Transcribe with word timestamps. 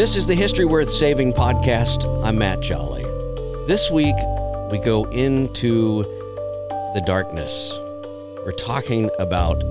This 0.00 0.16
is 0.16 0.26
the 0.26 0.34
History 0.34 0.64
Worth 0.64 0.88
Saving 0.88 1.34
podcast. 1.34 2.24
I'm 2.24 2.38
Matt 2.38 2.60
Jolly. 2.60 3.04
This 3.66 3.90
week, 3.90 4.14
we 4.70 4.78
go 4.78 5.04
into 5.10 6.04
the 6.94 7.02
darkness. 7.04 7.78
We're 8.42 8.52
talking 8.52 9.10
about 9.18 9.62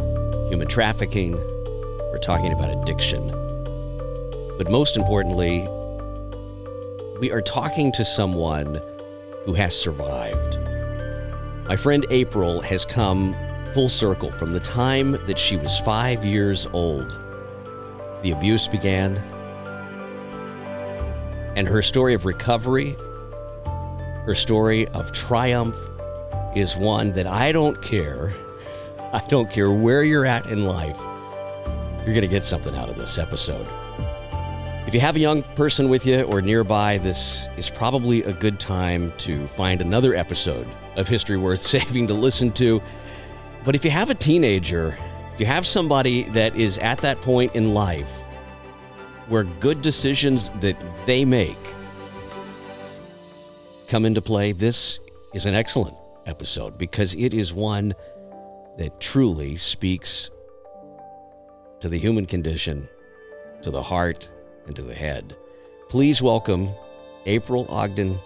human 0.48 0.68
trafficking, 0.68 1.32
we're 1.32 2.20
talking 2.22 2.54
about 2.54 2.70
addiction. 2.70 3.30
But 4.60 4.70
most 4.70 4.98
importantly, 4.98 5.68
we 7.20 7.32
are 7.32 7.41
talking 7.41 7.91
to 7.94 8.05
someone 8.05 8.80
who 9.46 9.54
has 9.55 9.76
survived. 9.76 10.60
My 11.68 11.76
friend 11.76 12.05
April 12.12 12.62
has 12.62 12.86
come 12.86 13.36
full 13.74 13.90
circle 13.90 14.32
from 14.32 14.54
the 14.54 14.60
time 14.60 15.14
that 15.26 15.40
she 15.40 15.58
was 15.58 15.80
five 15.80 16.24
years 16.24 16.68
old. 16.68 17.10
The 18.21 18.30
abuse 18.30 18.68
began, 18.68 19.20
and 21.60 21.68
her 21.68 21.82
story 21.82 22.13
of 22.13 22.24
recovery, 22.24 22.96
her 24.26 24.34
story 24.34 24.88
of 24.88 25.12
triumph, 25.12 25.76
is 26.55 26.77
one 26.77 27.12
that 27.12 27.27
I 27.27 27.52
don't 27.52 27.82
care. 27.82 28.34
I 29.13 29.20
don't 29.27 29.52
care 29.52 29.70
where 29.70 30.05
you're 30.05 30.26
at 30.26 30.46
in 30.46 30.63
life. 30.63 30.98
You're 32.05 32.15
going 32.15 32.21
to 32.21 32.30
get 32.30 32.46
something 32.46 32.74
out 32.77 32.87
of 32.87 32.98
this 32.98 33.18
episode. 33.18 33.68
If 34.87 34.93
you 34.93 35.02
have 35.02 35.18
a 35.18 35.20
young 35.20 35.43
person 35.57 35.90
with 35.90 36.05
you 36.05 36.21
or 36.21 36.41
nearby, 36.41 36.98
this 36.98 37.49
is 37.57 37.70
probably 37.70 38.24
a 38.24 38.32
good 38.32 38.57
time 38.57 39.12
to 39.18 39.46
find 39.48 39.82
another 39.82 40.15
episode 40.15 40.65
of 40.96 41.10
History 41.10 41.35
Worth 41.35 41.62
Saving 41.74 42.07
to 42.07 42.13
listen 42.13 42.54
to. 42.54 42.82
But 43.65 43.76
if 43.76 43.84
you 43.84 43.91
have 43.91 44.10
a 44.10 44.15
teenager, 44.15 44.98
if 45.34 45.41
you 45.41 45.46
have 45.46 45.68
somebody 45.68 46.24
that 46.30 46.55
is 46.55 46.77
at 46.77 46.99
that 46.99 47.20
point 47.20 47.54
in 47.54 47.74
life 47.74 48.18
where 49.30 49.44
good 49.44 49.82
decisions 49.82 50.49
that 50.60 50.76
they 51.05 51.24
make 51.24 51.58
come 53.88 54.05
into 54.05 54.21
play, 54.21 54.52
this 54.52 54.99
is 55.34 55.46
an 55.46 55.54
excellent 55.54 55.96
episode 56.26 56.77
because 56.77 57.16
it 57.16 57.34
is 57.34 57.54
one 57.54 57.94
that 58.77 58.99
truly 58.99 59.55
speaks 59.55 60.30
to 61.80 61.90
the 61.90 61.98
human 61.98 62.26
condition, 62.26 62.88
to 63.62 63.71
the 63.71 63.82
heart, 63.82 64.30
and 64.66 64.75
to 64.75 64.81
the 64.81 64.94
head. 64.94 65.36
Please 65.90 66.22
welcome 66.22 66.69
April 67.25 67.66
Ogden, 67.69 68.18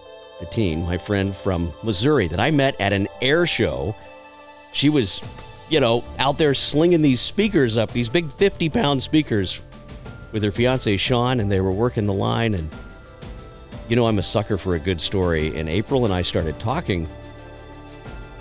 teen, 0.51 0.83
my 0.83 0.97
friend 0.97 1.35
from 1.35 1.71
Missouri 1.83 2.27
that 2.27 2.39
I 2.39 2.51
met 2.51 2.79
at 2.79 2.91
an 2.91 3.07
air 3.21 3.47
show. 3.47 3.95
She 4.73 4.89
was, 4.89 5.21
you 5.69 5.79
know, 5.79 6.03
out 6.19 6.37
there 6.37 6.53
slinging 6.53 7.01
these 7.01 7.21
speakers 7.21 7.77
up, 7.77 7.91
these 7.91 8.09
big 8.09 8.31
50 8.31 8.69
pound 8.69 9.01
speakers 9.01 9.61
with 10.33 10.43
her 10.43 10.51
fiance 10.51 10.97
Sean, 10.97 11.39
and 11.39 11.49
they 11.49 11.61
were 11.61 11.71
working 11.71 12.05
the 12.05 12.13
line. 12.13 12.55
And 12.55 12.69
you 13.87 13.95
know, 13.95 14.07
I'm 14.07 14.19
a 14.19 14.23
sucker 14.23 14.57
for 14.57 14.75
a 14.75 14.79
good 14.79 14.99
story. 14.99 15.55
And 15.55 15.69
April 15.69 16.03
and 16.03 16.13
I 16.13 16.23
started 16.23 16.59
talking, 16.59 17.07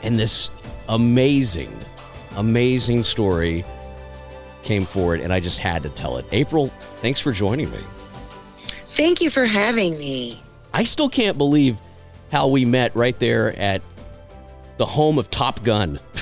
and 0.03 0.19
this 0.19 0.50
amazing, 0.88 1.72
amazing 2.36 3.04
story 3.04 3.64
came 4.64 4.86
forward, 4.86 5.20
and 5.20 5.32
I 5.32 5.38
just 5.38 5.58
had 5.58 5.82
to 5.82 5.91
tell 5.91 6.16
it. 6.16 6.25
April, 6.32 6.69
thanks 6.97 7.20
for 7.20 7.30
joining 7.32 7.70
me. 7.70 7.80
Thank 8.94 9.20
you 9.20 9.30
for 9.30 9.44
having 9.44 9.98
me. 9.98 10.42
I 10.74 10.84
still 10.84 11.09
can't 11.09 11.36
believe 11.36 11.78
how 12.30 12.48
we 12.48 12.64
met 12.64 12.94
right 12.97 13.19
there 13.19 13.59
at 13.59 13.82
the 14.78 14.86
home 14.86 15.19
of 15.19 15.30
Top 15.30 15.62
Gun. 15.62 16.00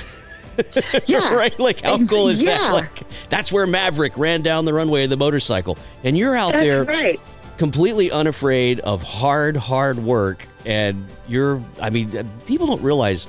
Yeah. 1.05 1.35
right? 1.35 1.57
Like, 1.59 1.81
how 1.81 1.97
cool 2.05 2.29
is 2.29 2.43
that? 2.43 2.59
yeah. 2.61 2.71
Like, 2.71 3.29
that's 3.29 3.51
where 3.51 3.65
Maverick 3.67 4.17
ran 4.17 4.41
down 4.41 4.65
the 4.65 4.73
runway 4.73 5.03
of 5.03 5.09
the 5.09 5.17
motorcycle. 5.17 5.77
And 6.03 6.17
you're 6.17 6.35
out 6.35 6.53
That's 6.53 6.65
there 6.65 6.83
right. 6.83 7.19
completely 7.57 8.11
unafraid 8.11 8.79
of 8.81 9.03
hard, 9.03 9.55
hard 9.57 9.97
work. 9.97 10.47
And 10.65 11.05
you're, 11.27 11.63
I 11.81 11.89
mean, 11.89 12.15
uh, 12.15 12.23
people 12.45 12.67
don't 12.67 12.81
realize 12.81 13.27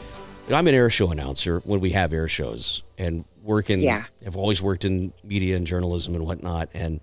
know, 0.53 0.59
I'm 0.59 0.69
an 0.69 0.75
air 0.75 0.91
show 0.91 1.11
announcer 1.11 1.61
when 1.65 1.81
we 1.81 1.91
have 1.91 2.13
air 2.13 2.29
shows 2.29 2.83
and 2.97 3.25
working. 3.43 3.81
Yeah. 3.81 4.05
I've 4.25 4.37
always 4.37 4.63
worked 4.63 4.85
in 4.85 5.13
media 5.25 5.57
and 5.57 5.67
journalism 5.67 6.15
and 6.15 6.25
whatnot. 6.25 6.69
And 6.75 7.01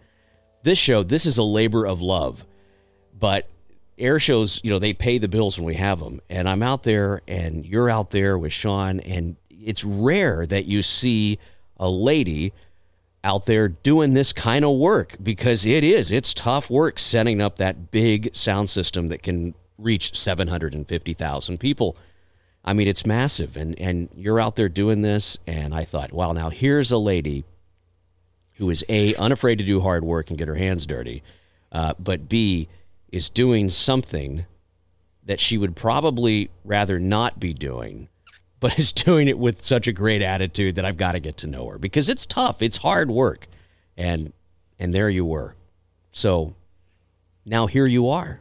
this 0.64 0.78
show, 0.78 1.04
this 1.04 1.26
is 1.26 1.38
a 1.38 1.44
labor 1.44 1.86
of 1.86 2.02
love. 2.02 2.46
But 3.18 3.50
air 3.98 4.20
shows, 4.20 4.62
you 4.64 4.70
know, 4.72 4.80
they 4.80 4.94
pay 4.94 5.18
the 5.18 5.28
bills 5.28 5.58
when 5.58 5.66
we 5.66 5.76
have 5.76 6.00
them. 6.00 6.22
And 6.30 6.48
I'm 6.48 6.64
out 6.64 6.84
there 6.84 7.22
and 7.28 7.66
you're 7.66 7.90
out 7.90 8.12
there 8.12 8.38
with 8.38 8.54
Sean. 8.54 9.00
And 9.02 9.36
it's 9.64 9.84
rare 9.84 10.46
that 10.46 10.66
you 10.66 10.82
see 10.82 11.40
a 11.78 11.90
lady 11.90 12.54
out 13.24 13.46
there 13.46 13.68
doing 13.68 14.14
this 14.14 14.32
kind 14.32 14.64
of 14.64 14.78
work 14.78 15.16
because 15.22 15.66
it 15.66 15.84
is 15.84 16.12
it's 16.12 16.34
tough 16.34 16.70
work 16.70 16.98
setting 16.98 17.42
up 17.42 17.58
that 17.58 17.92
big 17.92 18.34
sound 18.36 18.70
system 18.70 19.08
that 19.08 19.22
can 19.22 19.54
reach 19.78 20.16
750,000 20.18 21.60
people. 21.60 21.98
I 22.64 22.74
mean 22.74 22.88
it's 22.88 23.06
massive 23.06 23.58
and 23.58 23.80
and 23.80 24.10
you're 24.16 24.40
out 24.40 24.56
there 24.56 24.70
doing 24.70 25.02
this 25.02 25.38
and 25.48 25.74
I 25.74 25.84
thought, 25.84 26.14
wow, 26.14 26.32
now 26.32 26.50
here's 26.50 26.92
a 26.92 26.98
lady 26.98 27.44
who 28.56 28.70
is 28.70 28.84
a 28.90 29.16
unafraid 29.16 29.58
to 29.58 29.64
do 29.64 29.80
hard 29.82 30.04
work 30.04 30.30
and 30.30 30.38
get 30.38 30.48
her 30.48 30.56
hands 30.56 30.86
dirty, 30.86 31.24
uh, 31.72 31.94
but 32.00 32.30
b 32.30 32.68
is 33.12 33.30
doing 33.30 33.70
something 33.70 34.46
that 35.26 35.40
she 35.40 35.58
would 35.58 35.76
probably 35.76 36.50
rather 36.64 37.00
not 37.00 37.40
be 37.40 37.54
doing 37.54 38.08
but 38.60 38.78
is 38.80 38.92
doing 38.92 39.28
it 39.28 39.38
with 39.40 39.62
such 39.62 39.88
a 39.88 39.94
great 39.94 40.22
attitude 40.22 40.76
that 40.76 40.86
I've 40.86 40.98
got 40.98 41.14
to 41.14 41.20
get 41.20 41.38
to 41.38 41.48
know 41.48 41.68
her 41.70 41.78
because 41.78 42.10
it's 42.10 42.26
tough. 42.26 42.62
It's 42.62 42.78
hard 42.78 43.10
work. 43.12 43.48
And 43.98 44.34
and 44.80 44.94
there 44.96 45.10
you 45.10 45.26
were. 45.26 45.56
So 46.12 46.56
now 47.46 47.68
here 47.68 47.86
you 47.86 48.10
are. 48.10 48.40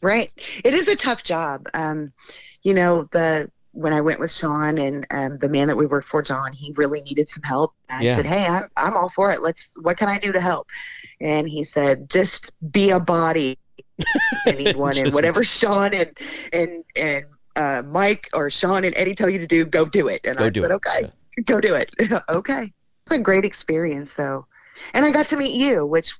Right. 0.00 0.32
It 0.64 0.74
is 0.74 0.88
a 0.88 0.96
tough 0.96 1.22
job. 1.22 1.66
Um, 1.74 2.12
you 2.62 2.74
know, 2.74 3.08
the 3.12 3.50
when 3.72 3.92
I 3.92 4.00
went 4.00 4.20
with 4.20 4.30
Sean 4.32 4.76
and 4.78 5.06
um, 5.10 5.38
the 5.38 5.48
man 5.48 5.68
that 5.68 5.76
we 5.76 5.86
worked 5.86 6.08
for, 6.08 6.22
John, 6.22 6.52
he 6.52 6.72
really 6.76 7.00
needed 7.02 7.28
some 7.28 7.42
help. 7.42 7.72
I 7.88 8.02
Yeah. 8.02 8.16
said, 8.16 8.26
"Hey, 8.26 8.46
I'm 8.46 8.68
I'm 8.76 8.94
all 8.94 9.10
for 9.10 9.30
it. 9.30 9.42
Let's. 9.42 9.68
What 9.80 9.96
can 9.96 10.08
I 10.08 10.18
do 10.18 10.32
to 10.32 10.40
help?" 10.40 10.66
And 11.20 11.48
he 11.48 11.62
said, 11.64 12.10
"Just 12.10 12.50
be 12.72 12.90
a 12.90 12.98
body. 13.00 13.58
I 14.46 14.52
need 14.52 14.76
one, 14.76 14.98
and 14.98 15.12
whatever 15.14 15.44
Sean 15.44 15.94
and 15.94 16.10
and 16.52 16.84
and 16.96 17.24
uh, 17.56 17.82
Mike 17.84 18.28
or 18.32 18.50
Sean 18.50 18.84
and 18.84 18.94
Eddie 18.96 19.14
tell 19.14 19.28
you 19.30 19.38
to 19.38 19.46
do, 19.46 19.64
go 19.64 19.84
do 19.84 20.08
it." 20.08 20.20
And 20.24 20.38
Go 20.38 20.46
I 20.46 20.50
do 20.50 20.62
said, 20.62 20.70
it. 20.70 20.74
"Okay, 20.74 21.12
go 21.44 21.60
do 21.60 21.74
it." 21.74 21.92
okay. 22.28 22.72
It's 23.04 23.12
a 23.12 23.18
great 23.18 23.44
experience, 23.44 24.14
though, 24.14 24.46
and 24.94 25.04
I 25.04 25.10
got 25.10 25.26
to 25.26 25.36
meet 25.36 25.54
you, 25.54 25.84
which, 25.84 26.14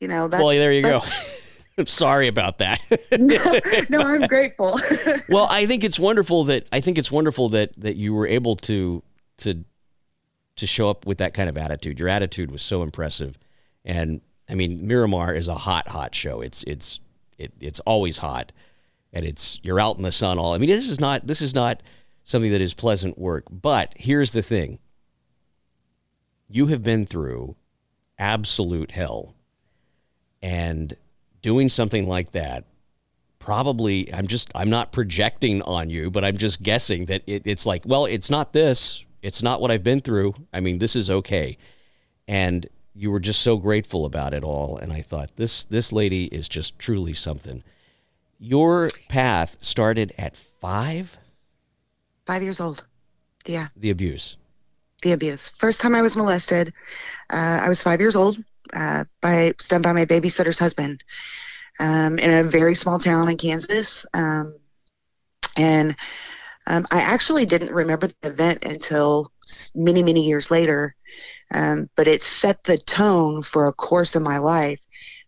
you 0.00 0.08
know, 0.08 0.28
that's 0.28 0.42
well, 0.42 0.54
there 0.54 0.72
you 0.72 0.82
go. 0.82 1.00
I'm 1.78 1.86
sorry 1.86 2.28
about 2.28 2.58
that. 2.58 2.80
no, 3.18 3.58
no, 3.88 4.06
I'm 4.06 4.26
grateful. 4.26 4.78
well, 5.30 5.46
I 5.48 5.64
think 5.64 5.82
it's 5.82 5.98
wonderful 5.98 6.44
that 6.44 6.68
I 6.72 6.80
think 6.80 6.98
it's 6.98 7.10
wonderful 7.10 7.48
that 7.50 7.72
that 7.80 7.96
you 7.96 8.12
were 8.12 8.26
able 8.26 8.56
to 8.56 9.02
to 9.38 9.64
to 10.56 10.66
show 10.66 10.90
up 10.90 11.06
with 11.06 11.18
that 11.18 11.32
kind 11.32 11.48
of 11.48 11.56
attitude. 11.56 11.98
Your 11.98 12.08
attitude 12.08 12.50
was 12.50 12.62
so 12.62 12.82
impressive, 12.82 13.38
and 13.84 14.20
I 14.50 14.54
mean, 14.54 14.86
Miramar 14.86 15.34
is 15.34 15.48
a 15.48 15.54
hot, 15.54 15.88
hot 15.88 16.14
show. 16.14 16.40
It's 16.40 16.64
it's 16.64 17.00
it, 17.38 17.52
it's 17.60 17.80
always 17.80 18.18
hot, 18.18 18.52
and 19.12 19.24
it's 19.24 19.60
you're 19.62 19.80
out 19.80 19.96
in 19.96 20.02
the 20.02 20.12
sun 20.12 20.38
all. 20.38 20.54
I 20.54 20.58
mean, 20.58 20.70
this 20.70 20.88
is 20.88 21.00
not 21.00 21.26
this 21.26 21.42
is 21.42 21.54
not 21.54 21.82
something 22.24 22.50
that 22.50 22.60
is 22.60 22.74
pleasant 22.74 23.18
work. 23.18 23.44
But 23.50 23.92
here's 23.96 24.32
the 24.32 24.42
thing: 24.42 24.78
you 26.48 26.66
have 26.66 26.82
been 26.82 27.06
through 27.06 27.56
absolute 28.18 28.92
hell, 28.92 29.34
and 30.42 30.94
doing 31.42 31.68
something 31.68 32.08
like 32.08 32.32
that 32.32 32.64
probably 33.38 34.12
i'm 34.12 34.26
just 34.26 34.50
i'm 34.54 34.68
not 34.68 34.92
projecting 34.92 35.62
on 35.62 35.88
you 35.88 36.10
but 36.10 36.24
i'm 36.24 36.36
just 36.36 36.62
guessing 36.62 37.06
that 37.06 37.22
it, 37.26 37.42
it's 37.46 37.64
like 37.64 37.82
well 37.86 38.04
it's 38.04 38.30
not 38.30 38.52
this 38.52 39.04
it's 39.22 39.42
not 39.42 39.60
what 39.60 39.70
i've 39.70 39.82
been 39.82 40.00
through 40.00 40.34
i 40.52 40.60
mean 40.60 40.78
this 40.78 40.94
is 40.94 41.10
okay 41.10 41.56
and 42.28 42.66
you 42.94 43.10
were 43.10 43.18
just 43.18 43.40
so 43.40 43.56
grateful 43.56 44.04
about 44.04 44.34
it 44.34 44.44
all 44.44 44.76
and 44.76 44.92
i 44.92 45.00
thought 45.00 45.30
this 45.36 45.64
this 45.64 45.90
lady 45.90 46.26
is 46.26 46.48
just 46.48 46.78
truly 46.78 47.14
something 47.14 47.64
Your 48.42 48.90
path 49.10 49.58
started 49.60 50.14
at 50.16 50.34
five. 50.34 51.18
Five 52.24 52.42
years 52.42 52.58
old. 52.58 52.86
Yeah. 53.44 53.68
The 53.76 53.90
abuse. 53.90 54.38
The 55.02 55.12
abuse. 55.12 55.50
First 55.58 55.82
time 55.82 55.94
I 55.94 56.00
was 56.00 56.16
molested, 56.16 56.72
uh, 57.30 57.60
I 57.62 57.68
was 57.68 57.82
five 57.82 58.00
years 58.00 58.16
old. 58.16 58.38
Uh, 58.72 59.04
by 59.20 59.52
done 59.68 59.82
by 59.82 59.92
my 59.92 60.06
babysitter's 60.06 60.58
husband, 60.58 61.02
um, 61.80 62.18
in 62.20 62.30
a 62.30 62.48
very 62.48 62.74
small 62.74 63.00
town 63.00 63.28
in 63.28 63.36
Kansas, 63.36 64.06
um, 64.14 64.54
and 65.56 65.96
um, 66.68 66.86
I 66.92 67.00
actually 67.00 67.44
didn't 67.46 67.74
remember 67.74 68.06
the 68.06 68.28
event 68.28 68.64
until 68.64 69.32
many 69.74 70.04
many 70.04 70.24
years 70.24 70.52
later, 70.52 70.94
um, 71.52 71.90
but 71.96 72.06
it 72.06 72.22
set 72.22 72.62
the 72.62 72.78
tone 72.78 73.42
for 73.42 73.66
a 73.66 73.72
course 73.72 74.14
in 74.14 74.22
my 74.22 74.38
life 74.38 74.78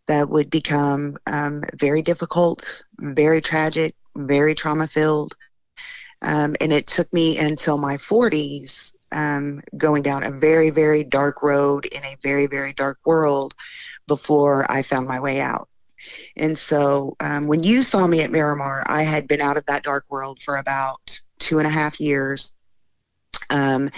that 0.08 0.28
would 0.28 0.50
become 0.50 1.16
um, 1.26 1.62
very 1.74 2.02
difficult, 2.02 2.84
very 2.98 3.40
tragic, 3.40 3.94
very 4.16 4.54
trauma 4.54 4.86
filled. 4.86 5.34
Um, 6.22 6.56
and 6.60 6.72
it 6.72 6.86
took 6.86 7.12
me 7.12 7.38
until 7.38 7.78
my 7.78 7.96
40s 7.96 8.92
um, 9.12 9.62
going 9.76 10.02
down 10.02 10.22
a 10.22 10.30
very, 10.30 10.70
very 10.70 11.04
dark 11.04 11.42
road 11.42 11.86
in 11.86 12.02
a 12.04 12.16
very, 12.22 12.46
very 12.46 12.72
dark 12.72 12.98
world 13.04 13.54
before 14.06 14.70
I 14.70 14.82
found 14.82 15.06
my 15.06 15.20
way 15.20 15.40
out. 15.40 15.68
And 16.36 16.58
so 16.58 17.14
um, 17.20 17.46
when 17.46 17.62
you 17.62 17.82
saw 17.82 18.06
me 18.06 18.22
at 18.22 18.30
Miramar, 18.30 18.82
I 18.86 19.02
had 19.02 19.28
been 19.28 19.40
out 19.40 19.56
of 19.56 19.66
that 19.66 19.84
dark 19.84 20.04
world 20.08 20.40
for 20.42 20.56
about 20.56 21.20
two 21.38 21.58
and 21.58 21.66
a 21.66 21.70
half 21.70 22.00
years. 22.00 22.54
Um, 23.52 23.90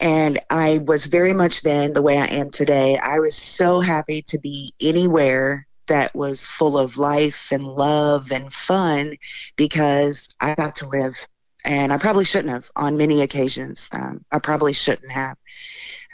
and 0.00 0.40
I 0.50 0.78
was 0.78 1.06
very 1.06 1.34
much 1.34 1.62
then 1.62 1.92
the 1.92 2.02
way 2.02 2.18
I 2.18 2.26
am 2.26 2.50
today. 2.50 2.98
I 2.98 3.18
was 3.18 3.36
so 3.36 3.80
happy 3.80 4.22
to 4.28 4.38
be 4.38 4.72
anywhere 4.80 5.66
that 5.88 6.14
was 6.14 6.46
full 6.46 6.78
of 6.78 6.96
life 6.96 7.48
and 7.52 7.64
love 7.64 8.30
and 8.30 8.52
fun 8.52 9.16
because 9.56 10.34
I 10.40 10.54
got 10.54 10.76
to 10.76 10.88
live 10.88 11.18
and 11.64 11.92
I 11.92 11.98
probably 11.98 12.24
shouldn't 12.24 12.52
have 12.52 12.70
on 12.76 12.96
many 12.96 13.22
occasions. 13.22 13.88
Um, 13.92 14.24
I 14.32 14.38
probably 14.38 14.72
shouldn't 14.72 15.12
have. 15.12 15.36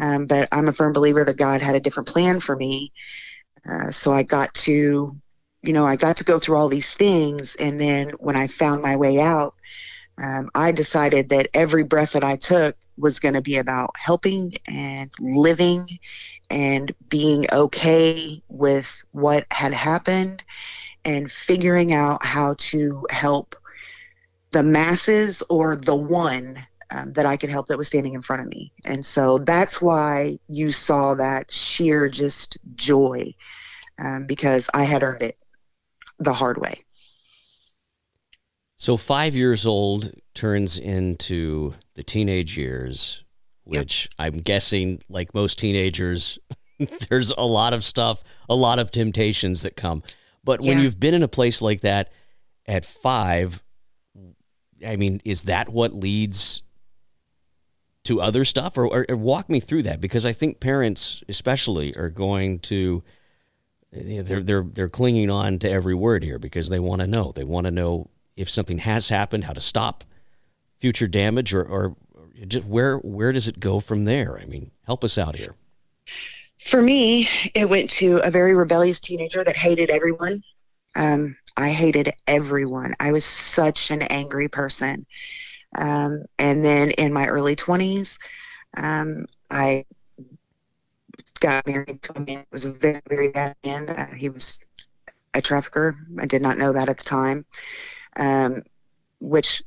Um, 0.01 0.27
but 0.27 0.49
I'm 0.53 0.69
a 0.69 0.73
firm 0.73 0.93
believer 0.93 1.25
that 1.25 1.37
God 1.37 1.61
had 1.61 1.75
a 1.75 1.81
different 1.81 2.09
plan 2.09 2.41
for 2.41 2.57
me. 2.57 2.93
Uh, 3.69 3.91
so 3.91 4.13
I 4.13 4.23
got 4.23 4.53
to, 4.55 5.11
you 5.63 5.73
know, 5.73 5.85
I 5.87 5.97
got 5.97 6.17
to 6.19 6.25
go 6.25 6.39
through 6.39 6.57
all 6.57 6.69
these 6.69 6.95
things. 6.95 7.55
And 7.57 7.81
then 7.81 8.11
when 8.19 8.37
I 8.37 8.47
found 8.47 8.83
my 8.83 8.97
way 8.97 9.21
out, 9.21 9.55
um, 10.23 10.51
I 10.55 10.73
decided 10.73 11.29
that 11.31 11.49
every 11.55 11.85
breath 11.85 12.13
that 12.13 12.25
I 12.25 12.37
took 12.37 12.77
was 12.97 13.21
going 13.21 13.35
to 13.35 13.43
be 13.43 13.57
about 13.57 13.91
helping 13.97 14.53
and 14.69 15.11
living 15.21 15.87
and 16.51 16.93
being 17.09 17.47
okay 17.53 18.43
with 18.49 19.03
what 19.13 19.47
had 19.51 19.73
happened 19.73 20.43
and 21.05 21.31
figuring 21.31 21.93
out 21.93 22.25
how 22.25 22.55
to 22.59 23.07
help 23.11 23.55
the 24.53 24.63
masses 24.63 25.43
or 25.49 25.77
the 25.77 25.95
one 25.95 26.67
um, 26.91 27.13
that 27.13 27.27
I 27.27 27.37
could 27.37 27.51
help 27.51 27.67
that 27.69 27.79
was 27.79 27.89
standing 27.89 28.15
in 28.15 28.23
front 28.23 28.43
of 28.43 28.49
me. 28.49 28.73
And 28.85 29.05
so 29.05 29.39
that's 29.39 29.81
why 29.81 30.39
you 30.49 30.73
saw 30.73 31.15
that 31.15 31.53
sheer 31.53 32.09
just 32.09 32.59
joy 32.75 33.35
um, 34.03 34.27
because 34.27 34.69
I 34.75 34.85
had 34.85 35.03
earned 35.03 35.23
it 35.23 35.37
the 36.19 36.33
hard 36.33 36.59
way. 36.59 36.85
So, 38.81 38.97
five 38.97 39.35
years 39.35 39.67
old 39.67 40.13
turns 40.35 40.79
into 40.79 41.75
the 41.95 42.05
teenage 42.05 42.57
years, 42.57 43.25
which 43.65 44.09
yep. 44.19 44.27
I'm 44.27 44.39
guessing, 44.41 45.03
like 45.09 45.35
most 45.35 45.59
teenagers, 45.59 46.39
there's 47.09 47.33
a 47.33 47.45
lot 47.45 47.73
of 47.73 47.83
stuff, 47.83 48.23
a 48.49 48.55
lot 48.55 48.79
of 48.79 48.93
temptations 48.93 49.63
that 49.63 49.75
come. 49.75 50.05
But 50.45 50.61
when 50.61 50.79
yeah. 50.79 50.85
you've 50.85 51.01
been 51.01 51.15
in 51.15 51.25
a 51.25 51.29
place 51.29 51.61
like 51.61 51.81
that 51.81 52.13
at 52.67 52.85
five, 52.85 53.65
I 54.87 54.95
mean, 54.95 55.21
is 55.25 55.43
that 55.43 55.69
what 55.69 55.93
leads 55.93 56.63
to 58.05 58.21
other 58.21 58.45
stuff, 58.45 58.79
or, 58.79 58.87
or, 58.87 59.07
or, 59.09 59.17
walk 59.17 59.51
me 59.51 59.59
through 59.59 59.83
that? 59.83 60.01
Because 60.01 60.25
I 60.25 60.33
think 60.33 60.61
parents, 60.61 61.25
especially, 61.29 61.97
are 61.97 62.11
going 62.11 62.61
to 62.61 63.03
eh, 63.93 64.23
they're 64.23 64.43
they're 64.45 64.63
they're 64.63 64.89
clinging 64.89 65.31
on 65.31 65.59
to 65.59 65.69
every 65.69 65.97
word 65.97 66.23
here 66.23 66.39
because 66.39 66.69
they 66.69 66.79
want 66.79 67.01
to 67.01 67.09
know. 67.09 67.33
They 67.35 67.45
want 67.45 67.67
to 67.67 67.73
know 67.73 68.09
if 68.39 68.49
something 68.49 68.79
has 68.79 69.09
happened, 69.09 69.45
how 69.45 69.53
to 69.53 69.61
stop 69.61 70.05
future 70.79 71.09
damage, 71.09 71.53
or 71.53 71.63
or 71.63 71.97
just 72.47 72.65
where 72.65 72.99
where 72.99 73.33
does 73.33 73.49
it 73.49 73.61
go 73.61 73.81
from 73.81 74.05
there? 74.05 74.39
I 74.39 74.45
mean, 74.45 74.71
help 74.87 75.05
us 75.05 75.19
out 75.19 75.37
here. 75.37 75.55
For 76.61 76.83
me, 76.83 77.29
it 77.55 77.69
went 77.69 77.91
to 77.91 78.19
a 78.19 78.31
very 78.31 78.55
rebellious 78.55 79.01
teenager 79.01 79.45
that 79.45 79.57
hated 79.57 79.91
everyone. 79.91 80.43
Um, 80.97 81.37
I 81.57 81.71
hated 81.71 82.13
everyone. 82.27 82.95
I 83.01 83.13
was 83.13 83.25
such 83.25 83.91
an 83.91 84.03
angry 84.03 84.49
person. 84.49 85.07
Um, 85.77 86.25
and 86.39 86.65
then 86.65 86.93
in 86.93 87.13
my 87.13 87.27
early 87.27 87.55
20s, 87.55 88.19
um, 88.77 89.27
I 89.51 89.85
got 91.41 91.67
married 91.67 92.03
to 92.03 92.17
a 92.17 92.21
man 92.21 92.39
who 92.39 92.47
was 92.53 92.65
a 92.65 92.73
very, 92.73 93.03
very 93.09 93.31
bad 93.31 93.55
man. 93.65 93.89
Uh, 93.89 94.13
he 94.15 94.29
was 94.29 94.59
a 95.35 95.43
trafficker. 95.43 95.97
I 96.19 96.27
did 96.27 96.43
not 96.43 96.59
know 96.59 96.73
that 96.73 96.89
at 96.89 96.99
the 96.99 97.05
time, 97.05 97.45
um, 98.19 98.63
which 99.21 99.63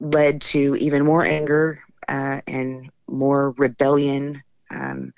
led 0.00 0.40
to 0.40 0.76
even 0.76 1.04
more 1.04 1.24
anger 1.24 1.78
uh, 2.08 2.40
and 2.46 2.90
more 3.08 3.52
rebellion 3.58 4.42
um, 4.70 5.12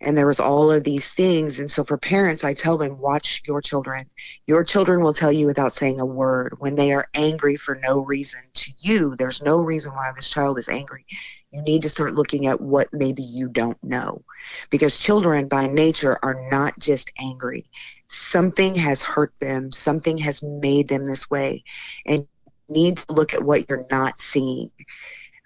and 0.00 0.16
there 0.16 0.26
was 0.26 0.40
all 0.40 0.70
of 0.70 0.84
these 0.84 1.10
things. 1.10 1.58
And 1.58 1.70
so 1.70 1.84
for 1.84 1.96
parents, 1.98 2.44
I 2.44 2.54
tell 2.54 2.76
them, 2.78 2.98
watch 2.98 3.42
your 3.46 3.60
children. 3.60 4.06
Your 4.46 4.64
children 4.64 5.02
will 5.02 5.14
tell 5.14 5.32
you 5.32 5.46
without 5.46 5.72
saying 5.72 6.00
a 6.00 6.06
word 6.06 6.54
when 6.58 6.76
they 6.76 6.92
are 6.92 7.08
angry 7.14 7.56
for 7.56 7.78
no 7.82 8.04
reason. 8.04 8.40
To 8.54 8.72
you, 8.78 9.16
there's 9.16 9.42
no 9.42 9.60
reason 9.60 9.92
why 9.94 10.12
this 10.14 10.30
child 10.30 10.58
is 10.58 10.68
angry. 10.68 11.06
You 11.52 11.62
need 11.62 11.82
to 11.82 11.88
start 11.88 12.14
looking 12.14 12.46
at 12.46 12.60
what 12.60 12.88
maybe 12.92 13.22
you 13.22 13.48
don't 13.48 13.82
know. 13.82 14.22
Because 14.70 14.98
children 14.98 15.48
by 15.48 15.66
nature 15.66 16.18
are 16.22 16.36
not 16.50 16.78
just 16.78 17.12
angry. 17.18 17.64
Something 18.08 18.74
has 18.76 19.02
hurt 19.02 19.32
them, 19.40 19.72
something 19.72 20.18
has 20.18 20.42
made 20.42 20.88
them 20.88 21.06
this 21.06 21.30
way. 21.30 21.64
And 22.06 22.26
you 22.68 22.74
need 22.74 22.98
to 22.98 23.12
look 23.12 23.34
at 23.34 23.42
what 23.42 23.68
you're 23.68 23.86
not 23.90 24.20
seeing. 24.20 24.70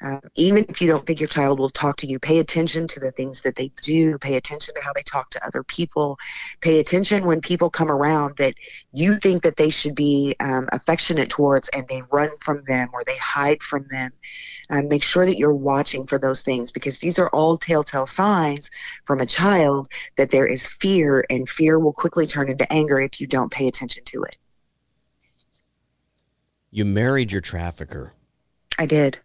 Um, 0.01 0.21
even 0.37 0.65
if 0.69 0.81
you 0.81 0.87
don't 0.87 1.05
think 1.07 1.21
your 1.21 1.29
child 1.29 1.59
will 1.59 1.71
talk 1.71 1.97
to 1.99 2.07
you, 2.07 2.21
pay 2.21 2.39
attention 2.39 2.87
to 2.89 3.01
the 3.01 3.11
things 3.13 3.41
that 3.43 3.57
they 3.57 3.73
do. 3.83 4.17
Pay 4.19 4.37
attention 4.37 4.75
to 4.75 4.81
how 4.83 4.93
they 4.93 5.03
talk 5.03 5.31
to 5.31 5.45
other 5.45 5.65
people. 5.65 6.19
Pay 6.61 6.79
attention 6.79 7.27
when 7.27 7.41
people 7.41 7.69
come 7.69 7.91
around 7.91 8.37
that 8.37 8.55
you 8.93 9.19
think 9.19 9.43
that 9.43 9.57
they 9.57 9.71
should 9.71 9.97
be 9.97 10.37
um, 10.39 10.69
affectionate 10.73 11.31
towards 11.31 11.69
and 11.71 11.87
they 11.89 12.03
run 12.13 12.31
from 12.41 12.63
them 12.69 12.89
or 12.93 13.03
they 13.05 13.17
hide 13.17 13.61
from 13.63 13.87
them. 13.91 14.13
Um, 14.71 14.89
make 14.89 15.03
sure 15.03 15.27
that 15.27 15.39
you're 15.39 15.55
watching 15.55 16.07
for 16.07 16.19
those 16.19 16.43
things 16.43 16.71
because 16.71 17.01
these 17.01 17.19
are 17.19 17.31
all 17.31 17.59
telltale 17.59 18.07
signs 18.07 18.71
from 19.05 19.21
a 19.21 19.27
child 19.27 19.89
that 20.17 20.31
there 20.31 20.47
is 20.47 20.69
fear 20.69 21.25
and 21.29 21.49
fear 21.49 21.79
will 21.81 21.93
quickly 21.93 22.27
turn 22.27 22.49
into 22.49 22.71
anger 22.73 23.01
if 23.01 23.21
you 23.21 23.27
don't 23.27 23.51
pay 23.51 23.67
attention 23.67 24.05
to 24.05 24.23
it. 24.23 24.37
You 26.71 26.85
married 26.85 27.33
your 27.33 27.41
trafficker. 27.41 28.13
I 28.79 28.87
did. 28.87 29.19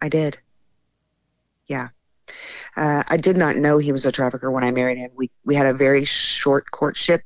I 0.00 0.08
did. 0.08 0.38
Yeah. 1.66 1.88
Uh, 2.76 3.02
I 3.08 3.16
did 3.16 3.36
not 3.36 3.56
know 3.56 3.78
he 3.78 3.92
was 3.92 4.06
a 4.06 4.12
trafficker 4.12 4.50
when 4.50 4.64
I 4.64 4.70
married 4.70 4.98
him. 4.98 5.10
We 5.14 5.30
we 5.44 5.54
had 5.54 5.66
a 5.66 5.74
very 5.74 6.04
short 6.04 6.70
courtship, 6.70 7.22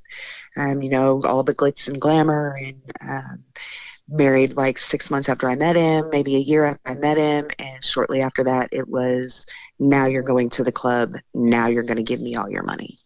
um, 0.56 0.82
you 0.82 0.90
know, 0.90 1.22
all 1.24 1.42
the 1.42 1.54
glitz 1.54 1.88
and 1.88 2.00
glamour, 2.00 2.58
and 2.62 2.80
um, 3.00 3.44
married 4.08 4.56
like 4.56 4.78
six 4.78 5.10
months 5.10 5.28
after 5.28 5.48
I 5.48 5.54
met 5.54 5.76
him, 5.76 6.08
maybe 6.10 6.36
a 6.36 6.40
year 6.40 6.64
after 6.64 6.80
I 6.86 6.94
met 6.94 7.18
him, 7.18 7.50
and 7.58 7.84
shortly 7.84 8.22
after 8.22 8.44
that, 8.44 8.70
it 8.72 8.88
was 8.88 9.46
now 9.78 10.06
you're 10.06 10.22
going 10.22 10.48
to 10.50 10.64
the 10.64 10.72
club. 10.72 11.14
Now 11.34 11.68
you're 11.68 11.82
going 11.82 11.98
to 11.98 12.02
give 12.02 12.20
me 12.20 12.36
all 12.36 12.48
your 12.48 12.62
money. 12.62 12.98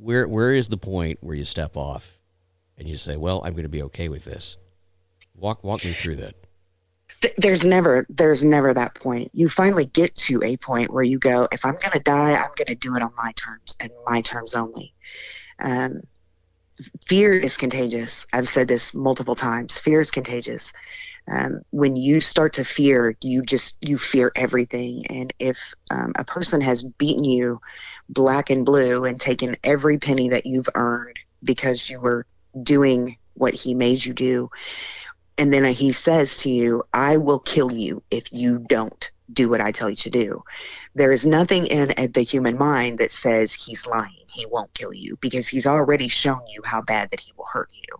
Where 0.00 0.26
where 0.26 0.52
is 0.52 0.68
the 0.68 0.78
point 0.78 1.18
where 1.20 1.36
you 1.36 1.44
step 1.44 1.76
off, 1.76 2.18
and 2.76 2.88
you 2.88 2.96
say, 2.96 3.16
"Well, 3.16 3.42
I'm 3.44 3.52
going 3.52 3.62
to 3.62 3.68
be 3.68 3.82
okay 3.84 4.08
with 4.08 4.24
this"? 4.24 4.56
Walk 5.34 5.62
walk 5.62 5.84
me 5.84 5.92
through 5.92 6.16
that 6.16 6.34
there's 7.36 7.64
never 7.64 8.06
there's 8.08 8.44
never 8.44 8.72
that 8.72 8.94
point. 8.94 9.30
You 9.34 9.48
finally 9.48 9.86
get 9.86 10.14
to 10.16 10.42
a 10.42 10.56
point 10.56 10.92
where 10.92 11.02
you 11.02 11.18
go 11.18 11.48
if 11.52 11.64
i'm 11.64 11.74
going 11.74 11.92
to 11.92 12.00
die 12.00 12.34
i'm 12.34 12.50
going 12.56 12.66
to 12.66 12.74
do 12.74 12.96
it 12.96 13.02
on 13.02 13.12
my 13.16 13.32
terms 13.32 13.76
and 13.80 13.90
my 14.06 14.20
terms 14.22 14.54
only. 14.54 14.94
Um, 15.58 16.00
fear 17.06 17.34
is 17.34 17.56
contagious. 17.56 18.26
I've 18.32 18.48
said 18.48 18.68
this 18.68 18.94
multiple 18.94 19.34
times. 19.34 19.78
Fear 19.78 20.00
is 20.00 20.10
contagious. 20.10 20.72
Um, 21.30 21.60
when 21.70 21.96
you 21.96 22.20
start 22.20 22.54
to 22.54 22.64
fear 22.64 23.14
you 23.22 23.42
just 23.42 23.76
you 23.82 23.98
fear 23.98 24.32
everything. 24.34 25.06
And 25.08 25.32
if 25.38 25.58
um, 25.90 26.12
a 26.16 26.24
person 26.24 26.60
has 26.62 26.82
beaten 26.82 27.24
you 27.24 27.60
black 28.08 28.50
and 28.50 28.64
blue 28.64 29.04
and 29.04 29.20
taken 29.20 29.56
every 29.62 29.98
penny 29.98 30.30
that 30.30 30.46
you've 30.46 30.68
earned 30.74 31.18
because 31.44 31.90
you 31.90 32.00
were 32.00 32.26
doing 32.62 33.16
what 33.34 33.54
he 33.54 33.74
made 33.74 34.04
you 34.04 34.12
do 34.12 34.50
and 35.40 35.54
then 35.54 35.64
he 35.64 35.90
says 35.90 36.36
to 36.36 36.50
you, 36.50 36.82
I 36.92 37.16
will 37.16 37.38
kill 37.38 37.72
you 37.72 38.02
if 38.10 38.30
you 38.30 38.58
don't 38.68 39.10
do 39.32 39.48
what 39.48 39.62
I 39.62 39.72
tell 39.72 39.88
you 39.88 39.96
to 39.96 40.10
do. 40.10 40.42
There 40.94 41.12
is 41.12 41.24
nothing 41.24 41.66
in 41.66 41.94
uh, 41.96 42.08
the 42.12 42.20
human 42.20 42.58
mind 42.58 42.98
that 42.98 43.10
says 43.10 43.54
he's 43.54 43.86
lying. 43.86 44.12
He 44.30 44.44
won't 44.50 44.74
kill 44.74 44.92
you 44.92 45.16
because 45.22 45.48
he's 45.48 45.66
already 45.66 46.08
shown 46.08 46.40
you 46.50 46.60
how 46.62 46.82
bad 46.82 47.08
that 47.10 47.20
he 47.20 47.32
will 47.38 47.46
hurt 47.50 47.70
you. 47.72 47.96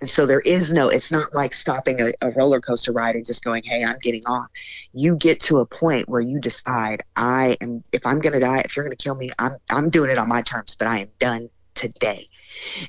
And 0.00 0.08
so 0.08 0.26
there 0.26 0.42
is 0.42 0.72
no, 0.72 0.88
it's 0.88 1.10
not 1.10 1.34
like 1.34 1.54
stopping 1.54 2.00
a, 2.00 2.12
a 2.22 2.30
roller 2.30 2.60
coaster 2.60 2.92
ride 2.92 3.16
and 3.16 3.26
just 3.26 3.42
going, 3.42 3.64
hey, 3.64 3.82
I'm 3.82 3.98
getting 4.00 4.24
off. 4.26 4.46
You 4.92 5.16
get 5.16 5.40
to 5.40 5.58
a 5.58 5.66
point 5.66 6.08
where 6.08 6.20
you 6.20 6.38
decide, 6.38 7.02
I 7.16 7.56
am, 7.60 7.82
if 7.90 8.06
I'm 8.06 8.20
going 8.20 8.34
to 8.34 8.38
die, 8.38 8.60
if 8.64 8.76
you're 8.76 8.84
going 8.84 8.96
to 8.96 9.02
kill 9.02 9.16
me, 9.16 9.32
I'm, 9.40 9.56
I'm 9.70 9.90
doing 9.90 10.10
it 10.10 10.18
on 10.18 10.28
my 10.28 10.42
terms, 10.42 10.76
but 10.78 10.86
I 10.86 10.98
am 11.00 11.08
done 11.18 11.48
today. 11.76 12.26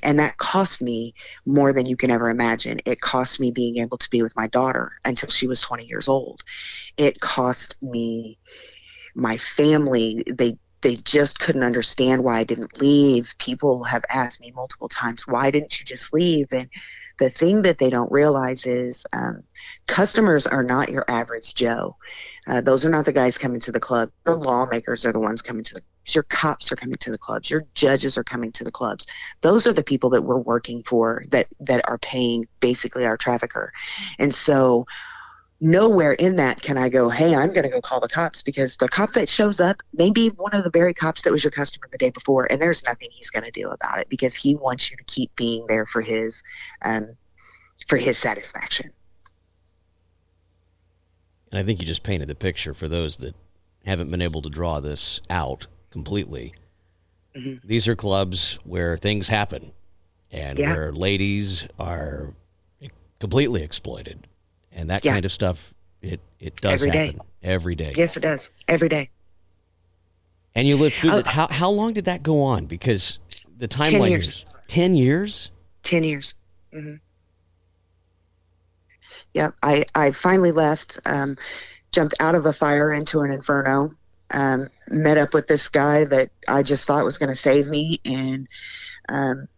And 0.02 0.18
that 0.18 0.38
cost 0.38 0.82
me 0.82 1.14
more 1.46 1.72
than 1.72 1.86
you 1.86 1.96
can 1.96 2.10
ever 2.10 2.30
imagine. 2.30 2.80
It 2.84 3.00
cost 3.00 3.38
me 3.38 3.50
being 3.50 3.78
able 3.78 3.98
to 3.98 4.10
be 4.10 4.22
with 4.22 4.36
my 4.36 4.48
daughter 4.48 4.92
until 5.04 5.28
she 5.28 5.46
was 5.46 5.60
20 5.60 5.84
years 5.84 6.08
old. 6.08 6.42
It 6.96 7.20
cost 7.20 7.76
me 7.82 8.38
my 9.14 9.36
family. 9.36 10.24
They 10.26 10.58
they 10.80 10.94
just 10.96 11.40
couldn't 11.40 11.64
understand 11.64 12.22
why 12.22 12.38
I 12.38 12.44
didn't 12.44 12.80
leave. 12.80 13.34
People 13.38 13.82
have 13.82 14.04
asked 14.10 14.40
me 14.40 14.52
multiple 14.54 14.88
times, 14.88 15.26
why 15.26 15.50
didn't 15.50 15.80
you 15.80 15.84
just 15.84 16.12
leave? 16.12 16.46
And 16.52 16.68
the 17.18 17.30
thing 17.30 17.62
that 17.62 17.78
they 17.78 17.90
don't 17.90 18.12
realize 18.12 18.64
is 18.64 19.04
um, 19.12 19.42
customers 19.88 20.46
are 20.46 20.62
not 20.62 20.90
your 20.90 21.04
average 21.08 21.54
Joe. 21.54 21.96
Uh, 22.46 22.60
those 22.60 22.86
are 22.86 22.90
not 22.90 23.06
the 23.06 23.12
guys 23.12 23.38
coming 23.38 23.60
to 23.60 23.72
the 23.72 23.80
club. 23.80 24.10
The 24.24 24.36
lawmakers 24.36 25.04
are 25.04 25.12
the 25.12 25.18
ones 25.18 25.42
coming 25.42 25.64
to 25.64 25.74
the 25.74 25.82
your 26.14 26.24
cops 26.24 26.70
are 26.72 26.76
coming 26.76 26.96
to 26.96 27.10
the 27.10 27.18
clubs 27.18 27.50
your 27.50 27.64
judges 27.74 28.18
are 28.18 28.24
coming 28.24 28.52
to 28.52 28.64
the 28.64 28.70
clubs. 28.70 29.06
Those 29.42 29.66
are 29.66 29.72
the 29.72 29.82
people 29.82 30.10
that 30.10 30.22
we're 30.22 30.38
working 30.38 30.82
for 30.82 31.22
that 31.30 31.48
that 31.60 31.88
are 31.88 31.98
paying 31.98 32.46
basically 32.60 33.06
our 33.06 33.16
trafficker. 33.16 33.72
And 34.18 34.34
so 34.34 34.86
nowhere 35.60 36.12
in 36.12 36.36
that 36.36 36.62
can 36.62 36.78
i 36.78 36.88
go 36.88 37.08
hey 37.08 37.34
i'm 37.34 37.48
going 37.48 37.64
to 37.64 37.68
go 37.68 37.80
call 37.80 37.98
the 37.98 38.08
cops 38.08 38.42
because 38.44 38.76
the 38.76 38.88
cop 38.88 39.12
that 39.12 39.28
shows 39.28 39.58
up 39.58 39.82
may 39.92 40.12
be 40.12 40.28
one 40.36 40.54
of 40.54 40.62
the 40.62 40.70
very 40.70 40.94
cops 40.94 41.22
that 41.22 41.32
was 41.32 41.42
your 41.42 41.50
customer 41.50 41.88
the 41.90 41.98
day 41.98 42.10
before 42.10 42.46
and 42.48 42.62
there's 42.62 42.84
nothing 42.84 43.08
he's 43.10 43.28
going 43.28 43.44
to 43.44 43.50
do 43.50 43.68
about 43.68 43.98
it 43.98 44.08
because 44.08 44.36
he 44.36 44.54
wants 44.54 44.88
you 44.88 44.96
to 44.96 45.02
keep 45.04 45.34
being 45.34 45.66
there 45.66 45.84
for 45.84 46.00
his 46.00 46.44
um, 46.82 47.08
for 47.88 47.96
his 47.96 48.16
satisfaction. 48.16 48.88
And 51.50 51.58
i 51.58 51.64
think 51.64 51.80
you 51.80 51.86
just 51.86 52.04
painted 52.04 52.28
the 52.28 52.36
picture 52.36 52.72
for 52.72 52.86
those 52.86 53.16
that 53.16 53.34
haven't 53.84 54.12
been 54.12 54.22
able 54.22 54.42
to 54.42 54.50
draw 54.50 54.78
this 54.78 55.20
out 55.28 55.66
completely. 55.90 56.54
Mm-hmm. 57.36 57.66
These 57.66 57.88
are 57.88 57.96
clubs 57.96 58.58
where 58.64 58.96
things 58.96 59.28
happen 59.28 59.72
and 60.30 60.58
yeah. 60.58 60.72
where 60.72 60.92
ladies 60.92 61.66
are 61.78 62.34
completely 63.20 63.62
exploited. 63.62 64.26
And 64.72 64.90
that 64.90 65.04
yeah. 65.04 65.12
kind 65.12 65.24
of 65.24 65.32
stuff, 65.32 65.72
it, 66.02 66.20
it 66.40 66.56
does 66.56 66.82
every 66.82 66.90
happen 66.90 67.16
day. 67.16 67.24
every 67.42 67.74
day. 67.74 67.94
Yes, 67.96 68.16
it 68.16 68.20
does. 68.20 68.48
Every 68.66 68.88
day. 68.88 69.10
And 70.54 70.66
you 70.66 70.76
lived 70.76 70.96
through 70.96 71.10
that. 71.10 71.26
How, 71.26 71.46
how 71.48 71.70
long 71.70 71.92
did 71.92 72.06
that 72.06 72.22
go 72.22 72.42
on? 72.42 72.66
Because 72.66 73.18
the 73.58 73.68
timeline 73.68 74.00
10 74.00 74.10
years. 74.10 74.44
10 74.66 74.96
years? 74.96 75.50
10 75.82 76.04
years. 76.04 76.34
Mm-hmm. 76.74 76.94
Yep. 79.34 79.54
I, 79.62 79.84
I 79.94 80.10
finally 80.10 80.52
left, 80.52 80.98
um, 81.06 81.36
jumped 81.92 82.14
out 82.20 82.34
of 82.34 82.46
a 82.46 82.52
fire 82.52 82.92
into 82.92 83.20
an 83.20 83.30
inferno 83.30 83.90
um, 84.30 84.68
met 84.88 85.18
up 85.18 85.34
with 85.34 85.46
this 85.46 85.68
guy 85.68 86.04
that 86.04 86.30
I 86.46 86.62
just 86.62 86.86
thought 86.86 87.04
was 87.04 87.18
going 87.18 87.30
to 87.30 87.36
save 87.36 87.66
me, 87.66 88.00
and 88.04 88.48
um, 89.08 89.48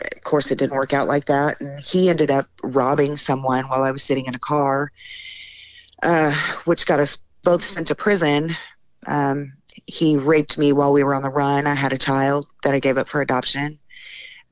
of 0.00 0.22
course, 0.22 0.50
it 0.50 0.58
didn't 0.58 0.76
work 0.76 0.92
out 0.92 1.08
like 1.08 1.26
that. 1.26 1.60
And 1.60 1.80
he 1.80 2.08
ended 2.08 2.30
up 2.30 2.48
robbing 2.62 3.16
someone 3.16 3.64
while 3.68 3.82
I 3.82 3.90
was 3.90 4.02
sitting 4.02 4.26
in 4.26 4.34
a 4.34 4.40
car, 4.40 4.92
uh, 6.02 6.34
which 6.64 6.86
got 6.86 7.00
us 7.00 7.18
both 7.42 7.62
sent 7.62 7.88
to 7.88 7.94
prison. 7.94 8.50
Um, 9.06 9.54
he 9.86 10.16
raped 10.16 10.58
me 10.58 10.72
while 10.72 10.92
we 10.92 11.04
were 11.04 11.14
on 11.14 11.22
the 11.22 11.30
run. 11.30 11.66
I 11.66 11.74
had 11.74 11.92
a 11.92 11.98
child 11.98 12.46
that 12.62 12.74
I 12.74 12.80
gave 12.80 12.98
up 12.98 13.08
for 13.08 13.20
adoption. 13.20 13.78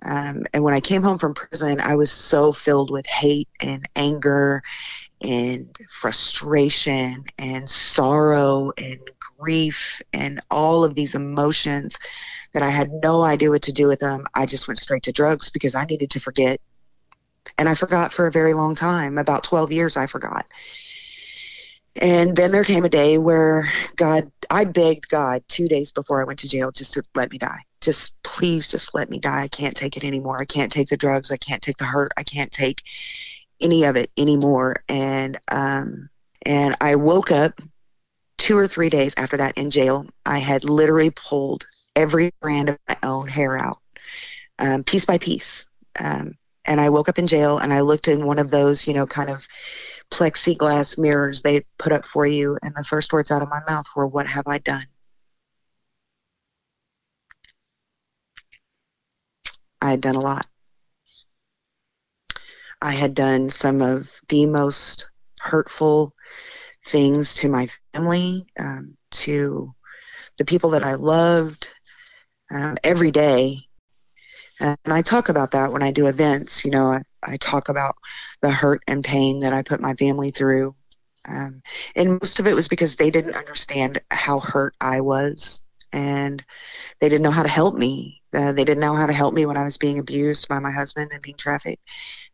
Um, 0.05 0.45
and 0.53 0.63
when 0.63 0.75
I 0.75 0.81
came 0.81 1.03
home 1.03 1.19
from 1.19 1.35
prison, 1.35 1.81
I 1.81 1.95
was 1.97 2.13
so 2.13 2.53
filled 2.53 2.91
with 2.91 3.07
hate 3.07 3.49
and 3.61 3.89
anger 3.97 4.63
and 5.23 5.75
frustration 5.91 7.25
and 7.39 7.69
sorrow 7.69 8.73
and 8.77 9.01
grief 9.39 10.01
and 10.13 10.41
all 10.51 10.85
of 10.85 10.95
these 10.95 11.15
emotions 11.15 11.97
that 12.53 12.63
I 12.63 12.71
had 12.71 12.91
no 13.03 13.23
idea 13.23 13.51
what 13.51 13.63
to 13.63 13.73
do 13.73 13.87
with 13.87 14.01
them. 14.01 14.25
I 14.35 14.47
just 14.47 14.69
went 14.69 14.79
straight 14.79 15.03
to 15.05 15.13
drugs 15.13 15.51
because 15.51 15.75
I 15.75 15.85
needed 15.85 16.11
to 16.11 16.21
forget. 16.21 16.61
And 17.59 17.69
I 17.69 17.75
forgot 17.75 18.13
for 18.13 18.27
a 18.27 18.33
very 18.33 18.55
long 18.55 18.75
time. 18.75 19.19
About 19.19 19.45
12 19.45 19.73
years, 19.73 19.97
I 19.97 20.07
forgot. 20.07 20.47
And 21.97 22.37
then 22.37 22.53
there 22.53 22.65
came 22.65 22.85
a 22.85 22.91
day 22.91 23.17
where 23.17 23.71
God, 23.97 24.31
I 24.51 24.65
begged 24.65 25.09
God 25.09 25.43
two 25.49 25.67
days 25.67 25.93
before 25.93 26.21
I 26.21 26.25
went 26.25 26.39
to 26.41 26.49
jail 26.49 26.71
just 26.71 26.93
to 26.95 27.03
let 27.15 27.31
me 27.31 27.39
die. 27.39 27.61
Just 27.81 28.21
please, 28.23 28.69
just 28.69 28.95
let 28.95 29.09
me 29.09 29.19
die. 29.19 29.43
I 29.43 29.49
can't 29.49 29.77
take 29.77 29.97
it 29.97 30.05
anymore. 30.05 30.39
I 30.39 30.45
can't 30.45 30.71
take 30.71 30.89
the 30.89 30.97
drugs. 30.97 31.31
I 31.31 31.39
can't 31.39 31.63
take 31.63 31.79
the 31.79 31.85
hurt. 31.85 32.13
I 32.17 32.23
can't 32.23 32.51
take 32.51 32.83
any 33.61 33.85
of 33.85 33.97
it 33.97 34.11
anymore. 34.17 34.77
And 34.89 35.39
um, 35.51 36.09
and 36.45 36.77
I 36.81 36.97
woke 36.97 37.31
up 37.33 37.61
two 38.39 38.57
or 38.59 38.69
three 38.69 38.89
days 38.89 39.15
after 39.17 39.37
that 39.39 39.57
in 39.59 39.71
jail. 39.71 40.07
I 40.25 40.39
had 40.39 40.65
literally 40.65 41.11
pulled 41.11 41.67
every 41.97 42.33
brand 42.41 42.69
of 42.69 42.79
my 42.89 42.97
own 43.03 43.29
hair 43.29 43.59
out, 43.59 43.79
um, 44.59 44.85
piece 44.85 45.05
by 45.05 45.19
piece. 45.19 45.67
Um, 45.99 46.35
and 46.67 46.81
I 46.81 46.91
woke 46.91 47.09
up 47.09 47.19
in 47.19 47.27
jail 47.27 47.59
and 47.59 47.73
I 47.73 47.81
looked 47.81 48.09
in 48.09 48.27
one 48.27 48.39
of 48.39 48.51
those, 48.51 48.87
you 48.87 48.95
know, 48.95 49.07
kind 49.07 49.31
of 49.31 49.47
plexiglass 50.11 50.99
mirrors 50.99 51.43
they 51.43 51.63
put 51.79 51.93
up 51.93 52.05
for 52.07 52.27
you. 52.27 52.59
And 52.63 52.75
the 52.77 52.85
first 52.85 53.13
words 53.13 53.31
out 53.31 53.43
of 53.43 53.49
my 53.49 53.61
mouth 53.69 53.87
were, 53.95 54.07
What 54.07 54.27
have 54.27 54.47
I 54.47 54.59
done? 54.59 54.85
I 59.81 59.91
had 59.91 60.01
done 60.01 60.17
a 60.17 60.21
lot. 60.21 60.47
I 62.81 62.93
had 62.93 63.15
done 63.15 63.51
some 63.51 63.83
of 63.83 64.11
the 64.29 64.47
most 64.47 65.09
hurtful 65.41 66.15
things 66.87 67.35
to 67.35 67.49
my 67.49 67.69
family, 67.93 68.47
um, 68.59 68.97
to 69.11 69.75
the 70.39 70.45
people 70.45 70.71
that 70.71 70.85
I 70.85 70.95
loved 70.95 71.69
um, 72.51 72.77
every 72.85 73.11
day. 73.11 73.59
And 74.61 74.77
I 74.87 75.03
talk 75.03 75.29
about 75.29 75.51
that 75.53 75.73
when 75.73 75.83
I 75.83 75.91
do 75.91 76.07
events. 76.07 76.65
You 76.65 76.71
know, 76.71 76.87
I, 76.87 77.03
I 77.23 77.37
talk 77.37 77.69
about 77.69 77.97
the 78.43 78.51
hurt 78.51 78.83
and 78.87 79.05
pain 79.05 79.41
that 79.41 79.53
I 79.53 79.63
put 79.63 79.81
my 79.81 79.95
family 79.95 80.31
through. 80.31 80.75
Um, 81.29 81.61
and 81.97 82.13
most 82.21 82.39
of 82.39 82.47
it 82.47 82.55
was 82.55 82.69
because 82.69 82.97
they 82.97 83.11
didn't 83.11 83.35
understand 83.35 84.01
how 84.11 84.41
hurt 84.41 84.75
I 84.81 85.01
was 85.01 85.63
and 85.93 86.45
they 87.01 87.09
didn't 87.09 87.23
know 87.23 87.31
how 87.31 87.43
to 87.43 87.49
help 87.49 87.75
me. 87.75 88.16
Uh, 88.35 88.53
they 88.53 88.65
didn't 88.65 88.81
know 88.81 88.95
how 88.95 89.07
to 89.07 89.13
help 89.13 89.35
me 89.35 89.47
when 89.47 89.57
I 89.57 89.65
was 89.65 89.79
being 89.79 89.99
abused 89.99 90.49
by 90.49 90.59
my 90.59 90.71
husband 90.71 91.11
and 91.13 91.23
being 91.23 91.37
trafficked. 91.37 91.83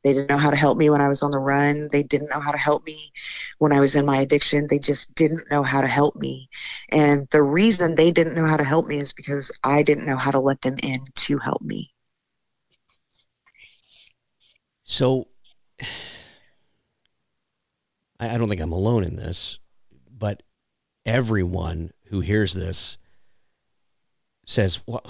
They 0.03 0.13
didn't 0.13 0.31
know 0.31 0.39
how 0.39 0.51
to 0.51 0.57
help 0.57 0.77
me 0.79 0.91
when 0.91 1.01
I 1.01 1.09
was 1.09 1.23
on 1.23 1.31
the 1.31 1.39
run. 1.39 1.89
They 1.93 2.03
didn't 2.03 2.29
know 2.31 2.41
how 2.41 2.51
to 2.51 2.59
help 2.59 2.85
me 2.85 3.13
when 3.59 3.73
I 3.73 3.81
was 3.81 3.95
in 3.95 4.05
my 4.05 4.19
addiction. 4.19 4.67
They 4.69 4.79
just 4.79 5.15
didn't 5.15 5.51
know 5.51 5.63
how 5.63 5.81
to 5.81 5.87
help 5.87 6.17
me. 6.17 6.49
And 6.91 7.29
the 7.31 7.43
reason 7.43 7.95
they 7.95 8.11
didn't 8.11 8.35
know 8.35 8.47
how 8.47 8.57
to 8.57 8.65
help 8.65 8.87
me 8.87 8.99
is 8.99 9.13
because 9.13 9.53
I 9.63 9.83
didn't 9.83 10.07
know 10.07 10.17
how 10.17 10.31
to 10.31 10.41
let 10.41 10.61
them 10.63 10.77
in 10.83 11.01
to 11.15 11.39
help 11.39 11.63
me. 11.63 11.93
So 14.85 15.29
I 18.21 18.39
don't 18.39 18.49
think 18.49 18.61
I'm 18.61 18.73
alone 18.73 19.03
in 19.05 19.17
this, 19.17 19.59
but 20.17 20.45
everyone 21.05 21.91
who 22.07 22.21
hears 22.21 22.55
this 22.55 22.99
says, 24.47 24.81
"Well, 24.87 25.05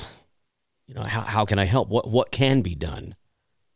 you 0.92 1.00
know, 1.00 1.08
how 1.08 1.22
how 1.22 1.44
can 1.46 1.58
I 1.58 1.64
help? 1.64 1.88
What 1.88 2.08
what 2.08 2.30
can 2.30 2.60
be 2.60 2.74
done 2.74 3.14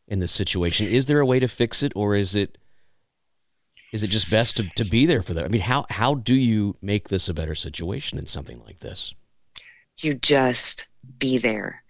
in 0.07 0.19
this 0.19 0.33
situation? 0.33 0.87
Is 0.87 1.07
there 1.07 1.21
a 1.21 1.27
way 1.27 1.41
to 1.41 1.49
fix 1.49 1.83
it, 1.83 1.93
or 1.97 2.15
is 2.15 2.35
it 2.35 2.59
is 3.91 4.03
it 4.03 4.09
just 4.09 4.31
best 4.31 4.59
to, 4.59 4.69
to 4.77 4.85
be 4.85 5.07
there 5.07 5.23
for 5.23 5.33
them? 5.33 5.47
I 5.47 5.49
mean, 5.49 5.63
how 5.63 5.87
how 5.89 6.17
do 6.17 6.35
you 6.35 6.77
make 6.83 7.09
this 7.09 7.31
a 7.31 7.35
better 7.35 7.55
situation 7.55 8.19
in 8.19 8.27
something 8.27 8.63
like 8.67 8.81
this? 8.81 9.15
You 9.97 10.15
just 10.15 10.87
be 11.19 11.39
there. 11.39 11.83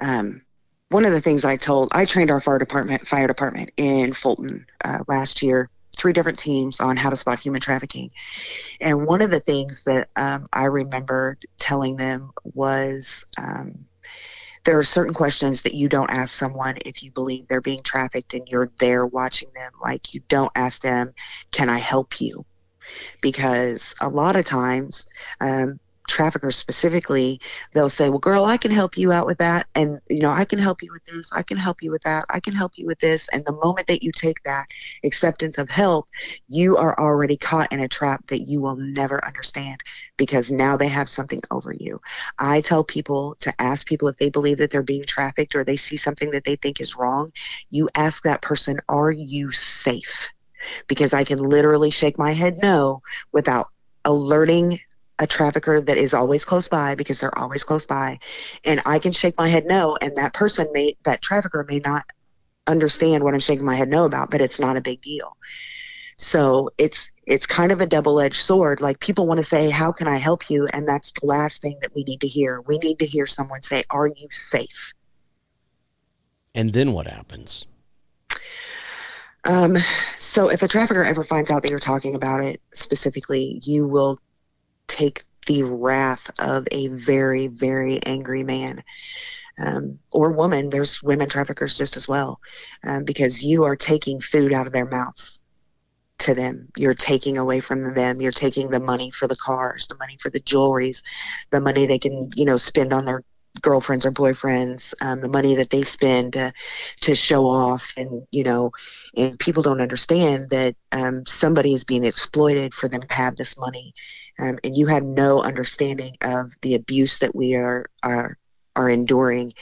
Um, 0.00 0.42
one 0.90 1.06
of 1.06 1.12
the 1.12 1.22
things 1.22 1.42
I 1.42 1.56
told, 1.56 1.88
I 1.92 2.04
trained 2.04 2.30
our 2.30 2.40
fire 2.40 2.58
department, 2.58 3.08
fire 3.08 3.26
department 3.26 3.70
in 3.78 4.12
Fulton 4.12 4.66
uh, 4.84 4.98
last 5.08 5.42
year, 5.42 5.70
three 5.96 6.12
different 6.12 6.38
teams 6.38 6.78
on 6.78 6.98
how 6.98 7.08
to 7.08 7.16
spot 7.16 7.40
human 7.40 7.62
trafficking. 7.62 8.10
And 8.82 9.06
one 9.06 9.22
of 9.22 9.30
the 9.30 9.40
things 9.40 9.84
that 9.84 10.10
um, 10.16 10.46
I 10.52 10.64
remember 10.64 11.38
telling 11.58 11.96
them 11.96 12.30
was 12.44 13.24
um, 13.38 13.86
there 14.66 14.78
are 14.78 14.84
certain 14.84 15.14
questions 15.14 15.62
that 15.62 15.74
you 15.74 15.88
don't 15.88 16.10
ask 16.10 16.34
someone 16.34 16.76
if 16.84 17.02
you 17.02 17.12
believe 17.12 17.46
they're 17.48 17.60
being 17.60 17.82
trafficked 17.82 18.34
and 18.34 18.46
you're 18.48 18.70
there 18.78 19.06
watching 19.06 19.48
them. 19.54 19.72
Like 19.82 20.12
you 20.12 20.20
don't 20.28 20.52
ask 20.56 20.82
them, 20.82 21.14
"Can 21.52 21.70
I 21.70 21.78
help 21.78 22.20
you?" 22.20 22.44
Because 23.22 23.94
a 24.00 24.08
lot 24.08 24.36
of 24.36 24.44
times, 24.44 25.06
um, 25.40 25.78
traffickers 26.06 26.56
specifically, 26.56 27.40
they'll 27.72 27.88
say, 27.88 28.08
Well, 28.08 28.18
girl, 28.18 28.44
I 28.44 28.56
can 28.56 28.70
help 28.70 28.96
you 28.96 29.12
out 29.12 29.26
with 29.26 29.38
that. 29.38 29.66
And, 29.74 30.00
you 30.08 30.20
know, 30.20 30.30
I 30.30 30.44
can 30.44 30.58
help 30.58 30.82
you 30.82 30.92
with 30.92 31.04
this. 31.04 31.30
I 31.32 31.42
can 31.42 31.56
help 31.56 31.82
you 31.82 31.90
with 31.90 32.02
that. 32.02 32.24
I 32.30 32.40
can 32.40 32.54
help 32.54 32.72
you 32.76 32.86
with 32.86 32.98
this. 32.98 33.28
And 33.28 33.44
the 33.44 33.52
moment 33.52 33.86
that 33.86 34.02
you 34.02 34.12
take 34.12 34.42
that 34.44 34.66
acceptance 35.04 35.58
of 35.58 35.68
help, 35.68 36.08
you 36.48 36.76
are 36.76 36.98
already 36.98 37.36
caught 37.36 37.72
in 37.72 37.80
a 37.80 37.88
trap 37.88 38.26
that 38.28 38.48
you 38.48 38.60
will 38.60 38.76
never 38.76 39.24
understand 39.24 39.80
because 40.16 40.50
now 40.50 40.76
they 40.76 40.88
have 40.88 41.08
something 41.08 41.42
over 41.50 41.72
you. 41.72 41.98
I 42.38 42.60
tell 42.60 42.84
people 42.84 43.36
to 43.40 43.52
ask 43.60 43.86
people 43.86 44.08
if 44.08 44.16
they 44.18 44.30
believe 44.30 44.58
that 44.58 44.70
they're 44.70 44.82
being 44.82 45.04
trafficked 45.04 45.54
or 45.54 45.64
they 45.64 45.76
see 45.76 45.96
something 45.96 46.30
that 46.30 46.44
they 46.44 46.56
think 46.56 46.80
is 46.80 46.96
wrong. 46.96 47.32
You 47.70 47.88
ask 47.94 48.22
that 48.24 48.42
person, 48.42 48.80
Are 48.88 49.10
you 49.10 49.52
safe? 49.52 50.28
Because 50.88 51.12
I 51.14 51.24
can 51.24 51.38
literally 51.38 51.90
shake 51.90 52.18
my 52.18 52.32
head 52.32 52.58
no 52.62 53.02
without 53.32 53.66
alerting 54.04 54.80
a 55.18 55.26
trafficker 55.26 55.80
that 55.80 55.96
is 55.96 56.12
always 56.12 56.44
close 56.44 56.68
by 56.68 56.94
because 56.94 57.20
they're 57.20 57.38
always 57.38 57.64
close 57.64 57.86
by 57.86 58.18
and 58.64 58.82
i 58.84 58.98
can 58.98 59.12
shake 59.12 59.36
my 59.38 59.48
head 59.48 59.64
no 59.66 59.96
and 60.02 60.16
that 60.16 60.34
person 60.34 60.66
may 60.72 60.96
that 61.04 61.22
trafficker 61.22 61.64
may 61.68 61.78
not 61.78 62.04
understand 62.66 63.24
what 63.24 63.32
i'm 63.32 63.40
shaking 63.40 63.64
my 63.64 63.74
head 63.74 63.88
no 63.88 64.04
about 64.04 64.30
but 64.30 64.40
it's 64.40 64.60
not 64.60 64.76
a 64.76 64.80
big 64.80 65.00
deal. 65.02 65.36
So 66.18 66.70
it's 66.78 67.10
it's 67.26 67.46
kind 67.46 67.72
of 67.72 67.80
a 67.80 67.86
double-edged 67.86 68.36
sword. 68.36 68.80
Like 68.80 69.00
people 69.00 69.26
want 69.26 69.38
to 69.38 69.44
say 69.44 69.70
how 69.70 69.92
can 69.92 70.08
i 70.08 70.16
help 70.16 70.48
you? 70.50 70.66
And 70.72 70.88
that's 70.88 71.12
the 71.12 71.26
last 71.26 71.62
thing 71.62 71.78
that 71.82 71.94
we 71.94 72.04
need 72.04 72.20
to 72.20 72.26
hear. 72.26 72.62
We 72.62 72.78
need 72.78 72.98
to 73.00 73.06
hear 73.06 73.26
someone 73.26 73.62
say 73.62 73.84
are 73.90 74.08
you 74.08 74.28
safe? 74.30 74.92
And 76.54 76.72
then 76.72 76.92
what 76.92 77.06
happens? 77.06 77.66
Um, 79.44 79.76
so 80.16 80.48
if 80.48 80.62
a 80.62 80.68
trafficker 80.68 81.04
ever 81.04 81.22
finds 81.22 81.50
out 81.50 81.62
that 81.62 81.70
you're 81.70 81.78
talking 81.78 82.14
about 82.14 82.42
it 82.42 82.60
specifically, 82.72 83.60
you 83.62 83.86
will 83.86 84.18
take 84.88 85.24
the 85.46 85.62
wrath 85.62 86.30
of 86.38 86.66
a 86.70 86.88
very, 86.88 87.46
very 87.46 88.02
angry 88.04 88.42
man. 88.42 88.82
Um, 89.58 89.98
or 90.12 90.32
woman, 90.32 90.70
there's 90.70 91.02
women 91.02 91.28
traffickers 91.28 91.78
just 91.78 91.96
as 91.96 92.08
well, 92.08 92.40
um, 92.84 93.04
because 93.04 93.42
you 93.42 93.64
are 93.64 93.76
taking 93.76 94.20
food 94.20 94.52
out 94.52 94.66
of 94.66 94.72
their 94.72 94.86
mouths 94.86 95.38
to 96.18 96.34
them. 96.34 96.68
You're 96.76 96.94
taking 96.94 97.38
away 97.38 97.60
from 97.60 97.94
them. 97.94 98.20
You're 98.20 98.32
taking 98.32 98.70
the 98.70 98.80
money 98.80 99.10
for 99.10 99.26
the 99.26 99.36
cars, 99.36 99.86
the 99.86 99.96
money 99.98 100.18
for 100.20 100.30
the 100.30 100.40
jewelries, 100.40 101.02
the 101.50 101.60
money 101.60 101.86
they 101.86 101.98
can, 101.98 102.30
you 102.34 102.44
know, 102.44 102.56
spend 102.56 102.92
on 102.92 103.04
their 103.04 103.22
girlfriends 103.62 104.04
or 104.04 104.12
boyfriends, 104.12 104.92
um, 105.00 105.20
the 105.20 105.28
money 105.28 105.54
that 105.54 105.70
they 105.70 105.82
spend 105.82 106.34
to, 106.34 106.52
to 107.00 107.14
show 107.14 107.46
off, 107.46 107.92
and 107.96 108.26
you 108.30 108.44
know, 108.44 108.70
and 109.16 109.38
people 109.38 109.62
don't 109.62 109.80
understand 109.80 110.50
that 110.50 110.74
um, 110.92 111.24
somebody 111.26 111.72
is 111.72 111.84
being 111.84 112.04
exploited 112.04 112.74
for 112.74 112.88
them 112.88 113.00
to 113.00 113.14
have 113.14 113.36
this 113.36 113.58
money, 113.58 113.92
um, 114.38 114.58
and 114.64 114.76
you 114.76 114.86
have 114.86 115.02
no 115.02 115.40
understanding 115.40 116.16
of 116.20 116.52
the 116.62 116.74
abuse 116.74 117.18
that 117.20 117.34
we 117.34 117.54
are 117.54 117.86
are 118.02 118.38
are 118.74 118.90
enduring 118.90 119.54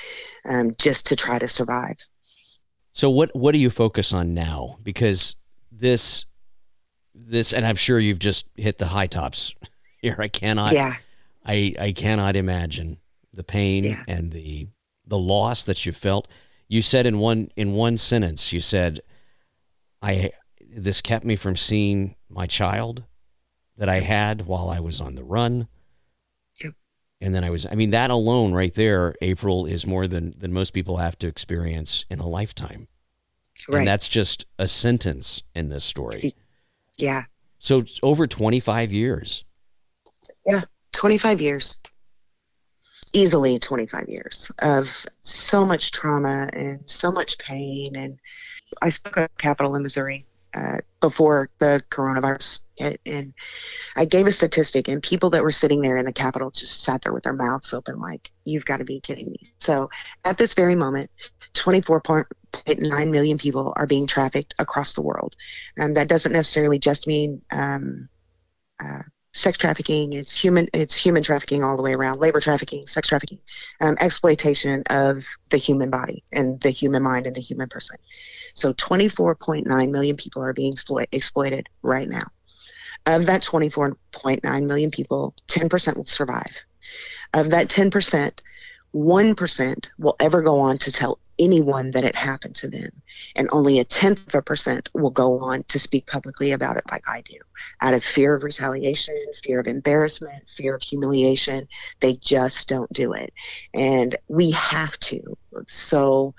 um, 0.44 0.72
just 0.78 1.06
to 1.06 1.16
try 1.16 1.38
to 1.38 1.48
survive. 1.48 1.96
So 2.92 3.10
what 3.10 3.34
what 3.34 3.52
do 3.52 3.58
you 3.58 3.70
focus 3.70 4.12
on 4.12 4.34
now? 4.34 4.78
Because 4.82 5.36
this 5.70 6.26
this, 7.14 7.52
and 7.52 7.64
I'm 7.64 7.76
sure 7.76 7.98
you've 7.98 8.18
just 8.18 8.46
hit 8.56 8.78
the 8.78 8.86
high 8.86 9.06
tops 9.06 9.54
here. 10.00 10.16
I 10.18 10.28
cannot. 10.28 10.72
Yeah. 10.72 10.96
I 11.46 11.74
I 11.78 11.92
cannot 11.92 12.36
imagine 12.36 12.98
the 13.32 13.44
pain 13.44 13.84
Yeah. 13.84 14.02
and 14.08 14.32
the 14.32 14.68
the 15.06 15.18
loss 15.18 15.66
that 15.66 15.84
you 15.84 15.92
felt. 15.92 16.28
You 16.68 16.82
said 16.82 17.06
in 17.06 17.18
one 17.18 17.50
in 17.56 17.74
one 17.74 17.96
sentence, 17.98 18.52
you 18.52 18.60
said, 18.60 19.00
"I 20.02 20.30
this 20.60 21.00
kept 21.00 21.24
me 21.24 21.36
from 21.36 21.56
seeing 21.56 22.16
my 22.28 22.46
child 22.46 23.04
that 23.76 23.88
I 23.88 24.00
had 24.00 24.46
while 24.46 24.68
I 24.68 24.80
was 24.80 25.00
on 25.00 25.14
the 25.14 25.24
run." 25.24 25.68
Yep. 26.62 26.74
And 27.20 27.34
then 27.34 27.44
I 27.44 27.50
was 27.50 27.66
I 27.66 27.74
mean 27.74 27.90
that 27.90 28.10
alone 28.10 28.52
right 28.52 28.74
there, 28.74 29.14
April 29.20 29.66
is 29.66 29.86
more 29.86 30.06
than 30.06 30.34
than 30.38 30.52
most 30.52 30.72
people 30.72 30.98
have 30.98 31.18
to 31.18 31.26
experience 31.26 32.04
in 32.10 32.18
a 32.20 32.28
lifetime. 32.28 32.88
Right. 33.68 33.78
And 33.78 33.88
that's 33.88 34.08
just 34.08 34.46
a 34.58 34.68
sentence 34.68 35.42
in 35.54 35.68
this 35.68 35.84
story. 35.84 36.34
yeah. 36.98 37.24
So 37.58 37.84
over 38.02 38.26
25 38.26 38.92
years. 38.92 39.44
Yeah, 40.44 40.64
25 40.92 41.40
years 41.40 41.78
easily 43.14 43.58
25 43.58 44.08
years 44.08 44.50
of 44.58 45.06
so 45.22 45.64
much 45.64 45.92
trauma 45.92 46.50
and 46.52 46.80
so 46.86 47.10
much 47.12 47.38
pain 47.38 47.94
and 47.96 48.18
i 48.82 48.88
spoke 48.88 49.16
at 49.16 49.38
capitol 49.38 49.76
in 49.76 49.82
missouri 49.82 50.26
uh, 50.54 50.78
before 51.00 51.50
the 51.58 51.82
coronavirus 51.90 52.62
hit 52.76 53.00
and 53.06 53.34
i 53.96 54.04
gave 54.04 54.26
a 54.26 54.32
statistic 54.32 54.88
and 54.88 55.02
people 55.02 55.30
that 55.30 55.42
were 55.42 55.52
sitting 55.52 55.80
there 55.80 55.96
in 55.96 56.04
the 56.04 56.12
capitol 56.12 56.50
just 56.50 56.82
sat 56.82 57.02
there 57.02 57.12
with 57.12 57.24
their 57.24 57.32
mouths 57.32 57.72
open 57.74 58.00
like 58.00 58.30
you've 58.44 58.64
got 58.64 58.78
to 58.78 58.84
be 58.84 59.00
kidding 59.00 59.30
me. 59.30 59.52
So 59.58 59.90
at 60.24 60.38
this 60.38 60.54
very 60.54 60.74
moment 60.74 61.10
24.9 61.54 63.10
million 63.10 63.38
people 63.38 63.72
are 63.76 63.86
being 63.86 64.06
trafficked 64.06 64.54
across 64.58 64.94
the 64.94 65.02
world 65.02 65.34
and 65.76 65.96
that 65.96 66.08
doesn't 66.08 66.32
necessarily 66.32 66.78
just 66.78 67.06
mean 67.06 67.42
um, 67.50 68.08
uh, 68.82 69.02
sex 69.34 69.58
trafficking 69.58 70.12
it's 70.12 70.34
human 70.34 70.68
it's 70.72 70.96
human 70.96 71.22
trafficking 71.22 71.64
all 71.64 71.76
the 71.76 71.82
way 71.82 71.92
around 71.92 72.20
labor 72.20 72.40
trafficking 72.40 72.86
sex 72.86 73.08
trafficking 73.08 73.38
um, 73.80 73.96
exploitation 74.00 74.82
of 74.90 75.24
the 75.50 75.56
human 75.56 75.90
body 75.90 76.22
and 76.32 76.60
the 76.60 76.70
human 76.70 77.02
mind 77.02 77.26
and 77.26 77.36
the 77.36 77.40
human 77.40 77.68
person. 77.68 77.96
So 78.54 78.72
24.9 78.74 79.90
million 79.90 80.16
people 80.16 80.42
are 80.42 80.52
being 80.52 80.72
exploit, 80.72 81.08
exploited 81.12 81.68
right 81.82 82.08
now. 82.08 82.26
Of 83.06 83.26
that 83.26 83.42
24.9 83.42 84.66
million 84.66 84.90
people 84.90 85.34
10% 85.48 85.96
will 85.96 86.04
survive. 86.06 86.52
Of 87.34 87.50
that 87.50 87.68
10% 87.68 88.40
1% 88.94 89.86
will 89.98 90.16
ever 90.20 90.40
go 90.40 90.56
on 90.56 90.78
to 90.78 90.92
tell 90.92 91.18
anyone 91.38 91.90
that 91.90 92.04
it 92.04 92.14
happened 92.14 92.54
to 92.54 92.68
them 92.68 92.90
and 93.34 93.48
only 93.50 93.80
a 93.80 93.84
tenth 93.84 94.28
of 94.28 94.34
a 94.36 94.42
percent 94.42 94.88
will 94.94 95.10
go 95.10 95.40
on 95.40 95.64
to 95.64 95.80
speak 95.80 96.06
publicly 96.06 96.52
about 96.52 96.76
it 96.76 96.84
like 96.92 97.02
i 97.08 97.20
do 97.22 97.34
out 97.80 97.94
of 97.94 98.04
fear 98.04 98.34
of 98.34 98.42
retaliation, 98.42 99.14
fear 99.42 99.60
of 99.60 99.66
embarrassment, 99.66 100.44
fear 100.48 100.74
of 100.74 100.82
humiliation. 100.82 101.68
They 102.00 102.14
just 102.16 102.68
don't 102.68 102.92
do 102.92 103.12
it. 103.12 103.32
And 103.74 104.16
we 104.28 104.50
have 104.52 104.98
to. 105.00 105.36
So 105.68 106.34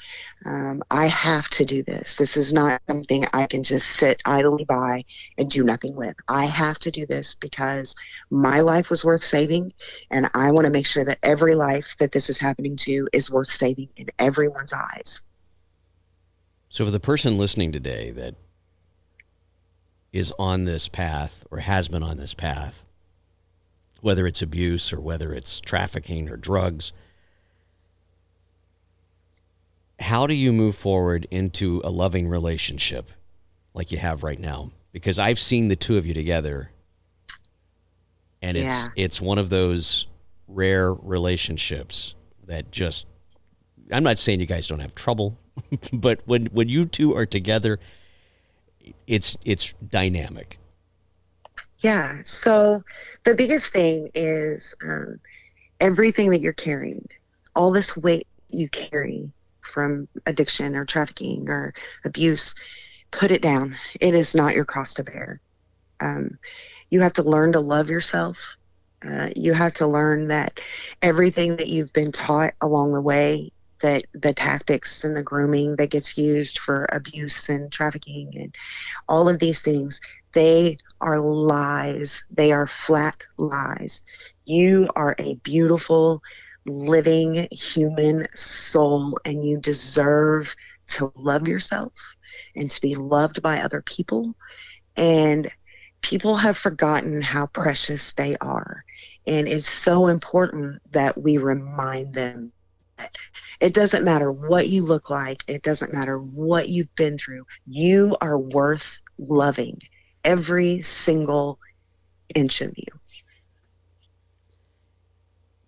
um, 0.45 0.84
I 0.91 1.08
have 1.08 1.49
to 1.49 1.65
do 1.65 1.84
this. 1.84 2.17
This 2.17 2.36
is 2.38 2.51
not 2.54 2.82
something 2.88 3.25
I 3.34 3.47
can 3.47 3.63
just 3.63 3.88
sit 3.91 4.21
idly 4.25 4.65
by 4.65 5.06
and 5.38 5.49
do 5.49 5.63
nothing 5.63 5.95
with. 5.95 6.15
I 6.28 6.45
have 6.45 6.80
to 6.80 6.91
do 6.91 7.06
this 7.06 7.36
because 7.36 7.95
my 8.30 8.60
life 8.62 8.89
was 8.89 9.06
worth 9.06 9.23
saving. 9.23 9.73
And 10.12 10.30
I 10.34 10.51
want 10.51 10.65
to 10.65 10.71
make 10.71 10.86
sure 10.86 11.06
that 11.06 11.19
every 11.23 11.56
life 11.56 11.95
that 11.99 12.12
this 12.12 12.30
is 12.30 12.39
happening 12.39 12.75
to 12.78 13.08
is 13.13 13.32
worth 13.32 13.49
saving 13.49 13.89
in 13.95 14.08
everyone's 14.19 14.73
eyes. 14.73 15.21
So 16.69 16.84
for 16.84 16.91
the 16.91 16.99
person 16.99 17.38
listening 17.38 17.71
today 17.71 18.12
that 18.12 18.36
is 20.15 20.32
on 20.39 20.63
this 20.63 20.88
path 20.88 21.45
or 21.51 21.60
has 21.60 21.89
been 21.89 22.01
on 22.01 22.15
this 22.15 22.34
path, 22.34 22.86
whether 23.99 24.25
it's 24.25 24.41
abuse 24.41 24.93
or 24.93 25.01
whether 25.01 25.34
it's 25.34 25.60
trafficking 25.60 26.30
or 26.30 26.38
drugs, 26.38 26.93
how 29.99 30.25
do 30.25 30.34
you 30.34 30.54
move 30.54 30.75
forward 30.78 31.28
into 31.32 31.82
a 31.84 31.89
loving 31.89 32.30
relationship 32.30 33.12
like 33.73 33.91
you 33.91 33.97
have 33.97 34.23
right 34.23 34.39
now? 34.39 34.71
Because 34.93 35.19
I've 35.19 35.39
seen 35.39 35.67
the 35.67 35.75
two 35.75 35.97
of 35.97 36.06
you 36.06 36.13
together 36.13 36.71
and 38.41 38.56
it's 38.56 38.86
Yeah. 38.86 38.91
it's 38.95 39.19
one 39.19 39.38
of 39.38 39.49
those 39.49 40.08
rare 40.47 40.93
relationships 40.93 42.15
that 42.45 42.71
just 42.71 43.06
I'm 43.91 44.04
not 44.04 44.17
saying 44.17 44.39
you 44.39 44.45
guys 44.45 44.67
don't 44.67 44.80
have 44.80 44.95
trouble, 44.95 45.38
but 45.93 46.21
when 46.25 46.45
when 46.47 46.69
you 46.69 46.86
two 46.86 47.15
are 47.15 47.25
together, 47.25 47.80
it's 49.08 49.38
it's 49.45 49.74
dynamic. 49.89 50.60
Yeah. 51.80 52.21
So 52.24 52.84
the 53.24 53.36
biggest 53.36 53.71
thing 53.74 54.10
is 54.15 54.74
um, 54.84 55.19
everything 55.80 56.30
that 56.32 56.41
you're 56.41 56.54
carrying, 56.54 57.08
all 57.56 57.71
this 57.71 57.95
weight 57.95 58.28
you 58.50 58.69
carry 58.69 59.30
from 59.62 60.08
addiction 60.26 60.76
or 60.76 60.86
trafficking 60.86 61.50
or 61.50 61.74
abuse, 62.06 62.56
put 63.12 63.32
it 63.32 63.41
down. 63.41 63.76
It 64.00 64.15
is 64.15 64.36
not 64.36 64.56
your 64.56 64.65
cross 64.65 64.93
to 64.95 65.04
bear. 65.04 65.41
Um, 66.00 66.38
you 66.89 67.02
have 67.02 67.13
to 67.13 67.24
learn 67.24 67.52
to 67.54 67.60
love 67.60 67.89
yourself. 67.89 68.38
Uh, 69.08 69.30
you 69.36 69.54
have 69.54 69.74
to 69.76 69.88
learn 69.88 70.28
that 70.30 70.60
everything 71.02 71.56
that 71.58 71.67
you've 71.67 71.93
been 71.93 72.12
taught 72.12 72.54
along 72.62 72.93
the 72.93 73.02
way 73.02 73.52
that 73.86 74.06
the 74.13 74.34
tactics 74.34 75.04
and 75.04 75.15
the 75.15 75.21
grooming 75.21 75.76
that 75.76 75.91
gets 75.91 76.17
used 76.17 76.58
for 76.58 76.88
abuse 76.91 77.50
and 77.50 77.71
trafficking 77.71 78.34
and 78.36 78.56
all 79.08 79.30
of 79.30 79.38
these 79.38 79.62
things 79.62 80.02
they 80.34 80.78
are 81.00 81.19
lies. 81.19 82.24
They 82.32 82.52
are 82.52 82.65
flat 82.67 83.26
lies. 83.38 84.02
You 84.45 84.89
are 84.95 85.15
a 85.19 85.36
beautiful 85.36 86.21
living 86.65 87.48
human 87.52 88.28
soul 88.36 89.17
and 89.24 89.48
you 89.48 89.60
deserve 89.60 90.54
to 90.88 91.13
love 91.15 91.48
yourself 91.48 91.93
and 92.56 92.69
to 92.69 92.82
be 92.82 92.95
loved 92.95 93.43
by 93.43 93.62
other 93.62 93.84
people. 93.84 94.36
And 94.98 95.50
people 96.02 96.36
have 96.36 96.58
forgotten 96.58 97.21
how 97.21 97.45
precious 97.45 98.13
they 98.13 98.36
are. 98.41 98.84
And 99.28 99.48
it's 99.48 99.69
so 99.69 100.08
important 100.08 100.82
that 100.91 101.21
we 101.21 101.38
remind 101.38 102.13
them 102.15 102.52
it 103.60 103.73
doesn't 103.73 104.03
matter 104.03 104.31
what 104.31 104.67
you 104.67 104.84
look 104.84 105.10
like, 105.10 105.43
it 105.47 105.63
doesn't 105.63 105.93
matter 105.93 106.19
what 106.19 106.69
you've 106.69 106.93
been 106.95 107.17
through. 107.17 107.45
You 107.65 108.15
are 108.21 108.38
worth 108.38 108.99
loving 109.17 109.79
every 110.23 110.81
single 110.81 111.60
inch 112.34 112.62
of 112.62 112.77
you. 112.77 112.86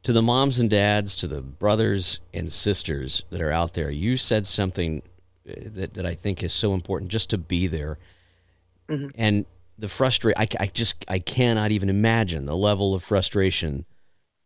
To 0.04 0.14
the 0.14 0.22
moms 0.22 0.60
and 0.60 0.70
dads, 0.70 1.16
to 1.18 1.28
the 1.28 1.42
brothers 1.42 2.20
and 2.34 2.52
sisters 2.52 3.24
that 3.30 3.42
are 3.42 3.52
out 3.52 3.74
there, 3.74 3.92
you 3.92 4.16
said 4.18 4.46
something 4.46 5.02
uh, 5.50 5.54
that, 5.66 5.94
that 5.96 6.06
I 6.06 6.16
think 6.16 6.44
is 6.44 6.54
so 6.54 6.74
important 6.74 7.12
just 7.12 7.30
to 7.32 7.38
be 7.38 7.68
there. 7.68 8.00
Mm-hmm. 8.88 9.10
And 9.16 9.46
the 9.78 9.90
frustration, 9.90 10.40
I, 10.40 10.48
I 10.62 10.68
just, 10.68 11.06
I 11.10 11.20
cannot 11.20 11.72
even 11.72 11.90
imagine 11.90 12.46
the 12.46 12.56
level 12.56 12.96
of 12.96 13.04
frustration 13.04 13.86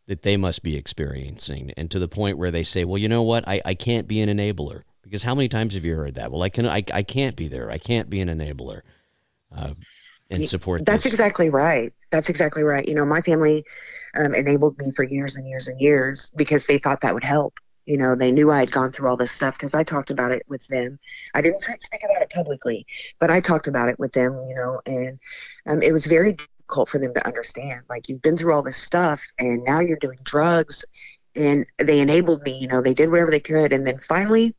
that 0.06 0.22
they 0.22 0.36
must 0.36 0.62
be 0.62 0.76
experiencing. 0.76 1.72
And 1.76 1.90
to 1.90 1.98
the 1.98 2.08
point 2.08 2.38
where 2.38 2.50
they 2.50 2.64
say, 2.64 2.84
well, 2.84 2.98
you 2.98 3.08
know 3.08 3.22
what? 3.22 3.46
I, 3.46 3.60
I 3.64 3.74
can't 3.74 4.08
be 4.08 4.20
an 4.20 4.28
enabler. 4.28 4.82
Because 5.02 5.24
how 5.24 5.34
many 5.34 5.48
times 5.48 5.74
have 5.74 5.84
you 5.84 5.94
heard 5.96 6.14
that? 6.14 6.30
Well, 6.30 6.42
I 6.42 6.48
can, 6.48 6.66
I, 6.66 6.84
I 6.92 7.02
can't 7.02 7.36
be 7.36 7.48
there. 7.48 7.70
I 7.70 7.78
can't 7.78 8.08
be 8.08 8.20
an 8.20 8.28
enabler. 8.28 8.82
Uh, 9.54 9.74
and 10.30 10.46
support. 10.46 10.84
That's 10.86 11.04
this. 11.04 11.12
exactly 11.12 11.50
right. 11.50 11.92
That's 12.10 12.28
exactly 12.28 12.62
right. 12.62 12.86
You 12.86 12.94
know, 12.94 13.04
my 13.04 13.20
family 13.20 13.64
um, 14.14 14.34
enabled 14.34 14.78
me 14.78 14.90
for 14.92 15.02
years 15.02 15.36
and 15.36 15.46
years 15.46 15.68
and 15.68 15.80
years 15.80 16.30
because 16.36 16.66
they 16.66 16.78
thought 16.78 17.00
that 17.02 17.14
would 17.14 17.24
help. 17.24 17.58
You 17.86 17.98
know, 17.98 18.14
they 18.14 18.30
knew 18.30 18.50
I 18.50 18.60
had 18.60 18.70
gone 18.70 18.92
through 18.92 19.08
all 19.08 19.16
this 19.16 19.32
stuff 19.32 19.54
because 19.54 19.74
I 19.74 19.82
talked 19.82 20.10
about 20.10 20.30
it 20.30 20.44
with 20.48 20.64
them. 20.68 20.98
I 21.34 21.42
didn't 21.42 21.62
speak 21.62 22.02
about 22.04 22.22
it 22.22 22.30
publicly, 22.30 22.86
but 23.18 23.28
I 23.28 23.40
talked 23.40 23.66
about 23.66 23.88
it 23.88 23.98
with 23.98 24.12
them. 24.12 24.32
You 24.48 24.54
know, 24.54 24.80
and 24.86 25.18
um, 25.66 25.82
it 25.82 25.92
was 25.92 26.06
very 26.06 26.36
difficult 26.72 26.88
for 26.88 26.98
them 26.98 27.12
to 27.14 27.26
understand. 27.26 27.82
Like 27.90 28.08
you've 28.08 28.22
been 28.22 28.36
through 28.36 28.54
all 28.54 28.62
this 28.62 28.78
stuff, 28.78 29.22
and 29.38 29.62
now 29.64 29.80
you're 29.80 29.98
doing 29.98 30.18
drugs, 30.22 30.84
and 31.36 31.66
they 31.78 32.00
enabled 32.00 32.42
me. 32.42 32.58
You 32.58 32.68
know, 32.68 32.80
they 32.80 32.94
did 32.94 33.10
whatever 33.10 33.30
they 33.30 33.40
could, 33.40 33.72
and 33.72 33.86
then 33.86 33.98
finally 33.98 34.54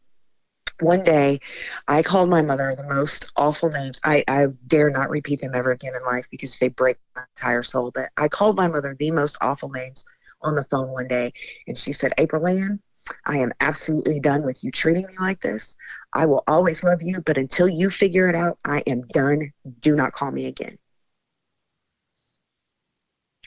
one 0.80 1.04
day 1.04 1.40
I 1.88 2.04
called 2.04 2.30
my 2.30 2.42
mother 2.42 2.76
the 2.76 2.94
most 2.94 3.32
awful 3.36 3.70
names. 3.70 4.00
I, 4.04 4.24
I 4.28 4.48
dare 4.68 4.90
not 4.92 5.10
repeat 5.10 5.42
them 5.42 5.56
ever 5.56 5.72
again 5.72 5.94
in 5.96 6.04
life 6.04 6.28
because 6.30 6.58
they 6.60 6.68
break 6.70 6.98
my 7.16 7.24
entire 7.36 7.64
soul. 7.64 7.92
But 7.92 8.10
I 8.18 8.28
called 8.28 8.58
my 8.58 8.68
mother 8.68 8.96
the 8.98 9.12
most 9.12 9.38
awful 9.42 9.70
names 9.70 10.06
on 10.42 10.56
the 10.56 10.66
phone 10.66 10.90
one 10.92 11.08
day. 11.08 11.32
And 11.68 11.78
she 11.78 11.92
said, 11.94 12.14
April 12.18 12.48
Ann, 12.48 12.80
I 13.26 13.38
am 13.38 13.52
absolutely 13.60 14.20
done 14.20 14.46
with 14.46 14.64
you 14.64 14.72
treating 14.72 15.06
me 15.08 15.14
like 15.20 15.42
this. 15.42 15.76
I 16.14 16.26
will 16.26 16.44
always 16.48 16.84
love 16.84 17.02
you, 17.02 17.22
but 17.22 17.38
until 17.38 17.70
you 17.70 17.90
figure 17.90 18.28
it 18.30 18.36
out, 18.36 18.58
I 18.66 18.84
am 18.88 19.02
done. 19.14 19.52
Do 19.80 19.96
not 19.96 20.14
call 20.14 20.32
me 20.32 20.48
again. 20.48 20.78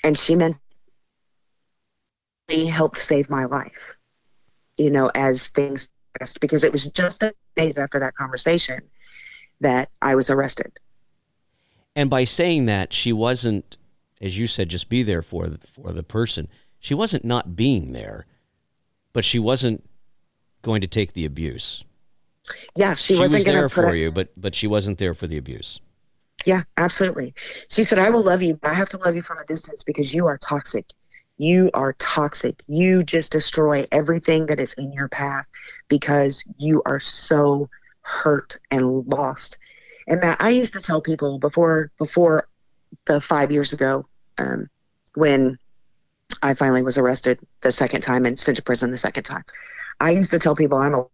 And 0.06 0.16
she 0.16 0.36
meant 0.36 0.56
he 2.46 2.64
helped 2.64 2.96
save 2.96 3.28
my 3.28 3.44
life, 3.44 3.96
you 4.76 4.88
know, 4.88 5.10
as 5.16 5.48
things 5.48 5.90
because 6.40 6.62
it 6.62 6.70
was 6.70 6.86
just 6.86 7.24
days 7.56 7.76
after 7.76 7.98
that 7.98 8.14
conversation 8.14 8.82
that 9.60 9.90
I 10.00 10.14
was 10.14 10.30
arrested. 10.30 10.78
And 11.96 12.08
by 12.08 12.22
saying 12.22 12.66
that, 12.66 12.92
she 12.92 13.12
wasn't, 13.12 13.78
as 14.20 14.38
you 14.38 14.46
said, 14.46 14.68
just 14.68 14.88
be 14.88 15.02
there 15.02 15.22
for 15.22 15.48
the, 15.48 15.58
for 15.66 15.92
the 15.92 16.04
person. 16.04 16.46
She 16.78 16.94
wasn't 16.94 17.24
not 17.24 17.56
being 17.56 17.90
there, 17.90 18.26
but 19.12 19.24
she 19.24 19.40
wasn't 19.40 19.82
going 20.62 20.82
to 20.82 20.86
take 20.86 21.14
the 21.14 21.24
abuse. 21.24 21.82
Yeah, 22.76 22.94
she, 22.94 23.14
she 23.14 23.20
wasn't 23.20 23.38
was 23.40 23.44
there 23.44 23.68
for 23.68 23.92
it, 23.92 23.98
you, 23.98 24.12
but 24.12 24.28
but 24.36 24.54
she 24.54 24.68
wasn't 24.68 24.98
there 24.98 25.14
for 25.14 25.26
the 25.26 25.36
abuse. 25.36 25.80
Yeah, 26.46 26.64
absolutely. 26.78 27.34
She 27.68 27.84
said, 27.84 27.98
"I 27.98 28.10
will 28.10 28.24
love 28.24 28.42
you, 28.42 28.54
but 28.56 28.70
I 28.70 28.74
have 28.74 28.88
to 28.90 28.98
love 28.98 29.16
you 29.16 29.22
from 29.22 29.38
a 29.38 29.44
distance 29.46 29.84
because 29.84 30.14
you 30.14 30.26
are 30.28 30.38
toxic 30.38 30.86
you 31.38 31.70
are 31.74 31.94
toxic. 31.98 32.62
You 32.66 33.04
just 33.04 33.32
destroy 33.32 33.84
everything 33.92 34.46
that 34.46 34.60
is 34.60 34.74
in 34.74 34.92
your 34.92 35.08
path 35.08 35.46
because 35.88 36.44
you 36.58 36.82
are 36.86 37.00
so 37.00 37.68
hurt 38.02 38.56
and 38.70 39.06
lost. 39.06 39.58
And 40.08 40.20
Matt, 40.20 40.40
I 40.40 40.50
used 40.50 40.72
to 40.74 40.80
tell 40.80 41.00
people 41.00 41.38
before 41.38 41.90
before 41.98 42.48
the 43.06 43.20
five 43.20 43.50
years 43.52 43.72
ago, 43.72 44.06
um, 44.38 44.68
when 45.14 45.58
I 46.42 46.54
finally 46.54 46.82
was 46.82 46.98
arrested 46.98 47.40
the 47.62 47.72
second 47.72 48.02
time 48.02 48.26
and 48.26 48.38
sent 48.38 48.56
to 48.58 48.62
prison 48.62 48.90
the 48.90 48.98
second 48.98 49.24
time, 49.24 49.44
I 50.00 50.10
used 50.10 50.30
to 50.32 50.38
tell 50.38 50.56
people 50.56 50.78
I'm 50.78 50.94
a 50.94 51.06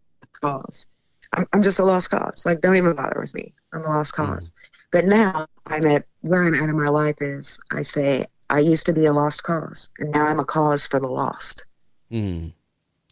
cause. 0.43 0.87
I'm, 1.33 1.47
I'm 1.53 1.63
just 1.63 1.79
a 1.79 1.85
lost 1.85 2.11
cause. 2.11 2.45
Like, 2.47 2.61
don't 2.61 2.77
even 2.77 2.95
bother 2.95 3.21
with 3.21 3.35
me. 3.35 3.55
I'm 3.73 3.83
a 3.83 3.89
lost 3.89 4.15
hmm. 4.17 4.25
cause. 4.25 4.51
Mm. 4.51 4.53
But 4.91 5.05
now 5.07 5.47
I'm 5.67 5.87
at 5.87 6.05
where 6.21 6.43
I'm 6.43 6.55
at 6.55 6.69
in 6.69 6.77
my 6.77 6.89
life 6.89 7.17
is 7.21 7.59
I 7.73 7.83
say 7.83 8.27
I 8.51 8.59
used 8.59 8.87
to 8.87 8.93
be 8.93 9.07
a 9.07 9.13
lost 9.13 9.43
cause, 9.43 9.91
and 9.99 10.11
now 10.11 10.27
I'm 10.27 10.39
a 10.39 10.45
cause 10.45 10.87
for 10.87 11.01
the 11.01 11.09
lost. 11.09 11.65
Mm. 12.11 12.53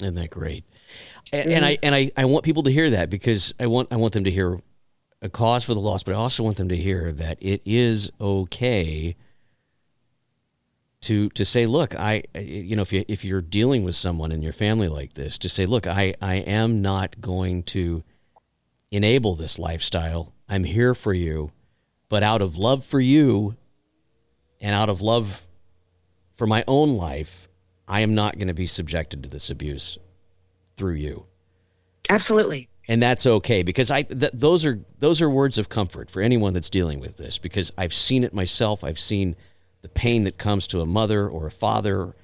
Isn't 0.00 0.14
that 0.14 0.30
great? 0.30 0.64
And, 1.32 1.48
mm. 1.48 1.52
and 1.54 1.64
I 1.64 1.78
and 1.82 1.94
I, 1.94 2.10
I 2.16 2.24
want 2.26 2.44
people 2.44 2.62
to 2.64 2.72
hear 2.72 2.90
that 2.90 3.08
because 3.10 3.54
I 3.58 3.66
want 3.66 3.88
I 3.92 3.96
want 3.96 4.12
them 4.12 4.24
to 4.24 4.30
hear 4.30 4.60
a 5.22 5.28
cause 5.28 5.64
for 5.64 5.74
the 5.74 5.80
lost, 5.80 6.04
but 6.04 6.14
I 6.14 6.18
also 6.18 6.42
want 6.42 6.56
them 6.56 6.68
to 6.68 6.76
hear 6.76 7.12
that 7.12 7.38
it 7.40 7.62
is 7.64 8.10
okay 8.20 9.16
to 11.02 11.30
to 11.30 11.44
say, 11.44 11.66
look, 11.66 11.94
I 11.94 12.24
you 12.34 12.76
know 12.76 12.82
if 12.82 12.92
you 12.92 13.04
if 13.08 13.24
you're 13.24 13.42
dealing 13.42 13.84
with 13.84 13.96
someone 13.96 14.32
in 14.32 14.42
your 14.42 14.52
family 14.52 14.88
like 14.88 15.14
this, 15.14 15.38
to 15.38 15.48
say, 15.48 15.66
look, 15.66 15.86
I 15.86 16.14
I 16.20 16.36
am 16.36 16.82
not 16.82 17.20
going 17.20 17.62
to 17.64 18.02
enable 18.90 19.36
this 19.36 19.58
lifestyle. 19.58 20.32
I'm 20.50 20.64
here 20.64 20.94
for 20.94 21.14
you, 21.14 21.52
but 22.08 22.24
out 22.24 22.42
of 22.42 22.56
love 22.56 22.84
for 22.84 23.00
you, 23.00 23.56
and 24.60 24.74
out 24.74 24.88
of 24.88 25.00
love 25.00 25.42
for 26.34 26.46
my 26.46 26.64
own 26.66 26.96
life, 26.96 27.48
I 27.86 28.00
am 28.00 28.14
not 28.14 28.36
going 28.36 28.48
to 28.48 28.54
be 28.54 28.66
subjected 28.66 29.22
to 29.22 29.28
this 29.28 29.48
abuse 29.48 29.96
through 30.76 30.94
you. 30.94 31.26
Absolutely. 32.08 32.68
And 32.88 33.00
that's 33.00 33.26
okay 33.26 33.62
because 33.62 33.90
I 33.90 34.02
th- 34.02 34.32
those 34.34 34.64
are 34.64 34.80
those 34.98 35.22
are 35.22 35.30
words 35.30 35.58
of 35.58 35.68
comfort 35.68 36.10
for 36.10 36.20
anyone 36.20 36.52
that's 36.52 36.70
dealing 36.70 36.98
with 36.98 37.16
this 37.16 37.38
because 37.38 37.72
I've 37.78 37.94
seen 37.94 38.24
it 38.24 38.34
myself. 38.34 38.82
I've 38.82 38.98
seen 38.98 39.36
the 39.82 39.88
pain 39.88 40.24
that 40.24 40.38
comes 40.38 40.66
to 40.68 40.80
a 40.80 40.86
mother 40.86 41.28
or 41.28 41.46
a 41.46 41.52
father 41.52 42.16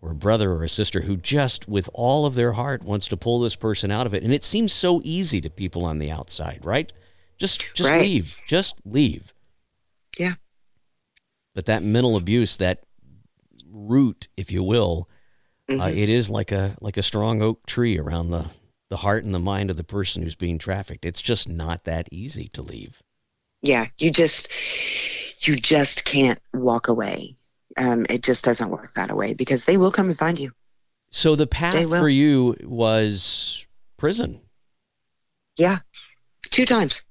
or 0.00 0.10
a 0.10 0.14
brother 0.14 0.52
or 0.52 0.64
a 0.64 0.68
sister 0.68 1.02
who 1.02 1.16
just 1.16 1.68
with 1.68 1.90
all 1.92 2.24
of 2.24 2.34
their 2.34 2.52
heart 2.52 2.82
wants 2.82 3.08
to 3.08 3.16
pull 3.16 3.40
this 3.40 3.56
person 3.56 3.90
out 3.90 4.06
of 4.06 4.14
it 4.14 4.22
and 4.22 4.32
it 4.32 4.44
seems 4.44 4.72
so 4.72 5.00
easy 5.04 5.40
to 5.42 5.50
people 5.50 5.84
on 5.84 5.98
the 5.98 6.10
outside, 6.10 6.60
right? 6.62 6.92
Just 7.38 7.64
just 7.74 7.90
right. 7.90 8.02
leave. 8.02 8.36
Just 8.46 8.76
leave. 8.84 9.34
Yeah. 10.18 10.34
But 11.54 11.66
that 11.66 11.82
mental 11.82 12.16
abuse, 12.16 12.56
that 12.58 12.84
root, 13.70 14.28
if 14.36 14.50
you 14.50 14.62
will, 14.62 15.08
uh, 15.68 15.72
mm-hmm. 15.72 15.80
uh, 15.80 15.88
it 15.88 16.08
is 16.08 16.30
like 16.30 16.52
a 16.52 16.76
like 16.80 16.96
a 16.96 17.02
strong 17.02 17.42
oak 17.42 17.66
tree 17.66 17.98
around 17.98 18.30
the 18.30 18.50
the 18.90 18.98
heart 18.98 19.24
and 19.24 19.34
the 19.34 19.40
mind 19.40 19.70
of 19.70 19.76
the 19.76 19.84
person 19.84 20.22
who's 20.22 20.36
being 20.36 20.58
trafficked. 20.58 21.04
It's 21.04 21.22
just 21.22 21.48
not 21.48 21.84
that 21.84 22.08
easy 22.12 22.48
to 22.48 22.62
leave. 22.62 23.02
Yeah, 23.62 23.86
you 23.98 24.10
just 24.10 24.48
you 25.40 25.56
just 25.56 26.04
can't 26.04 26.40
walk 26.52 26.88
away. 26.88 27.36
Um, 27.76 28.06
it 28.08 28.22
just 28.22 28.44
doesn't 28.44 28.70
work 28.70 28.92
that 28.94 29.16
way 29.16 29.34
because 29.34 29.64
they 29.64 29.76
will 29.76 29.90
come 29.90 30.08
and 30.08 30.18
find 30.18 30.38
you. 30.38 30.52
So 31.10 31.34
the 31.34 31.46
path 31.46 31.88
for 31.88 32.08
you 32.08 32.56
was 32.62 33.66
prison. 33.96 34.40
Yeah, 35.56 35.78
two 36.50 36.66
times. 36.66 37.02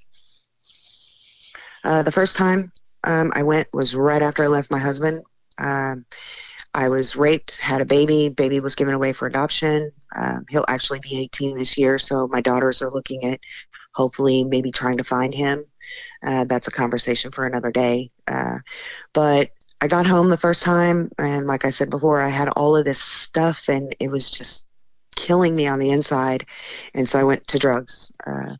Uh, 1.84 2.04
the 2.04 2.12
first 2.12 2.36
time 2.36 2.72
um, 3.04 3.32
I 3.36 3.44
went 3.44 3.68
was 3.74 3.96
right 3.96 4.22
after 4.22 4.44
I 4.44 4.48
left 4.48 4.72
my 4.72 4.80
husband. 4.80 5.24
Um, 5.58 6.06
I 6.74 6.90
was 6.90 7.16
raped, 7.16 7.58
had 7.58 7.82
a 7.82 7.86
baby. 7.86 8.30
Baby 8.30 8.60
was 8.60 8.76
given 8.76 8.94
away 8.94 9.14
for 9.14 9.28
adoption. 9.28 9.92
Um, 10.16 10.46
he'll 10.50 10.66
actually 10.68 11.00
be 11.00 11.20
18 11.20 11.56
this 11.56 11.78
year, 11.78 12.00
so 12.00 12.28
my 12.28 12.42
daughters 12.42 12.82
are 12.82 12.92
looking 12.92 13.24
at 13.26 13.40
hopefully 13.94 14.44
maybe 14.44 14.72
trying 14.72 14.98
to 14.98 15.04
find 15.04 15.34
him. 15.34 15.64
Uh, 16.26 16.46
that's 16.46 16.68
a 16.68 16.72
conversation 16.72 17.32
for 17.32 17.46
another 17.46 17.72
day. 17.72 18.10
Uh, 18.28 18.58
but 19.14 19.52
I 19.82 19.88
got 19.88 20.08
home 20.08 20.30
the 20.30 20.38
first 20.38 20.64
time, 20.64 21.12
and 21.20 21.46
like 21.46 21.66
I 21.66 21.70
said 21.70 21.90
before, 21.90 22.22
I 22.22 22.30
had 22.30 22.50
all 22.50 22.76
of 22.76 22.86
this 22.86 23.02
stuff, 23.02 23.66
and 23.68 23.96
it 24.00 24.10
was 24.10 24.32
just 24.32 24.66
killing 25.16 25.56
me 25.56 25.68
on 25.68 25.78
the 25.78 25.92
inside. 25.92 26.46
And 26.96 27.08
so 27.08 27.20
I 27.20 27.24
went 27.24 27.46
to 27.48 27.60
drugs. 27.60 28.12
Uh, 28.26 28.56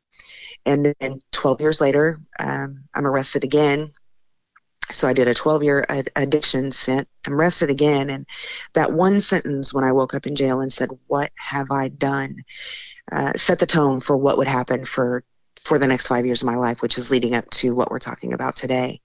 and 0.66 0.94
then 1.00 1.20
12 1.32 1.62
years 1.62 1.82
later, 1.82 2.20
um, 2.40 2.86
I'm 2.94 3.06
arrested 3.06 3.44
again 3.44 3.90
so 4.92 5.08
I 5.08 5.14
did 5.14 5.28
a 5.28 5.34
12 5.34 5.64
year 5.64 5.86
ad- 5.90 6.12
addiction 6.16 6.72
stint. 6.72 7.08
I'm 7.26 7.34
arrested 7.34 7.70
again. 7.70 8.10
And 8.10 8.26
that 8.74 8.92
one 8.92 9.22
sentence 9.22 9.74
when 9.74 9.84
I 9.84 9.92
woke 9.92 10.14
up 10.14 10.28
in 10.28 10.36
jail 10.36 10.62
and 10.62 10.72
said, 10.72 10.90
What 11.08 11.32
have 11.36 11.72
I 11.72 11.88
done? 11.90 12.44
Uh, 13.12 13.34
set 13.36 13.60
the 13.60 13.66
tone 13.66 14.00
for 14.00 14.18
what 14.18 14.38
would 14.38 14.48
happen 14.48 14.86
for, 14.86 15.24
for 15.62 15.78
the 15.78 15.88
next 15.88 16.08
five 16.08 16.26
years 16.26 16.42
of 16.42 16.46
my 16.46 16.56
life, 16.56 16.82
which 16.82 16.98
is 16.98 17.12
leading 17.12 17.36
up 17.36 17.50
to 17.52 17.74
what 17.76 17.92
we're 17.92 18.00
talking 18.00 18.34
about 18.34 18.56
today. 18.56 19.02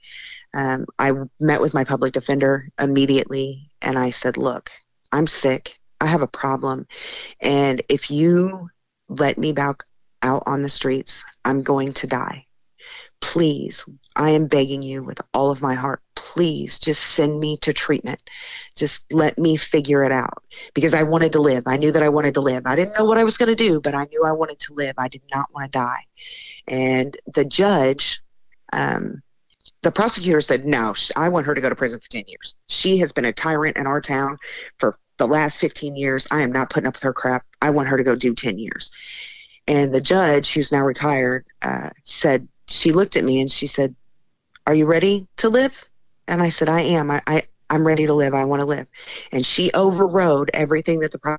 Um, 0.55 0.87
I 0.99 1.13
met 1.41 1.61
with 1.61 1.75
my 1.75 1.85
public 1.85 2.13
defender 2.13 2.69
immediately 2.79 3.71
and 3.83 3.99
I 3.99 4.11
said, 4.11 4.37
Look, 4.37 4.71
I'm 5.13 5.27
sick. 5.27 5.79
I 6.01 6.07
have 6.07 6.23
a 6.23 6.29
problem. 6.29 6.87
And 7.41 7.83
if 7.89 8.11
you 8.11 8.69
let 9.09 9.39
me 9.39 9.53
back 9.53 9.83
out 10.23 10.43
on 10.47 10.63
the 10.63 10.69
streets, 10.69 11.25
I'm 11.45 11.63
going 11.63 11.93
to 11.95 12.07
die 12.07 12.47
please, 13.21 13.85
I 14.17 14.31
am 14.31 14.47
begging 14.47 14.83
you 14.83 15.05
with 15.05 15.21
all 15.35 15.51
of 15.51 15.61
my 15.61 15.75
heart, 15.75 16.01
please 16.15 16.79
just 16.79 17.03
send 17.03 17.41
me 17.41 17.57
to 17.59 17.73
treatment. 17.73 18.23
Just 18.77 19.05
let 19.13 19.39
me 19.39 19.57
figure 19.57 20.05
it 20.05 20.13
out 20.13 20.43
because 20.75 20.95
I 20.95 21.03
wanted 21.03 21.33
to 21.33 21.41
live. 21.41 21.65
I 21.67 21.77
knew 21.77 21.93
that 21.93 22.03
I 22.03 22.09
wanted 22.09 22.35
to 22.35 22.41
live. 22.41 22.63
I 22.67 22.77
didn't 22.77 22.97
know 22.97 23.05
what 23.05 23.19
I 23.19 23.25
was 23.25 23.37
going 23.37 23.49
to 23.49 23.55
do, 23.55 23.81
but 23.81 23.95
I 23.95 24.05
knew 24.07 24.25
I 24.25 24.33
wanted 24.33 24.59
to 24.61 24.75
live. 24.75 24.95
I 24.99 25.09
did 25.09 25.23
not 25.33 25.53
want 25.53 25.65
to 25.65 25.79
die. 25.79 26.05
And 26.69 27.17
the 27.35 27.45
judge, 27.45 28.21
um, 28.73 29.23
the 29.83 29.93
prosecutor 29.93 30.41
said, 30.41 30.65
no, 30.65 30.95
I 31.17 31.29
want 31.29 31.47
her 31.47 31.55
to 31.55 31.61
go 31.61 31.69
to 31.69 31.77
prison 31.77 32.01
for 32.01 32.11
10 32.11 32.25
years. 32.27 32.55
She 32.69 32.99
has 32.99 33.13
been 33.13 33.25
a 33.25 33.33
tyrant 33.33 33.77
in 33.77 33.87
our 33.87 34.01
town 34.01 34.39
for 34.79 34.99
the 35.19 35.27
last 35.27 35.61
15 35.61 35.97
years. 35.97 36.27
I 36.31 36.43
am 36.43 36.53
not 36.53 36.71
putting 36.71 36.87
up 36.87 36.95
with 36.95 37.03
her 37.03 37.13
crap. 37.13 37.45
I 37.63 37.71
want 37.71 37.89
her 37.89 37.97
to 37.97 38.05
go 38.05 38.15
do 38.15 38.35
10 38.35 38.59
years. 38.59 38.91
And 39.69 39.93
the 39.93 40.01
judge, 40.01 40.55
who's 40.55 40.73
now 40.73 40.85
retired, 40.85 41.45
uh, 41.61 41.91
said, 42.03 42.49
she 42.69 42.91
looked 42.91 43.17
at 43.17 43.25
me 43.25 43.41
and 43.41 43.53
she 43.53 43.67
said, 43.67 43.95
Are 44.67 44.75
you 44.75 44.87
ready 44.87 45.29
to 45.37 45.51
live? 45.51 45.89
And 46.27 46.43
I 46.43 46.49
said, 46.49 46.69
I 46.69 46.81
am. 46.81 47.11
I, 47.11 47.23
I, 47.27 47.43
I'm 47.71 47.87
ready 47.87 48.07
to 48.07 48.15
live. 48.15 48.35
I 48.35 48.45
want 48.45 48.61
to 48.61 48.67
live. 48.67 48.89
And 49.31 49.45
she 49.45 49.71
overrode 49.75 50.51
everything 50.55 51.01
that 51.01 51.13
the 51.13 51.39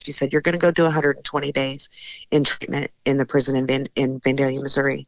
she 0.00 0.12
said, 0.12 0.32
You're 0.32 0.42
going 0.42 0.54
to 0.54 0.58
go 0.58 0.70
do 0.70 0.84
120 0.84 1.52
days 1.52 1.90
in 2.30 2.44
treatment 2.44 2.90
in 3.04 3.18
the 3.18 3.26
prison 3.26 3.56
in, 3.56 3.66
ben, 3.66 3.88
in 3.96 4.20
Vandalia, 4.20 4.62
Missouri. 4.62 5.06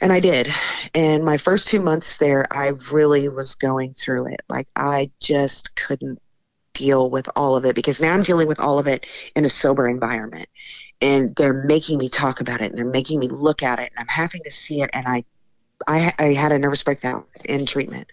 And 0.00 0.12
I 0.12 0.20
did. 0.20 0.48
And 0.94 1.24
my 1.24 1.36
first 1.36 1.68
two 1.68 1.80
months 1.80 2.18
there, 2.18 2.46
I 2.50 2.68
really 2.90 3.28
was 3.28 3.54
going 3.56 3.94
through 3.94 4.28
it. 4.28 4.40
Like, 4.48 4.68
I 4.76 5.10
just 5.20 5.76
couldn't 5.76 6.20
deal 6.72 7.10
with 7.10 7.28
all 7.36 7.56
of 7.56 7.64
it 7.64 7.74
because 7.74 8.00
now 8.00 8.12
I'm 8.12 8.22
dealing 8.22 8.48
with 8.48 8.60
all 8.60 8.78
of 8.78 8.86
it 8.86 9.06
in 9.36 9.44
a 9.44 9.48
sober 9.48 9.88
environment. 9.88 10.48
And 11.00 11.34
they're 11.36 11.64
making 11.64 11.98
me 11.98 12.08
talk 12.08 12.40
about 12.40 12.60
it 12.60 12.70
and 12.70 12.78
they're 12.78 12.84
making 12.84 13.20
me 13.20 13.28
look 13.28 13.62
at 13.62 13.78
it 13.78 13.90
and 13.90 13.98
I'm 13.98 14.06
having 14.08 14.42
to 14.44 14.50
see 14.50 14.82
it 14.82 14.90
and 14.92 15.06
I 15.06 15.24
I, 15.86 16.12
I 16.18 16.24
had 16.34 16.52
a 16.52 16.58
nervous 16.58 16.82
breakdown 16.82 17.24
in 17.46 17.64
treatment. 17.64 18.06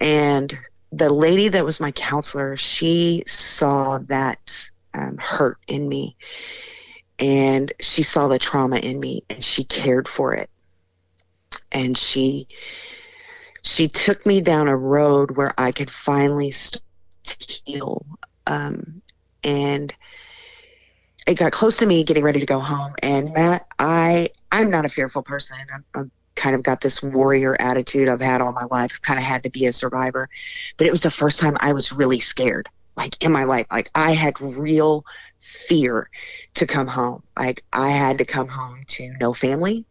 And 0.00 0.56
the 0.92 1.12
lady 1.12 1.48
that 1.48 1.64
was 1.64 1.80
my 1.80 1.90
counselor 1.92 2.56
she 2.56 3.24
saw 3.26 3.98
that 4.06 4.70
um, 4.94 5.16
hurt 5.18 5.58
in 5.66 5.88
me. 5.88 6.16
And 7.18 7.72
she 7.80 8.02
saw 8.02 8.28
the 8.28 8.38
trauma 8.38 8.76
in 8.78 8.98
me 8.98 9.24
and 9.28 9.44
she 9.44 9.64
cared 9.64 10.08
for 10.08 10.34
it. 10.34 10.48
And 11.72 11.96
she 11.96 12.46
she 13.62 13.88
took 13.88 14.24
me 14.26 14.40
down 14.40 14.68
a 14.68 14.76
road 14.76 15.36
where 15.36 15.52
I 15.58 15.72
could 15.72 15.90
finally 15.90 16.50
start 16.50 16.82
to 17.24 17.62
heal 17.64 18.04
um, 18.46 19.02
and 19.44 19.94
it 21.26 21.38
got 21.38 21.52
close 21.52 21.76
to 21.78 21.86
me 21.86 22.02
getting 22.04 22.24
ready 22.24 22.40
to 22.40 22.46
go 22.46 22.58
home. 22.58 22.92
And 23.02 23.32
Matt, 23.32 23.66
I 23.78 24.30
I'm 24.52 24.70
not 24.70 24.84
a 24.84 24.88
fearful 24.88 25.22
person. 25.22 25.56
I'm, 25.72 25.84
I'm 25.94 26.10
kind 26.34 26.56
of 26.56 26.62
got 26.62 26.80
this 26.80 27.02
warrior 27.02 27.56
attitude 27.60 28.08
I've 28.08 28.20
had 28.20 28.40
all 28.40 28.52
my 28.52 28.64
life. 28.70 28.90
I've 28.94 29.02
kind 29.02 29.18
of 29.18 29.24
had 29.24 29.42
to 29.44 29.50
be 29.50 29.66
a 29.66 29.72
survivor, 29.72 30.28
but 30.76 30.86
it 30.86 30.90
was 30.90 31.02
the 31.02 31.10
first 31.10 31.38
time 31.38 31.56
I 31.60 31.72
was 31.72 31.92
really 31.92 32.18
scared. 32.20 32.68
Like 32.96 33.22
in 33.22 33.30
my 33.32 33.44
life, 33.44 33.66
like 33.70 33.90
I 33.94 34.12
had 34.12 34.40
real 34.40 35.04
fear 35.38 36.10
to 36.54 36.66
come 36.66 36.86
home. 36.86 37.22
Like 37.38 37.62
I 37.72 37.90
had 37.90 38.18
to 38.18 38.24
come 38.24 38.48
home 38.48 38.82
to 38.88 39.12
no 39.20 39.32
family. 39.32 39.86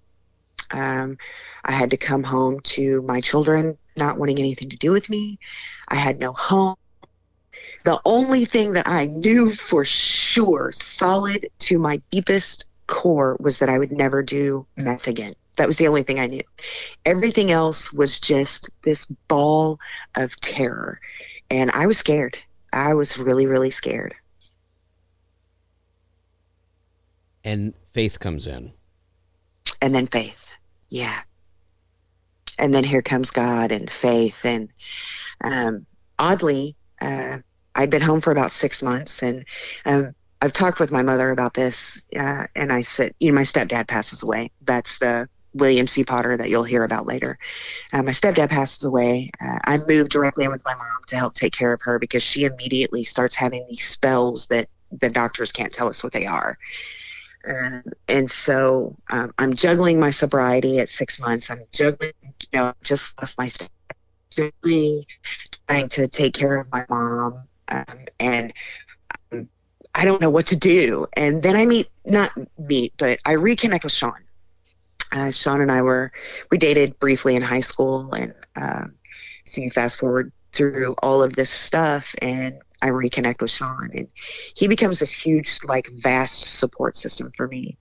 Um, 0.72 1.18
I 1.66 1.72
had 1.72 1.90
to 1.92 1.98
come 1.98 2.24
home 2.24 2.60
to 2.62 3.02
my 3.04 3.22
children 3.22 3.78
not 3.98 4.18
wanting 4.18 4.40
anything 4.40 4.70
to 4.70 4.78
do 4.78 4.92
with 4.92 5.10
me. 5.10 5.40
I 5.88 5.96
had 5.96 6.20
no 6.20 6.34
home. 6.34 6.76
The 7.86 8.00
only 8.06 8.46
thing 8.46 8.74
that 8.74 8.88
I 8.88 9.06
knew 9.06 9.54
for 9.54 9.86
sure, 9.86 10.72
solid 10.74 11.50
to 11.60 11.80
my 11.80 12.02
deepest 12.12 12.66
core, 12.88 13.38
was 13.40 13.60
that 13.60 13.70
I 13.70 13.78
would 13.78 13.92
never 13.92 14.22
do 14.22 14.66
meth 14.78 15.08
again. 15.08 15.34
That 15.58 15.68
was 15.68 15.78
the 15.78 15.88
only 15.88 16.04
thing 16.04 16.20
I 16.20 16.28
knew. 16.28 16.44
Everything 17.06 17.52
else 17.52 17.92
was 17.92 18.20
just 18.20 18.70
this 18.84 19.06
ball 19.28 19.80
of 20.16 20.36
terror. 20.42 21.00
And 21.50 21.72
I 21.72 21.86
was 21.86 21.98
scared. 21.98 22.38
I 22.72 22.94
was 22.94 23.18
really, 23.18 23.46
really 23.46 23.72
scared. 23.72 24.14
And 27.44 27.74
faith 27.94 28.20
comes 28.20 28.48
in. 28.48 28.72
And 29.82 29.96
then 29.96 30.08
faith. 30.08 30.54
Yeah. 30.90 31.20
And 32.58 32.74
then 32.74 32.84
here 32.84 33.02
comes 33.02 33.32
God 33.32 33.72
and 33.72 33.90
faith. 33.90 34.46
And 34.46 34.70
um, 35.44 35.86
oddly, 36.20 36.76
uh, 37.02 37.40
I'd 37.80 37.90
been 37.90 38.02
home 38.02 38.20
for 38.20 38.32
about 38.32 38.52
six 38.52 38.84
months, 38.84 39.24
and 39.24 39.46
um, 39.86 40.14
I've 40.42 40.52
talked 40.52 40.80
with 40.80 40.92
my 40.92 41.02
mother 41.02 41.32
about 41.32 41.54
this, 41.54 42.06
uh, 42.18 42.46
and 42.54 42.74
I 42.74 42.82
said, 42.82 43.14
you 43.22 43.32
know, 43.32 43.36
my 43.36 43.44
stepdad 43.44 43.88
passes 43.88 44.22
away. 44.22 44.52
That's 44.64 45.00
the 45.00 45.30
William 45.54 45.88
C. 45.88 46.04
Potter 46.04 46.36
that 46.36 46.50
you'll 46.50 46.66
hear 46.66 46.84
about 46.84 47.06
later. 47.06 47.40
Uh, 47.94 48.04
my 48.04 48.12
stepdad 48.12 48.50
passes 48.50 48.84
away. 48.84 49.32
Uh, 49.42 49.60
I 49.64 49.78
moved 49.88 50.12
directly 50.12 50.44
in 50.44 50.52
with 50.52 50.64
my 50.66 50.74
mom 50.74 51.02
to 51.08 51.16
help 51.16 51.36
take 51.36 51.54
care 51.54 51.72
of 51.72 51.82
her 51.82 52.00
because 52.00 52.22
she 52.22 52.44
immediately 52.44 53.06
starts 53.06 53.34
having 53.34 53.66
these 53.70 53.88
spells 53.88 54.48
that 54.48 54.68
the 54.92 55.10
doctors 55.10 55.54
can't 55.54 55.72
tell 55.72 55.88
us 55.88 56.04
what 56.04 56.12
they 56.12 56.26
are. 56.26 56.58
Uh, 57.50 57.80
and 58.10 58.30
so 58.30 58.94
um, 59.10 59.34
I'm 59.38 59.54
juggling 59.54 60.02
my 60.02 60.12
sobriety 60.12 60.80
at 60.80 60.90
six 60.90 61.18
months. 61.18 61.50
I'm 61.50 61.60
juggling, 61.72 62.12
you 62.24 62.60
know, 62.60 62.74
just 62.84 63.18
lost 63.22 63.38
my 63.38 63.48
stepdad, 63.48 63.70
juggling, 64.32 65.06
trying 65.68 65.88
to 65.90 66.10
take 66.10 66.34
care 66.34 66.58
of 66.60 66.70
my 66.72 66.86
mom, 66.90 67.48
um, 67.70 68.06
and 68.20 68.54
um, 69.32 69.50
I 69.96 70.06
don't 70.06 70.22
know 70.22 70.30
what 70.30 70.48
to 70.48 70.56
do. 70.56 71.06
And 71.16 71.42
then 71.42 71.56
I 71.56 71.66
meet, 71.66 71.90
not 72.06 72.32
meet, 72.58 72.94
but 72.98 73.20
I 73.26 73.36
reconnect 73.36 73.84
with 73.84 73.94
Sean. 73.94 74.14
Uh, 75.12 75.32
Sean 75.32 75.62
and 75.62 75.72
I 75.72 75.82
were, 75.82 76.12
we 76.52 76.58
dated 76.58 76.98
briefly 77.00 77.36
in 77.36 77.42
high 77.42 77.62
school. 77.62 78.12
And 78.14 78.34
um, 78.56 78.96
so 79.46 79.62
you 79.62 79.72
fast 79.72 80.00
forward 80.00 80.32
through 80.52 80.96
all 81.02 81.24
of 81.24 81.36
this 81.36 81.50
stuff 81.50 82.14
and 82.22 82.56
I 82.82 82.90
reconnect 82.90 83.42
with 83.42 83.52
Sean. 83.52 83.90
And 83.94 84.08
he 84.56 84.68
becomes 84.68 85.00
this 85.00 85.12
huge, 85.12 85.60
like, 85.64 85.90
vast 86.02 86.60
support 86.60 86.96
system 86.96 87.32
for 87.36 87.48
me. 87.48 87.78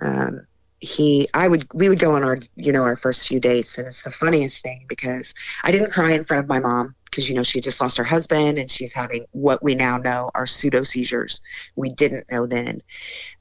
Um, 0.00 0.46
he 0.80 1.28
i 1.34 1.48
would 1.48 1.66
we 1.74 1.88
would 1.88 1.98
go 1.98 2.12
on 2.14 2.22
our 2.22 2.38
you 2.54 2.72
know 2.72 2.84
our 2.84 2.96
first 2.96 3.26
few 3.26 3.40
dates 3.40 3.78
and 3.78 3.86
it's 3.86 4.02
the 4.02 4.10
funniest 4.10 4.62
thing 4.62 4.84
because 4.88 5.34
i 5.64 5.72
didn't 5.72 5.90
cry 5.90 6.12
in 6.12 6.24
front 6.24 6.42
of 6.42 6.48
my 6.48 6.58
mom 6.60 6.94
because 7.10 7.28
you 7.28 7.34
know 7.34 7.42
she 7.42 7.60
just 7.60 7.80
lost 7.80 7.96
her 7.96 8.04
husband 8.04 8.58
and 8.58 8.70
she's 8.70 8.92
having 8.92 9.24
what 9.32 9.62
we 9.62 9.74
now 9.74 9.98
know 9.98 10.30
are 10.34 10.46
pseudo 10.46 10.82
seizures. 10.82 11.40
We 11.76 11.90
didn't 11.90 12.30
know 12.30 12.46
then. 12.46 12.82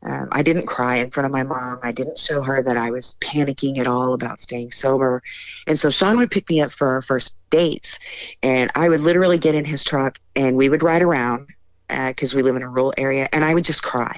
Um, 0.04 0.30
i 0.32 0.44
didn't 0.44 0.68
cry 0.68 0.98
in 0.98 1.10
front 1.10 1.26
of 1.26 1.32
my 1.32 1.44
mom. 1.44 1.80
I 1.84 1.92
didn't 1.92 2.20
show 2.20 2.42
her 2.42 2.62
that 2.64 2.78
i 2.78 2.92
was 2.92 3.16
panicking 3.22 3.78
at 3.78 3.88
all 3.88 4.14
about 4.14 4.40
staying 4.40 4.72
sober. 4.72 5.22
And 5.68 5.78
so 5.78 5.90
sean 5.90 6.18
would 6.18 6.32
pick 6.32 6.50
me 6.50 6.62
up 6.62 6.72
for 6.72 6.88
our 6.88 7.02
first 7.02 7.36
dates 7.50 7.98
and 8.44 8.70
i 8.76 8.90
would 8.90 9.02
literally 9.02 9.38
get 9.38 9.56
in 9.56 9.66
his 9.66 9.84
truck 9.84 10.20
and 10.36 10.58
we 10.58 10.70
would 10.70 10.84
ride 10.84 11.02
around 11.02 11.48
because 11.88 12.34
uh, 12.34 12.38
we 12.38 12.44
live 12.44 12.56
in 12.56 12.62
a 12.62 12.70
rural 12.70 12.94
area 12.98 13.30
and 13.32 13.46
i 13.46 13.54
would 13.54 13.64
just 13.64 13.84
cry 13.84 14.16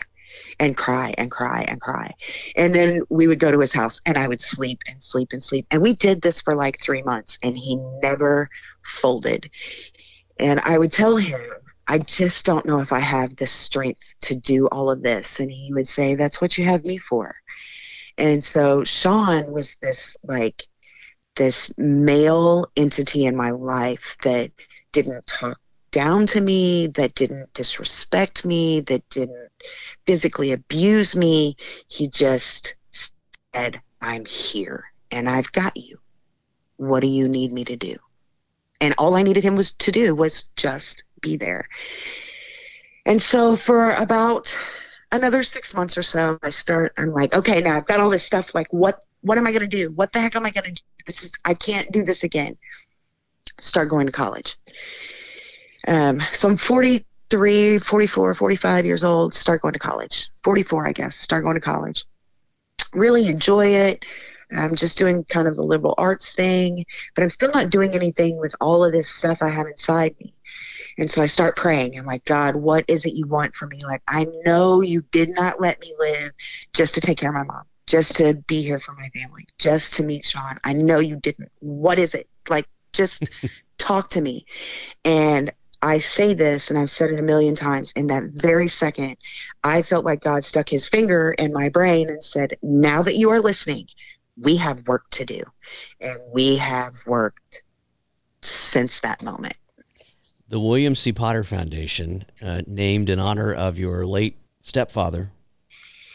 and 0.59 0.75
cry 0.77 1.13
and 1.17 1.31
cry 1.31 1.65
and 1.67 1.81
cry. 1.81 2.13
And 2.55 2.73
then 2.73 3.01
we 3.09 3.27
would 3.27 3.39
go 3.39 3.51
to 3.51 3.59
his 3.59 3.73
house 3.73 4.01
and 4.05 4.17
I 4.17 4.27
would 4.27 4.41
sleep 4.41 4.81
and 4.87 5.01
sleep 5.01 5.29
and 5.33 5.43
sleep. 5.43 5.65
And 5.71 5.81
we 5.81 5.95
did 5.95 6.21
this 6.21 6.41
for 6.41 6.55
like 6.55 6.81
three 6.81 7.01
months 7.03 7.37
and 7.43 7.57
he 7.57 7.77
never 8.01 8.49
folded. 8.83 9.49
And 10.39 10.59
I 10.61 10.77
would 10.77 10.91
tell 10.91 11.17
him, 11.17 11.41
I 11.87 11.97
just 11.97 12.45
don't 12.45 12.65
know 12.65 12.79
if 12.79 12.93
I 12.93 12.99
have 12.99 13.35
the 13.35 13.47
strength 13.47 14.13
to 14.21 14.35
do 14.35 14.67
all 14.67 14.89
of 14.89 15.01
this. 15.01 15.39
And 15.39 15.51
he 15.51 15.73
would 15.73 15.87
say, 15.87 16.15
That's 16.15 16.39
what 16.39 16.57
you 16.57 16.65
have 16.65 16.85
me 16.85 16.97
for. 16.97 17.35
And 18.17 18.43
so 18.43 18.83
Sean 18.83 19.51
was 19.51 19.75
this 19.81 20.15
like 20.23 20.67
this 21.35 21.73
male 21.77 22.67
entity 22.75 23.25
in 23.25 23.35
my 23.35 23.51
life 23.51 24.17
that 24.23 24.51
didn't 24.91 25.25
talk 25.25 25.59
down 25.91 26.25
to 26.27 26.41
me, 26.41 26.87
that 26.87 27.15
didn't 27.15 27.53
disrespect 27.53 28.45
me, 28.45 28.81
that 28.81 29.07
didn't 29.09 29.49
physically 30.05 30.51
abuse 30.51 31.15
me. 31.15 31.55
He 31.87 32.07
just 32.07 32.75
said, 33.53 33.81
I'm 34.01 34.25
here 34.25 34.85
and 35.11 35.29
I've 35.29 35.51
got 35.51 35.75
you. 35.75 35.99
What 36.77 37.01
do 37.01 37.07
you 37.07 37.27
need 37.27 37.51
me 37.51 37.65
to 37.65 37.75
do? 37.75 37.95
And 38.81 38.95
all 38.97 39.15
I 39.15 39.23
needed 39.23 39.43
him 39.43 39.55
was 39.55 39.73
to 39.73 39.91
do 39.91 40.15
was 40.15 40.49
just 40.55 41.03
be 41.21 41.35
there. 41.35 41.67
And 43.05 43.21
so 43.21 43.55
for 43.55 43.91
about 43.95 44.55
another 45.11 45.43
six 45.43 45.73
months 45.73 45.97
or 45.97 46.01
so, 46.01 46.37
I 46.43 46.49
start, 46.49 46.93
I'm 46.97 47.09
like, 47.09 47.33
okay, 47.33 47.59
now 47.59 47.75
I've 47.75 47.87
got 47.87 47.99
all 47.99 48.09
this 48.09 48.23
stuff. 48.23 48.55
Like, 48.55 48.71
what, 48.71 49.03
what 49.21 49.37
am 49.37 49.47
I 49.47 49.51
going 49.51 49.61
to 49.61 49.67
do? 49.67 49.91
What 49.91 50.13
the 50.13 50.19
heck 50.19 50.35
am 50.35 50.45
I 50.45 50.51
going 50.51 50.65
to 50.65 50.71
do? 50.71 50.81
This 51.05 51.23
is, 51.23 51.31
I 51.43 51.53
can't 51.53 51.91
do 51.91 52.03
this 52.03 52.23
again. 52.23 52.57
Start 53.59 53.89
going 53.89 54.05
to 54.05 54.11
college. 54.11 54.57
Um, 55.87 56.21
so 56.31 56.49
I'm 56.49 56.57
43, 56.57 57.79
44, 57.79 58.33
45 58.33 58.85
years 58.85 59.03
old, 59.03 59.33
start 59.33 59.61
going 59.61 59.73
to 59.73 59.79
college. 59.79 60.29
44, 60.43 60.87
I 60.87 60.91
guess, 60.91 61.15
start 61.15 61.43
going 61.43 61.55
to 61.55 61.61
college. 61.61 62.05
Really 62.93 63.27
enjoy 63.27 63.67
it. 63.67 64.05
I'm 64.51 64.75
just 64.75 64.97
doing 64.97 65.23
kind 65.25 65.47
of 65.47 65.55
the 65.55 65.63
liberal 65.63 65.93
arts 65.97 66.33
thing, 66.33 66.85
but 67.15 67.23
I'm 67.23 67.29
still 67.29 67.51
not 67.51 67.69
doing 67.69 67.93
anything 67.93 68.39
with 68.39 68.55
all 68.59 68.83
of 68.83 68.91
this 68.91 69.07
stuff 69.07 69.39
I 69.41 69.49
have 69.49 69.67
inside 69.67 70.15
me. 70.19 70.33
And 70.97 71.09
so 71.09 71.21
I 71.21 71.27
start 71.27 71.55
praying. 71.55 71.97
I'm 71.97 72.05
like, 72.05 72.25
God, 72.25 72.55
what 72.55 72.83
is 72.87 73.05
it 73.05 73.13
you 73.13 73.27
want 73.27 73.53
from 73.53 73.69
me? 73.69 73.81
Like, 73.85 74.01
I 74.07 74.25
know 74.43 74.81
you 74.81 75.03
did 75.11 75.29
not 75.29 75.61
let 75.61 75.79
me 75.79 75.93
live 75.99 76.31
just 76.73 76.93
to 76.95 77.01
take 77.01 77.17
care 77.17 77.29
of 77.29 77.35
my 77.35 77.43
mom. 77.43 77.63
just 77.87 78.15
to 78.17 78.35
be 78.47 78.61
here 78.61 78.79
for 78.79 78.91
my 78.93 79.09
family, 79.09 79.47
just 79.57 79.95
to 79.95 80.03
meet 80.03 80.23
Sean. 80.23 80.59
I 80.63 80.73
know 80.73 80.99
you 80.99 81.15
didn't. 81.15 81.51
What 81.59 81.97
is 81.97 82.13
it? 82.13 82.27
Like, 82.47 82.67
just 82.93 83.47
talk 83.77 84.09
to 84.11 84.21
me. 84.21 84.45
And 85.05 85.51
I 85.81 85.99
say 85.99 86.33
this, 86.33 86.69
and 86.69 86.77
I've 86.77 86.89
said 86.89 87.11
it 87.11 87.19
a 87.19 87.23
million 87.23 87.55
times. 87.55 87.91
In 87.95 88.07
that 88.07 88.23
very 88.35 88.67
second, 88.67 89.17
I 89.63 89.81
felt 89.81 90.05
like 90.05 90.21
God 90.21 90.43
stuck 90.43 90.67
his 90.67 90.87
finger 90.87 91.31
in 91.31 91.53
my 91.53 91.69
brain 91.69 92.09
and 92.09 92.23
said, 92.23 92.57
Now 92.61 93.01
that 93.03 93.15
you 93.15 93.29
are 93.29 93.39
listening, 93.39 93.87
we 94.37 94.57
have 94.57 94.87
work 94.87 95.09
to 95.11 95.25
do. 95.25 95.43
And 96.01 96.17
we 96.33 96.57
have 96.57 96.93
worked 97.05 97.63
since 98.41 98.99
that 99.01 99.21
moment. 99.23 99.55
The 100.49 100.59
William 100.59 100.95
C. 100.95 101.13
Potter 101.13 101.43
Foundation, 101.43 102.25
uh, 102.41 102.61
named 102.65 103.09
in 103.09 103.19
honor 103.19 103.53
of 103.53 103.77
your 103.77 104.05
late 104.05 104.37
stepfather, 104.61 105.31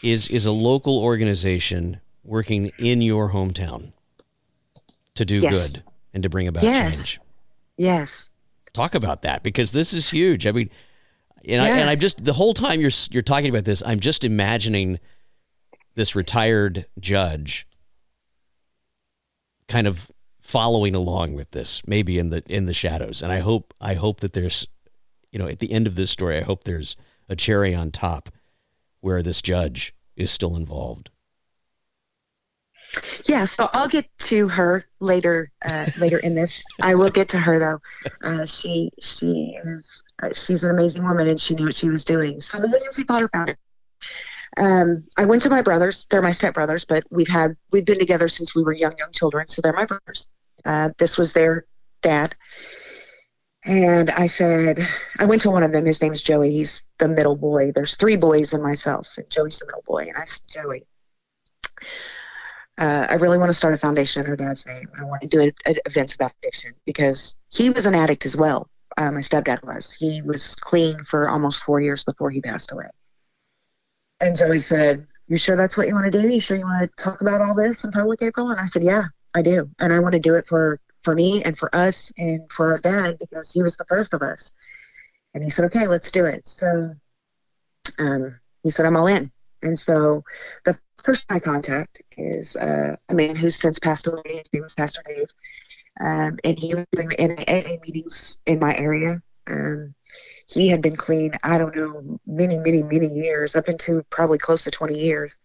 is 0.03 0.27
is 0.27 0.45
a 0.45 0.51
local 0.51 0.99
organization 0.99 2.01
working 2.23 2.71
in 2.77 3.01
your 3.01 3.31
hometown 3.31 3.93
to 5.15 5.25
do 5.25 5.37
yes. 5.37 5.71
good 5.71 5.83
and 6.13 6.23
to 6.23 6.29
bring 6.29 6.47
about 6.47 6.63
yes. 6.63 6.95
change. 6.97 7.19
Yes. 7.77 8.29
Talk 8.75 8.93
about 8.93 9.21
that 9.21 9.41
because 9.41 9.71
this 9.71 9.93
is 9.93 10.09
huge. 10.09 10.45
I 10.45 10.51
mean, 10.51 10.69
and, 11.37 11.53
yeah. 11.53 11.63
I, 11.63 11.69
and 11.79 11.89
I'm 11.89 11.99
just 11.99 12.25
the 12.25 12.33
whole 12.33 12.53
time 12.53 12.81
you're 12.81 12.91
you're 13.09 13.23
talking 13.23 13.49
about 13.49 13.63
this, 13.63 13.81
I'm 13.85 14.01
just 14.01 14.25
imagining 14.25 14.99
this 15.95 16.13
retired 16.13 16.85
judge 16.99 17.65
kind 19.69 19.87
of 19.87 20.11
following 20.41 20.93
along 20.93 21.35
with 21.35 21.51
this, 21.51 21.81
maybe 21.87 22.19
in 22.19 22.31
the 22.31 22.43
in 22.47 22.65
the 22.65 22.73
shadows. 22.73 23.23
And 23.23 23.31
I 23.31 23.39
hope 23.39 23.73
I 23.79 23.93
hope 23.93 24.19
that 24.19 24.33
there's, 24.33 24.67
you 25.31 25.39
know, 25.39 25.47
at 25.47 25.59
the 25.59 25.71
end 25.71 25.87
of 25.87 25.95
this 25.95 26.11
story, 26.11 26.37
I 26.37 26.41
hope 26.41 26.65
there's 26.65 26.97
a 27.29 27.35
cherry 27.35 27.73
on 27.73 27.91
top 27.91 28.29
where 28.99 29.23
this 29.23 29.41
judge 29.41 29.95
is 30.17 30.31
still 30.31 30.57
involved. 30.57 31.11
Yeah, 33.25 33.45
so 33.45 33.67
I'll 33.73 33.87
get 33.87 34.05
to 34.19 34.47
her 34.47 34.85
later. 34.99 35.51
Uh, 35.63 35.87
later 35.99 36.19
in 36.19 36.35
this, 36.35 36.63
I 36.81 36.95
will 36.95 37.09
get 37.09 37.29
to 37.29 37.37
her 37.39 37.59
though. 37.59 37.79
Uh, 38.23 38.45
she 38.45 38.91
she 38.99 39.57
is 39.63 40.03
uh, 40.23 40.29
she's 40.33 40.63
an 40.63 40.71
amazing 40.71 41.03
woman, 41.03 41.27
and 41.27 41.39
she 41.39 41.55
knew 41.55 41.65
what 41.65 41.75
she 41.75 41.89
was 41.89 42.05
doing. 42.05 42.39
So 42.41 42.59
the 42.59 42.67
William 42.67 42.93
C. 42.93 43.03
Potter 43.03 43.29
Foundation. 43.33 43.59
Um, 44.57 45.03
I 45.17 45.25
went 45.25 45.41
to 45.41 45.49
my 45.49 45.61
brothers. 45.61 46.05
They're 46.09 46.21
my 46.21 46.29
stepbrothers, 46.29 46.85
but 46.87 47.03
we've 47.09 47.27
had 47.27 47.57
we've 47.71 47.85
been 47.85 47.99
together 47.99 48.27
since 48.27 48.55
we 48.55 48.63
were 48.63 48.73
young 48.73 48.95
young 48.97 49.11
children. 49.11 49.47
So 49.47 49.61
they're 49.61 49.73
my 49.73 49.85
brothers. 49.85 50.27
Uh, 50.63 50.91
this 50.97 51.17
was 51.17 51.33
their 51.33 51.65
dad, 52.01 52.35
and 53.65 54.11
I 54.11 54.27
said, 54.27 54.79
I 55.19 55.25
went 55.25 55.41
to 55.41 55.49
one 55.49 55.63
of 55.63 55.71
them. 55.71 55.85
His 55.85 56.01
name's 56.01 56.21
Joey. 56.21 56.51
He's 56.51 56.83
the 56.99 57.07
middle 57.07 57.35
boy. 57.35 57.71
There's 57.73 57.95
three 57.95 58.15
boys 58.15 58.53
and 58.53 58.61
myself, 58.61 59.11
and 59.17 59.29
Joey's 59.29 59.59
the 59.59 59.65
middle 59.65 59.83
boy. 59.87 60.03
And 60.07 60.15
I 60.15 60.25
said, 60.25 60.43
Joey, 60.47 60.83
uh, 62.77 63.07
I 63.09 63.15
really 63.15 63.37
want 63.37 63.49
to 63.49 63.53
start 63.53 63.73
a 63.73 63.77
foundation 63.77 64.21
in 64.21 64.27
her 64.27 64.35
dad's 64.35 64.65
name. 64.65 64.87
I 64.99 65.03
want 65.05 65.21
to 65.21 65.27
do 65.27 65.51
events 65.85 66.15
about 66.15 66.33
addiction 66.41 66.73
because 66.85 67.35
he 67.49 67.69
was 67.69 67.85
an 67.85 67.95
addict 67.95 68.25
as 68.25 68.35
well. 68.35 68.69
Uh, 68.97 69.11
my 69.11 69.19
stepdad 69.19 69.63
was. 69.63 69.93
He 69.93 70.21
was 70.21 70.55
clean 70.55 71.03
for 71.05 71.29
almost 71.29 71.63
four 71.63 71.81
years 71.81 72.03
before 72.03 72.29
he 72.31 72.41
passed 72.41 72.71
away. 72.71 72.87
And 74.21 74.37
Joey 74.37 74.59
said, 74.59 75.05
You 75.27 75.37
sure 75.37 75.55
that's 75.57 75.77
what 75.77 75.87
you 75.87 75.93
want 75.93 76.11
to 76.11 76.21
do? 76.21 76.27
You 76.27 76.39
sure 76.39 76.57
you 76.57 76.63
want 76.63 76.89
to 76.89 77.03
talk 77.03 77.21
about 77.21 77.41
all 77.41 77.55
this 77.55 77.83
in 77.83 77.91
public, 77.91 78.21
April? 78.21 78.49
And 78.49 78.59
I 78.59 78.65
said, 78.65 78.83
Yeah, 78.83 79.03
I 79.33 79.41
do. 79.41 79.69
And 79.79 79.91
I 79.91 79.99
want 79.99 80.13
to 80.13 80.19
do 80.19 80.35
it 80.35 80.47
for 80.47 80.79
for 81.05 81.15
me 81.15 81.43
and 81.43 81.57
for 81.57 81.73
us 81.73 82.11
and 82.17 82.51
for 82.51 82.73
our 82.73 82.79
dad 82.79 83.17
because 83.19 83.51
he 83.51 83.61
was 83.61 83.77
the 83.77 83.85
first 83.85 84.13
of 84.13 84.21
us. 84.21 84.51
And 85.33 85.43
he 85.43 85.49
said, 85.49 85.65
okay, 85.65 85.87
let's 85.87 86.11
do 86.11 86.25
it. 86.25 86.47
So 86.47 86.89
um, 87.99 88.39
he 88.63 88.71
said, 88.71 88.85
I'm 88.85 88.97
all 88.97 89.07
in. 89.07 89.31
And 89.61 89.79
so 89.79 90.23
the 90.65 90.77
person 91.05 91.25
I 91.29 91.39
contact 91.39 92.01
is 92.17 92.55
uh, 92.55 92.95
a 93.09 93.13
man 93.13 93.35
who's 93.35 93.55
since 93.55 93.79
passed 93.79 94.07
away. 94.07 94.21
His 94.25 94.51
name 94.51 94.63
was 94.63 94.73
Pastor 94.73 95.03
Dave. 95.05 95.27
Um, 96.03 96.37
and 96.43 96.59
he 96.59 96.73
was 96.73 96.85
doing 96.91 97.09
the 97.09 97.27
NAA 97.27 97.77
meetings 97.85 98.39
in 98.45 98.59
my 98.59 98.75
area. 98.75 99.21
Um, 99.47 99.93
he 100.47 100.67
had 100.67 100.81
been 100.81 100.95
clean, 100.95 101.33
I 101.43 101.57
don't 101.57 101.75
know, 101.75 102.19
many, 102.25 102.57
many, 102.57 102.83
many 102.83 103.07
years, 103.07 103.55
up 103.55 103.69
into 103.69 104.03
probably 104.09 104.37
close 104.37 104.63
to 104.63 104.71
20 104.71 104.97
years. 104.97 105.37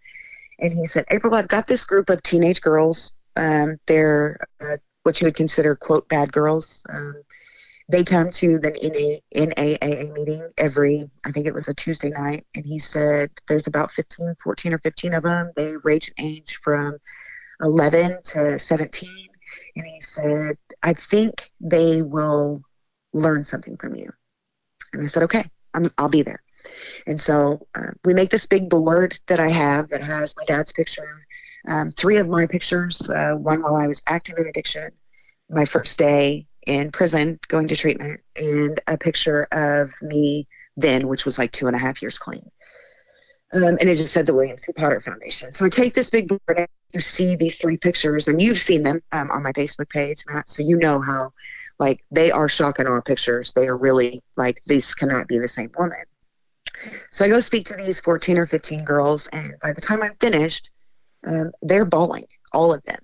And 0.59 0.73
he 0.73 0.87
said, 0.87 1.05
April, 1.11 1.35
I've 1.35 1.49
got 1.49 1.67
this 1.67 1.85
group 1.85 2.11
of 2.11 2.23
teenage 2.23 2.61
girls. 2.61 3.13
Um, 3.37 3.79
they're 3.87 4.39
uh, 4.61 4.77
what 5.05 5.21
you 5.21 5.27
would 5.27 5.37
consider 5.37 5.77
quote 5.77 6.09
bad 6.09 6.33
girls. 6.33 6.83
Um, 6.89 7.15
they 7.91 8.05
come 8.05 8.31
to 8.31 8.59
the 8.59 9.21
NAA 9.35 10.13
meeting 10.15 10.49
every, 10.59 11.11
I 11.25 11.33
think 11.33 11.47
it 11.47 11.55
was 11.55 11.69
a 11.69 11.75
Tuesday 11.75 12.11
night, 12.11 12.47
and 12.55 12.65
he 12.65 12.79
said 12.79 13.31
there's 13.49 13.67
about 13.67 13.91
15, 13.91 14.35
14 14.43 14.75
or 14.75 14.79
15 14.79 15.15
of 15.15 15.23
them. 15.23 15.51
They 15.57 15.77
range 15.79 16.13
in 16.17 16.25
age 16.25 16.61
from 16.63 16.99
11 17.63 18.23
to 18.25 18.59
17. 18.59 19.09
And 19.77 19.85
he 19.85 20.01
said, 20.01 20.57
I 20.83 20.93
think 20.93 21.51
they 21.61 22.03
will 22.03 22.63
learn 23.13 23.45
something 23.45 23.77
from 23.77 23.95
you. 23.95 24.11
And 24.93 25.03
I 25.03 25.07
said, 25.07 25.25
okay, 25.25 25.45
i 25.75 25.81
will 25.99 26.09
be 26.09 26.23
there. 26.23 26.43
And 27.07 27.21
so 27.21 27.67
uh, 27.75 27.93
we 28.05 28.15
make 28.15 28.31
this 28.31 28.47
big 28.47 28.69
board 28.69 29.19
that 29.29 29.41
I 29.41 29.49
have 29.49 29.89
that 29.89 30.03
has 30.03 30.35
my 30.37 30.45
dad's 30.47 30.73
picture, 30.73 31.27
um, 31.69 31.91
three 31.93 32.17
of 32.17 32.29
my 32.29 32.47
pictures, 32.47 33.09
uh, 33.11 33.35
one 33.35 33.63
while 33.63 33.77
I 33.77 33.87
was 33.87 34.03
active 34.07 34.37
in 34.39 34.47
addiction, 34.47 34.91
my 35.49 35.65
first 35.65 35.99
day 35.99 36.47
in 36.67 36.91
prison 36.91 37.39
going 37.49 37.69
to 37.69 37.77
treatment, 37.77 38.21
and 38.37 38.81
a 38.87 38.99
picture 38.99 39.47
of 39.53 39.91
me 40.03 40.47
then, 40.77 41.09
which 41.09 41.25
was 41.25 41.39
like 41.39 41.53
two 41.53 41.67
and 41.67 41.77
a 41.77 41.79
half 41.79 42.03
years 42.03 42.19
clean. 42.19 42.49
Um, 43.53 43.77
and 43.81 43.89
it 43.89 43.97
just 43.97 44.13
said 44.13 44.27
the 44.27 44.35
William 44.35 44.57
C. 44.59 44.73
Potter 44.73 45.01
Foundation. 45.01 45.51
So 45.51 45.67
I 45.67 45.69
take 45.69 45.95
this 45.95 46.11
big 46.11 46.29
board 46.29 46.41
and 46.57 46.69
you 46.93 47.01
see 47.01 47.35
these 47.35 47.59
three 47.59 47.77
pictures, 47.77 48.29
and 48.29 48.41
you've 48.41 48.61
seen 48.61 48.83
them 48.83 49.01
um, 49.13 49.31
on 49.31 49.43
my 49.43 49.53
Facebook 49.53 49.89
page, 49.91 50.23
Matt. 50.29 50.49
So 50.49 50.63
you 50.63 50.77
know 50.77 51.01
how, 51.01 51.33
like, 51.79 52.05
they 52.11 52.31
are 52.31 52.49
shock 52.49 52.79
and 52.79 52.89
awe 52.89 53.01
pictures. 53.01 53.53
They 53.53 53.67
are 53.67 53.77
really 53.77 54.23
like 54.37 54.63
these 54.67 54.95
cannot 54.95 55.27
be 55.27 55.39
the 55.39 55.49
same 55.49 55.71
woman. 55.77 56.05
So 57.11 57.25
I 57.25 57.29
go 57.29 57.41
speak 57.41 57.65
to 57.67 57.75
these 57.75 58.01
14 58.01 58.39
or 58.39 58.47
15 58.47 58.85
girls, 58.85 59.27
and 59.29 59.55
by 59.61 59.73
the 59.73 59.81
time 59.81 60.03
I'm 60.03 60.15
finished, 60.21 60.71
um, 61.27 61.51
they're 61.63 61.85
bawling, 61.85 62.25
all 62.53 62.73
of 62.73 62.83
them. 62.85 63.01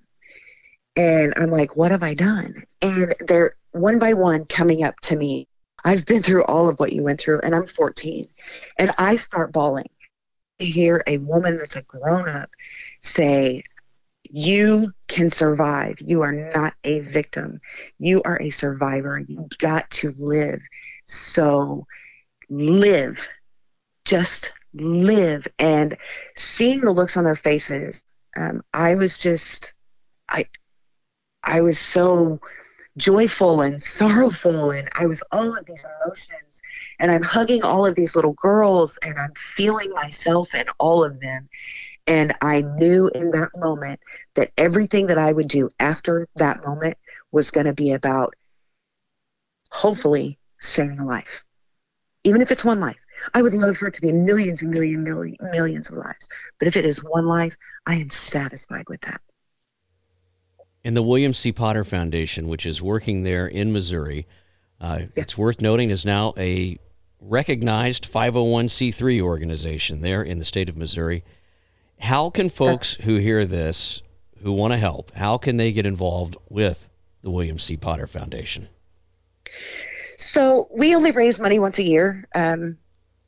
And 0.97 1.33
I'm 1.37 1.51
like, 1.51 1.77
what 1.77 1.91
have 1.91 2.03
I 2.03 2.15
done? 2.15 2.55
And 2.81 3.13
they're 3.19 3.55
one 3.71 3.99
by 3.99 4.13
one 4.13 4.45
coming 4.45 4.83
up 4.83 4.99
to 5.01 5.15
me. 5.15 5.47
I've 5.85 6.05
been 6.05 6.23
through 6.23 6.43
all 6.45 6.67
of 6.67 6.79
what 6.79 6.91
you 6.91 7.03
went 7.03 7.21
through, 7.21 7.39
and 7.41 7.53
I'm 7.53 7.67
14. 7.67 8.27
And 8.79 8.91
I 8.97 9.15
start 9.15 9.53
bawling 9.53 9.89
to 10.59 10.65
hear 10.65 11.03
a 11.05 11.19
woman 11.19 11.57
that's 11.57 11.75
a 11.75 11.83
grown 11.83 12.27
up 12.27 12.49
say, 13.01 13.61
you 14.29 14.91
can 15.07 15.29
survive. 15.29 15.97
You 15.99 16.21
are 16.23 16.33
not 16.33 16.73
a 16.83 16.99
victim. 17.01 17.59
You 17.99 18.21
are 18.23 18.41
a 18.41 18.49
survivor. 18.49 19.19
You've 19.19 19.57
got 19.59 19.89
to 19.91 20.13
live. 20.17 20.59
So 21.05 21.85
live. 22.49 23.25
Just 24.03 24.51
live. 24.73 25.47
And 25.59 25.95
seeing 26.35 26.81
the 26.81 26.91
looks 26.91 27.17
on 27.17 27.23
their 27.23 27.35
faces, 27.35 28.03
um, 28.35 28.63
I 28.73 28.95
was 28.95 29.19
just, 29.19 29.73
I, 30.27 30.47
I 31.47 31.61
was 31.61 31.79
so 31.79 32.41
joyful 32.97 33.61
and 33.61 33.81
sorrowful 33.81 34.71
and 34.71 34.89
I 34.99 35.05
was 35.05 35.23
all 35.31 35.57
of 35.57 35.65
these 35.65 35.85
emotions 36.03 36.61
and 36.99 37.09
I'm 37.09 37.23
hugging 37.23 37.63
all 37.63 37.85
of 37.85 37.95
these 37.95 38.17
little 38.17 38.33
girls 38.33 38.99
and 39.01 39.17
I'm 39.17 39.33
feeling 39.35 39.89
myself 39.91 40.53
and 40.53 40.69
all 40.77 41.05
of 41.05 41.21
them. 41.21 41.47
And 42.05 42.35
I 42.41 42.61
knew 42.61 43.09
in 43.15 43.31
that 43.31 43.51
moment 43.55 44.01
that 44.33 44.51
everything 44.57 45.07
that 45.07 45.17
I 45.17 45.31
would 45.31 45.47
do 45.47 45.69
after 45.79 46.27
that 46.35 46.65
moment 46.65 46.97
was 47.31 47.49
going 47.49 47.67
to 47.67 47.73
be 47.73 47.93
about 47.93 48.35
hopefully 49.71 50.37
saving 50.59 50.99
a 50.99 51.05
life. 51.05 51.45
Even 52.25 52.41
if 52.41 52.51
it's 52.51 52.65
one 52.65 52.81
life. 52.81 52.99
I 53.33 53.41
would 53.41 53.53
love 53.53 53.77
for 53.77 53.87
it 53.87 53.93
to 53.93 54.01
be 54.01 54.11
millions 54.11 54.63
and 54.63 54.71
million, 54.71 55.01
million 55.01 55.37
millions 55.51 55.89
of 55.89 55.95
lives. 55.95 56.27
But 56.59 56.67
if 56.67 56.75
it 56.75 56.85
is 56.85 57.01
one 57.03 57.25
life 57.25 57.55
I 57.85 57.95
am 57.95 58.09
satisfied 58.09 58.85
with 58.89 58.99
that 59.01 59.21
and 60.87 60.95
the 60.95 61.03
William 61.03 61.33
C. 61.33 61.51
Potter 61.51 61.83
Foundation, 61.83 62.47
which 62.47 62.65
is 62.65 62.81
working 62.81 63.23
there 63.23 63.45
in 63.45 63.73
Missouri. 63.73 64.25
Uh, 64.79 64.99
yeah. 65.01 65.07
It's 65.17 65.37
worth 65.37 65.59
noting 65.59 65.89
is 65.89 66.05
now 66.05 66.33
a 66.37 66.79
recognized 67.19 68.09
501c3 68.09 69.19
organization 69.19 69.99
there 69.99 70.23
in 70.23 70.39
the 70.39 70.45
state 70.45 70.69
of 70.69 70.77
Missouri. 70.77 71.25
How 71.99 72.29
can 72.29 72.49
folks 72.49 72.93
who 72.93 73.17
hear 73.17 73.45
this, 73.45 74.01
who 74.41 74.53
want 74.53 74.71
to 74.71 74.77
help, 74.77 75.11
how 75.11 75.37
can 75.37 75.57
they 75.57 75.73
get 75.73 75.85
involved 75.85 76.37
with 76.47 76.87
the 77.21 77.31
William 77.31 77.59
C. 77.59 77.75
Potter 77.75 78.07
Foundation? 78.07 78.69
So 80.15 80.69
we 80.71 80.95
only 80.95 81.11
raise 81.11 81.37
money 81.37 81.59
once 81.59 81.79
a 81.79 81.83
year. 81.83 82.29
Um, 82.33 82.77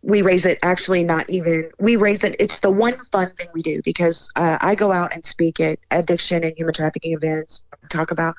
we 0.02 0.22
raise 0.22 0.46
it 0.46 0.58
actually 0.64 1.04
not 1.04 1.30
even 1.30 1.70
we 1.80 1.96
raise 1.96 2.24
it 2.24 2.36
it's 2.40 2.60
the 2.62 2.72
one 2.72 2.94
fun 3.12 3.30
thing 3.32 3.48
we 3.54 3.62
do 3.62 3.82
because 3.84 4.30
uh, 4.38 4.58
i 4.62 4.74
go 4.74 4.92
out 4.92 5.14
and 5.14 5.26
speak 5.26 5.60
at 5.60 5.78
addiction 5.92 6.44
and 6.44 6.54
human 6.58 6.74
trafficking 6.74 7.14
events 7.14 7.64
talk 7.90 8.12
about 8.12 8.36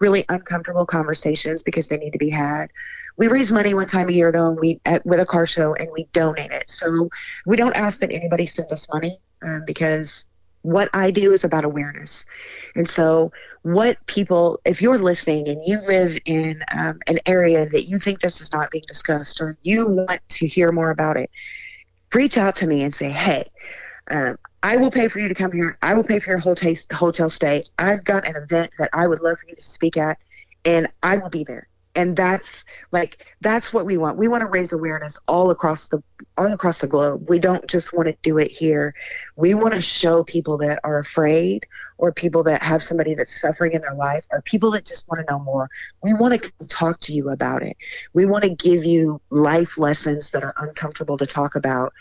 really 0.00 0.24
uncomfortable 0.28 0.86
conversations 0.86 1.62
because 1.62 1.88
they 1.88 1.96
need 1.96 2.12
to 2.12 2.18
be 2.18 2.30
had. 2.30 2.68
We 3.16 3.28
raise 3.28 3.52
money 3.52 3.74
one 3.74 3.86
time 3.86 4.08
a 4.08 4.12
year 4.12 4.32
though 4.32 4.50
and 4.50 4.60
we 4.60 4.80
at, 4.84 5.04
with 5.06 5.20
a 5.20 5.26
car 5.26 5.46
show 5.46 5.74
and 5.74 5.88
we 5.92 6.04
donate 6.12 6.50
it. 6.50 6.68
So 6.68 7.08
we 7.46 7.56
don't 7.56 7.76
ask 7.76 8.00
that 8.00 8.10
anybody 8.10 8.46
send 8.46 8.70
us 8.72 8.88
money 8.92 9.18
um, 9.42 9.62
because 9.66 10.26
what 10.64 10.88
I 10.94 11.10
do 11.10 11.32
is 11.32 11.44
about 11.44 11.64
awareness. 11.64 12.24
And 12.74 12.88
so, 12.88 13.30
what 13.62 13.98
people, 14.06 14.58
if 14.64 14.80
you're 14.80 14.98
listening 14.98 15.46
and 15.46 15.62
you 15.64 15.78
live 15.86 16.18
in 16.24 16.64
um, 16.76 17.00
an 17.06 17.18
area 17.26 17.66
that 17.66 17.84
you 17.84 17.98
think 17.98 18.20
this 18.20 18.40
is 18.40 18.50
not 18.50 18.70
being 18.70 18.84
discussed 18.88 19.42
or 19.42 19.58
you 19.62 19.86
want 19.86 20.26
to 20.30 20.46
hear 20.46 20.72
more 20.72 20.90
about 20.90 21.18
it, 21.18 21.30
reach 22.14 22.38
out 22.38 22.56
to 22.56 22.66
me 22.66 22.82
and 22.82 22.94
say, 22.94 23.10
hey, 23.10 23.46
um, 24.10 24.36
I 24.62 24.78
will 24.78 24.90
pay 24.90 25.08
for 25.08 25.18
you 25.18 25.28
to 25.28 25.34
come 25.34 25.52
here. 25.52 25.76
I 25.82 25.92
will 25.92 26.02
pay 26.02 26.18
for 26.18 26.30
your 26.30 26.38
hotel 26.38 26.74
hotel 26.92 27.28
stay. 27.28 27.64
I've 27.78 28.04
got 28.04 28.26
an 28.26 28.34
event 28.34 28.70
that 28.78 28.88
I 28.94 29.06
would 29.06 29.20
love 29.20 29.38
for 29.38 29.46
you 29.46 29.56
to 29.56 29.62
speak 29.62 29.98
at, 29.98 30.18
and 30.64 30.88
I 31.02 31.18
will 31.18 31.30
be 31.30 31.44
there 31.44 31.68
and 31.94 32.16
that's 32.16 32.64
like 32.92 33.26
that's 33.40 33.72
what 33.72 33.86
we 33.86 33.96
want. 33.96 34.18
We 34.18 34.28
want 34.28 34.42
to 34.42 34.46
raise 34.46 34.72
awareness 34.72 35.18
all 35.28 35.50
across 35.50 35.88
the 35.88 36.02
all 36.36 36.52
across 36.52 36.80
the 36.80 36.86
globe. 36.86 37.28
We 37.28 37.38
don't 37.38 37.66
just 37.68 37.92
want 37.94 38.08
to 38.08 38.16
do 38.22 38.38
it 38.38 38.50
here. 38.50 38.94
We 39.36 39.54
want 39.54 39.74
to 39.74 39.80
show 39.80 40.24
people 40.24 40.58
that 40.58 40.80
are 40.84 40.98
afraid 40.98 41.66
or 41.98 42.12
people 42.12 42.42
that 42.44 42.62
have 42.62 42.82
somebody 42.82 43.14
that's 43.14 43.40
suffering 43.40 43.72
in 43.72 43.82
their 43.82 43.94
life 43.94 44.24
or 44.30 44.42
people 44.42 44.70
that 44.72 44.84
just 44.84 45.08
want 45.08 45.24
to 45.26 45.32
know 45.32 45.38
more. 45.40 45.68
We 46.02 46.14
want 46.14 46.42
to 46.42 46.66
talk 46.66 46.98
to 47.00 47.12
you 47.12 47.30
about 47.30 47.62
it. 47.62 47.76
We 48.12 48.26
want 48.26 48.44
to 48.44 48.50
give 48.50 48.84
you 48.84 49.20
life 49.30 49.78
lessons 49.78 50.30
that 50.32 50.42
are 50.42 50.54
uncomfortable 50.58 51.18
to 51.18 51.26
talk 51.26 51.54
about 51.54 51.92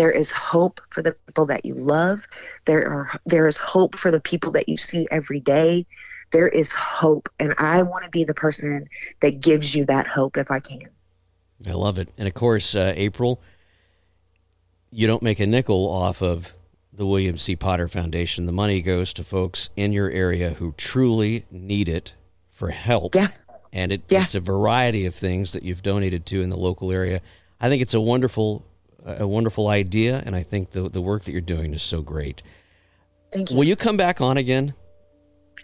there 0.00 0.10
is 0.10 0.30
hope 0.30 0.80
for 0.90 1.02
the 1.02 1.12
people 1.26 1.46
that 1.46 1.64
you 1.64 1.74
love 1.74 2.26
there 2.64 2.86
are 2.88 3.20
there 3.26 3.46
is 3.46 3.56
hope 3.56 3.94
for 3.96 4.10
the 4.10 4.20
people 4.20 4.50
that 4.50 4.68
you 4.68 4.76
see 4.76 5.06
every 5.10 5.40
day 5.40 5.86
there 6.30 6.48
is 6.48 6.72
hope. 6.72 7.28
And 7.38 7.54
I 7.58 7.82
want 7.82 8.04
to 8.04 8.10
be 8.10 8.24
the 8.24 8.34
person 8.34 8.88
that 9.20 9.40
gives 9.40 9.74
you 9.74 9.84
that 9.86 10.06
hope 10.06 10.36
if 10.36 10.50
I 10.50 10.60
can. 10.60 10.82
I 11.66 11.72
love 11.72 11.98
it. 11.98 12.08
And 12.16 12.26
of 12.26 12.34
course, 12.34 12.74
uh, 12.74 12.92
April, 12.96 13.40
you 14.90 15.06
don't 15.06 15.22
make 15.22 15.40
a 15.40 15.46
nickel 15.46 15.88
off 15.88 16.22
of 16.22 16.54
the 16.92 17.06
William 17.06 17.36
C. 17.36 17.56
Potter 17.56 17.88
Foundation. 17.88 18.46
The 18.46 18.52
money 18.52 18.80
goes 18.80 19.12
to 19.14 19.24
folks 19.24 19.70
in 19.76 19.92
your 19.92 20.10
area 20.10 20.50
who 20.50 20.72
truly 20.76 21.44
need 21.50 21.88
it 21.88 22.14
for 22.50 22.70
help. 22.70 23.14
Yeah. 23.14 23.28
And 23.72 23.92
it, 23.92 24.02
yeah. 24.08 24.22
it's 24.22 24.34
a 24.34 24.40
variety 24.40 25.06
of 25.06 25.14
things 25.14 25.52
that 25.52 25.62
you've 25.62 25.82
donated 25.82 26.26
to 26.26 26.42
in 26.42 26.50
the 26.50 26.56
local 26.56 26.90
area. 26.90 27.20
I 27.60 27.68
think 27.68 27.82
it's 27.82 27.94
a 27.94 28.00
wonderful, 28.00 28.64
a 29.04 29.26
wonderful 29.26 29.68
idea, 29.68 30.22
and 30.24 30.34
I 30.36 30.42
think 30.42 30.70
the 30.70 30.88
the 30.88 31.00
work 31.00 31.24
that 31.24 31.32
you're 31.32 31.40
doing 31.40 31.74
is 31.74 31.82
so 31.82 32.02
great. 32.02 32.42
Thank 33.32 33.50
you. 33.50 33.56
Will 33.56 33.64
you 33.64 33.76
come 33.76 33.96
back 33.96 34.20
on 34.20 34.36
again? 34.36 34.74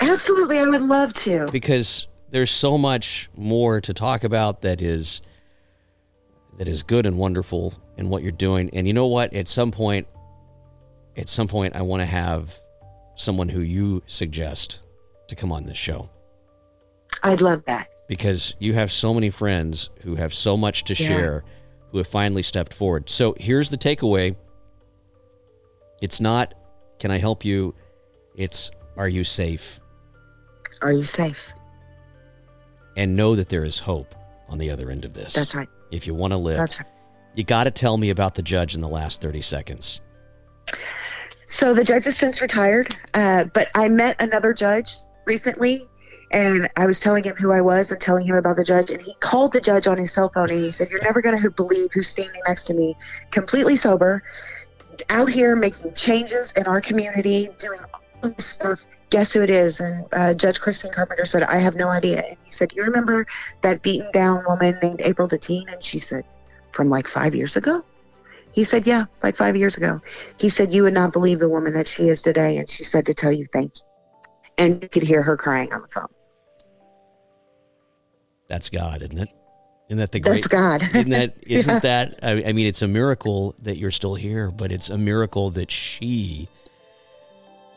Absolutely, 0.01 0.59
I 0.59 0.65
would 0.65 0.83
love 0.83 1.13
to. 1.15 1.49
Because 1.51 2.07
there's 2.31 2.51
so 2.51 2.77
much 2.77 3.29
more 3.37 3.81
to 3.81 3.95
talk 3.95 4.25
about 4.25 4.63
that 4.63 4.81
is 4.81 5.23
that 6.59 6.69
is 6.69 6.83
good 6.83 7.07
and 7.07 7.19
wonderful 7.19 7.75
in 7.97 8.09
what 8.09 8.23
you're 8.23 8.33
doing. 8.33 8.71
And 8.73 8.87
you 8.87 8.93
know 8.93 9.07
what? 9.07 9.33
At 9.35 9.49
some 9.49 9.71
point, 9.71 10.07
at 11.17 11.29
some 11.29 11.49
point, 11.49 11.77
I 11.77 11.83
want 11.83 12.01
to 12.01 12.07
have 12.07 12.59
someone 13.15 13.49
who 13.49 13.61
you 13.61 14.03
suggest 14.07 14.81
to 15.29 15.37
come 15.37 15.53
on 15.53 15.67
this 15.67 15.77
show. 15.77 16.09
I'd 17.23 17.41
love 17.41 17.65
that. 17.67 17.89
Because 18.09 18.55
you 18.59 18.75
have 18.75 18.93
so 18.93 19.13
many 19.13 19.31
friends 19.31 19.91
who 20.03 20.15
have 20.15 20.33
so 20.33 20.57
much 20.57 20.85
to 20.85 20.95
yeah. 20.95 21.09
share 21.09 21.45
who 21.97 22.01
have 22.01 22.07
finally 22.07 22.43
stepped 22.43 22.75
forward. 22.75 23.09
So 23.09 23.35
here's 23.39 23.71
the 23.71 23.79
takeaway 23.79 24.37
it's 26.03 26.21
not, 26.21 26.53
can 26.99 27.11
I 27.11 27.17
help 27.17 27.43
you? 27.43 27.75
It's, 28.35 28.71
are 28.99 29.09
you 29.09 29.25
safe? 29.25 29.81
Are 30.83 30.93
you 30.93 31.05
safe? 31.05 31.49
And 32.99 33.17
know 33.17 33.35
that 33.35 33.49
there 33.49 33.65
is 33.65 33.79
hope 33.79 34.15
on 34.51 34.59
the 34.59 34.71
other 34.71 34.91
end 34.91 35.07
of 35.07 35.15
this. 35.15 35.33
That's 35.33 35.55
right. 35.55 35.69
If 35.91 36.07
you 36.07 36.15
want 36.15 36.35
to 36.35 36.37
live. 36.37 36.59
That's 36.59 36.79
right. 36.79 36.89
You 37.35 37.45
got 37.45 37.65
to 37.65 37.71
tell 37.71 37.97
me 37.97 38.11
about 38.11 38.35
the 38.35 38.43
judge 38.43 38.75
in 38.75 38.83
the 38.83 38.89
last 38.89 39.23
30 39.23 39.41
seconds. 39.41 40.03
So 41.47 41.73
the 41.73 41.83
judge 41.85 42.05
has 42.05 42.19
since 42.19 42.43
retired, 42.43 42.95
uh, 43.15 43.45
but 43.55 43.69
I 43.75 43.89
met 43.89 44.17
another 44.21 44.53
judge 44.53 44.93
recently 45.25 45.87
and 46.33 46.69
I 46.77 46.87
was 46.87 47.01
telling 47.01 47.25
him 47.25 47.37
who 47.37 47.53
I 47.53 47.61
was 47.61 47.91
and 47.91 48.01
telling 48.01 48.27
him 48.27 48.37
about 48.37 48.57
the 48.57 48.65
judge, 48.65 48.91
and 48.91 49.01
he 49.01 49.15
called 49.21 49.53
the 49.53 49.61
judge 49.61 49.87
on 49.87 49.99
his 49.99 50.13
cell 50.13 50.31
phone 50.35 50.51
and 50.51 50.65
he 50.65 50.73
said, 50.73 50.91
"You're 50.91 51.03
never 51.03 51.23
going 51.23 51.41
to 51.41 51.51
believe 51.51 51.89
who's 51.93 52.09
standing 52.09 52.41
next 52.47 52.65
to 52.65 52.75
me, 52.75 52.97
completely 53.31 53.77
sober, 53.77 54.23
out 55.11 55.31
here 55.31 55.57
making 55.57 55.95
changes 55.95 56.53
in 56.53 56.67
our 56.67 56.81
community, 56.81 57.49
doing 57.59 57.79
all 57.93 58.31
this 58.31 58.47
stuff, 58.47 58.85
guess 59.11 59.33
who 59.33 59.43
it 59.43 59.51
is? 59.51 59.81
And 59.81 60.07
uh, 60.13 60.35
Judge 60.35 60.61
Christine 60.61 60.93
Carpenter 60.93 61.25
said, 61.25 61.43
I 61.45 61.57
have 61.57 61.75
no 61.75 61.89
idea. 61.89 62.23
And 62.23 62.37
he 62.43 62.51
said, 62.51 62.73
You 62.75 62.83
remember 62.83 63.27
that 63.63 63.83
beaten 63.83 64.11
down 64.13 64.45
woman 64.49 64.79
named 64.83 65.01
April 65.03 65.29
Deteen? 65.29 65.71
And 65.73 65.83
she 65.83 65.99
said, 65.99 66.25
From 66.73 66.89
like 66.89 67.09
five 67.09 67.35
years 67.35 67.57
ago? 67.57 67.83
He 68.53 68.65
said, 68.65 68.87
Yeah, 68.87 69.05
like 69.23 69.37
five 69.37 69.57
years 69.57 69.77
ago. 69.77 70.01
He 70.39 70.49
said, 70.49 70.73
You 70.73 70.83
would 70.85 70.95
not 70.95 71.13
believe 71.13 71.39
the 71.39 71.49
woman 71.49 71.73
that 71.75 71.87
she 71.87 72.09
is 72.09 72.23
today. 72.23 72.59
And 72.59 72.69
she 72.69 72.85
said 72.85 73.07
to 73.07 73.15
tell 73.15 73.33
you 73.33 73.47
thank 73.53 73.73
you. 73.77 73.83
And 74.59 74.83
you 74.83 74.89
could 74.89 75.03
hear 75.03 75.23
her 75.23 75.37
crying 75.37 75.73
on 75.73 75.83
the 75.83 75.89
phone. 75.89 76.09
That's 78.49 78.71
God, 78.71 79.03
isn't 79.03 79.19
it? 79.19 79.29
Isn't 79.89 79.99
that 79.99 80.13
the 80.13 80.21
great? 80.21 80.43
That's 80.43 80.47
God. 80.49 80.83
isn't 80.95 81.11
that? 81.11 81.35
Isn't 81.47 81.73
yeah. 81.73 81.79
that? 81.81 82.19
I, 82.23 82.45
I 82.45 82.53
mean, 82.53 82.67
it's 82.67 82.83
a 82.83 82.89
miracle 82.89 83.55
that 83.63 83.79
you're 83.79 83.93
still 83.93 84.15
here, 84.15 84.51
but 84.51 84.73
it's 84.73 84.91
a 84.91 84.99
miracle 84.99 85.51
that 85.51 85.71
she 85.71 86.49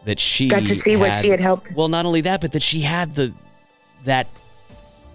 that 0.06 0.20
she 0.20 0.48
got 0.50 0.64
to 0.64 0.76
see 0.76 0.92
had, 0.92 1.00
what 1.00 1.14
she 1.14 1.30
had 1.30 1.40
helped. 1.40 1.72
Well, 1.76 1.88
not 1.88 2.06
only 2.06 2.22
that, 2.22 2.42
but 2.42 2.52
that 2.54 2.64
she 2.64 2.82
had 2.82 3.14
the 3.14 3.34
that 4.06 4.28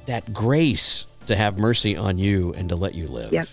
that 0.07 0.33
grace 0.33 1.07
to 1.27 1.37
have 1.37 1.59
mercy 1.59 1.97
on 1.97 2.19
you 2.19 2.53
and 2.55 2.69
to 2.69 2.77
let 2.77 2.95
you 2.95 3.09
live 3.09 3.33
yep. 3.33 3.49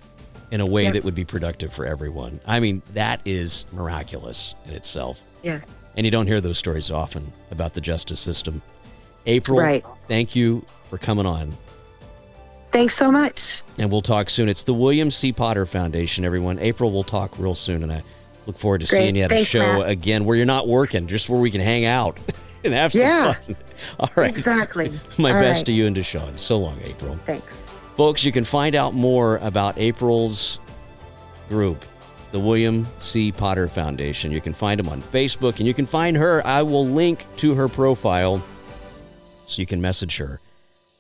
in 0.52 0.62
a 0.62 0.66
way 0.66 0.84
yep. 0.84 0.94
that 0.94 1.04
would 1.04 1.16
be 1.16 1.26
productive 1.26 1.72
for 1.72 1.86
everyone. 1.86 2.40
I 2.46 2.60
mean, 2.60 2.82
that 2.94 3.22
is 3.26 3.66
miraculous 3.72 4.56
in 4.66 4.74
itself. 4.74 5.24
Yeah. 5.42 5.62
And 5.96 6.06
you 6.06 6.12
don't 6.12 6.28
hear 6.28 6.42
those 6.42 6.58
stories 6.58 6.92
often 6.92 7.32
about 7.50 7.74
the 7.74 7.82
justice 7.82 8.20
system. 8.20 8.62
April, 9.26 9.60
right. 9.60 9.86
thank 10.08 10.36
you 10.36 10.66
for 10.90 10.98
coming 10.98 11.26
on. 11.26 11.56
Thanks 12.72 12.96
so 12.96 13.12
much. 13.12 13.64
And 13.78 13.92
we'll 13.92 14.02
talk 14.02 14.30
soon. 14.30 14.48
It's 14.50 14.64
the 14.64 14.74
William 14.74 15.12
C. 15.12 15.34
Potter 15.34 15.66
Foundation, 15.66 16.24
everyone. 16.26 16.60
April, 16.60 16.92
we'll 16.92 17.04
talk 17.04 17.38
real 17.38 17.56
soon. 17.56 17.84
And 17.84 17.92
I 17.92 18.04
Look 18.46 18.58
forward 18.58 18.82
to 18.82 18.88
Great. 18.88 19.02
seeing 19.04 19.16
you 19.16 19.24
at 19.24 19.30
Thanks, 19.30 19.50
a 19.50 19.52
show 19.52 19.80
Matt. 19.80 19.90
again 19.90 20.26
where 20.26 20.36
you're 20.36 20.46
not 20.46 20.68
working, 20.68 21.08
just 21.08 21.30
where 21.30 21.40
we 21.40 21.52
can 21.52 21.62
hang 21.62 21.86
out 21.86 22.20
and 22.64 22.74
have 22.74 22.92
some 22.92 23.02
yeah, 23.02 23.34
fun. 23.34 23.56
All 24.00 24.10
right. 24.16 24.30
Exactly. 24.30 24.92
My 25.18 25.32
All 25.32 25.40
best 25.40 25.60
right. 25.60 25.66
to 25.68 25.72
you 25.74 25.86
and 25.86 25.96
to 25.96 26.04
Sean. 26.04 26.38
So 26.38 26.58
long, 26.58 26.80
April. 26.84 27.16
Thanks. 27.26 27.68
Folks, 27.96 28.24
you 28.24 28.32
can 28.32 28.44
find 28.44 28.76
out 28.76 28.94
more 28.94 29.38
about 29.38 29.78
April's 29.78 30.60
group, 31.50 31.86
the 32.32 32.40
William 32.40 32.88
C. 33.00 33.32
Potter 33.32 33.68
Foundation. 33.68 34.32
You 34.32 34.42
can 34.42 34.54
find 34.54 34.80
them 34.80 34.90
on 34.90 35.02
Facebook 35.02 35.60
and 35.60 35.68
you 35.68 35.74
can 35.74 35.86
find 35.86 36.18
her. 36.18 36.46
I 36.46 36.64
will 36.64 36.86
link 36.86 37.28
to 37.38 37.54
her 37.54 37.68
profile 37.68 38.44
so 39.46 39.62
you 39.62 39.68
can 39.68 39.82
message 39.82 40.18
her 40.18 40.40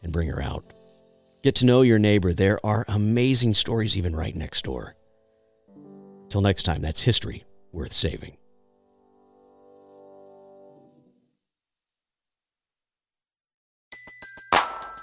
and 0.03 0.11
bring 0.11 0.27
her 0.27 0.41
out. 0.41 0.63
Get 1.43 1.55
to 1.55 1.65
know 1.65 1.81
your 1.81 1.97
neighbor. 1.97 2.33
There 2.33 2.63
are 2.63 2.85
amazing 2.87 3.55
stories 3.55 3.97
even 3.97 4.15
right 4.15 4.35
next 4.35 4.63
door. 4.63 4.95
Till 6.29 6.41
next 6.41 6.63
time, 6.63 6.81
that's 6.81 7.01
history 7.01 7.45
worth 7.71 7.93
saving. 7.93 8.37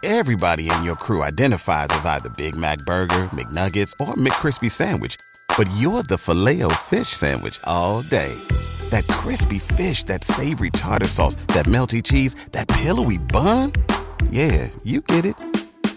Everybody 0.05 0.71
in 0.71 0.85
your 0.85 0.95
crew 0.95 1.25
identifies 1.25 1.89
as 1.91 2.07
either 2.07 2.29
Big 2.31 2.55
Mac 2.55 2.79
Burger, 2.87 3.25
McNuggets, 3.33 3.93
or 4.01 4.15
McCrispy 4.15 4.71
Sandwich. 4.71 5.17
But 5.57 5.69
you're 5.77 6.05
the 6.05 6.19
filet 6.19 6.63
fish 6.83 7.09
Sandwich 7.09 7.59
all 7.65 8.03
day. 8.03 8.33
That 8.91 9.09
crispy 9.09 9.59
fish, 9.59 10.05
that 10.05 10.23
savory 10.23 10.71
tartar 10.71 11.09
sauce, 11.09 11.35
that 11.49 11.67
melty 11.67 12.03
cheese, 12.03 12.37
that 12.53 12.69
pillowy 12.69 13.19
bun. 13.19 13.73
Yeah, 14.31 14.71
you 14.85 15.01
get 15.01 15.25
it 15.27 15.35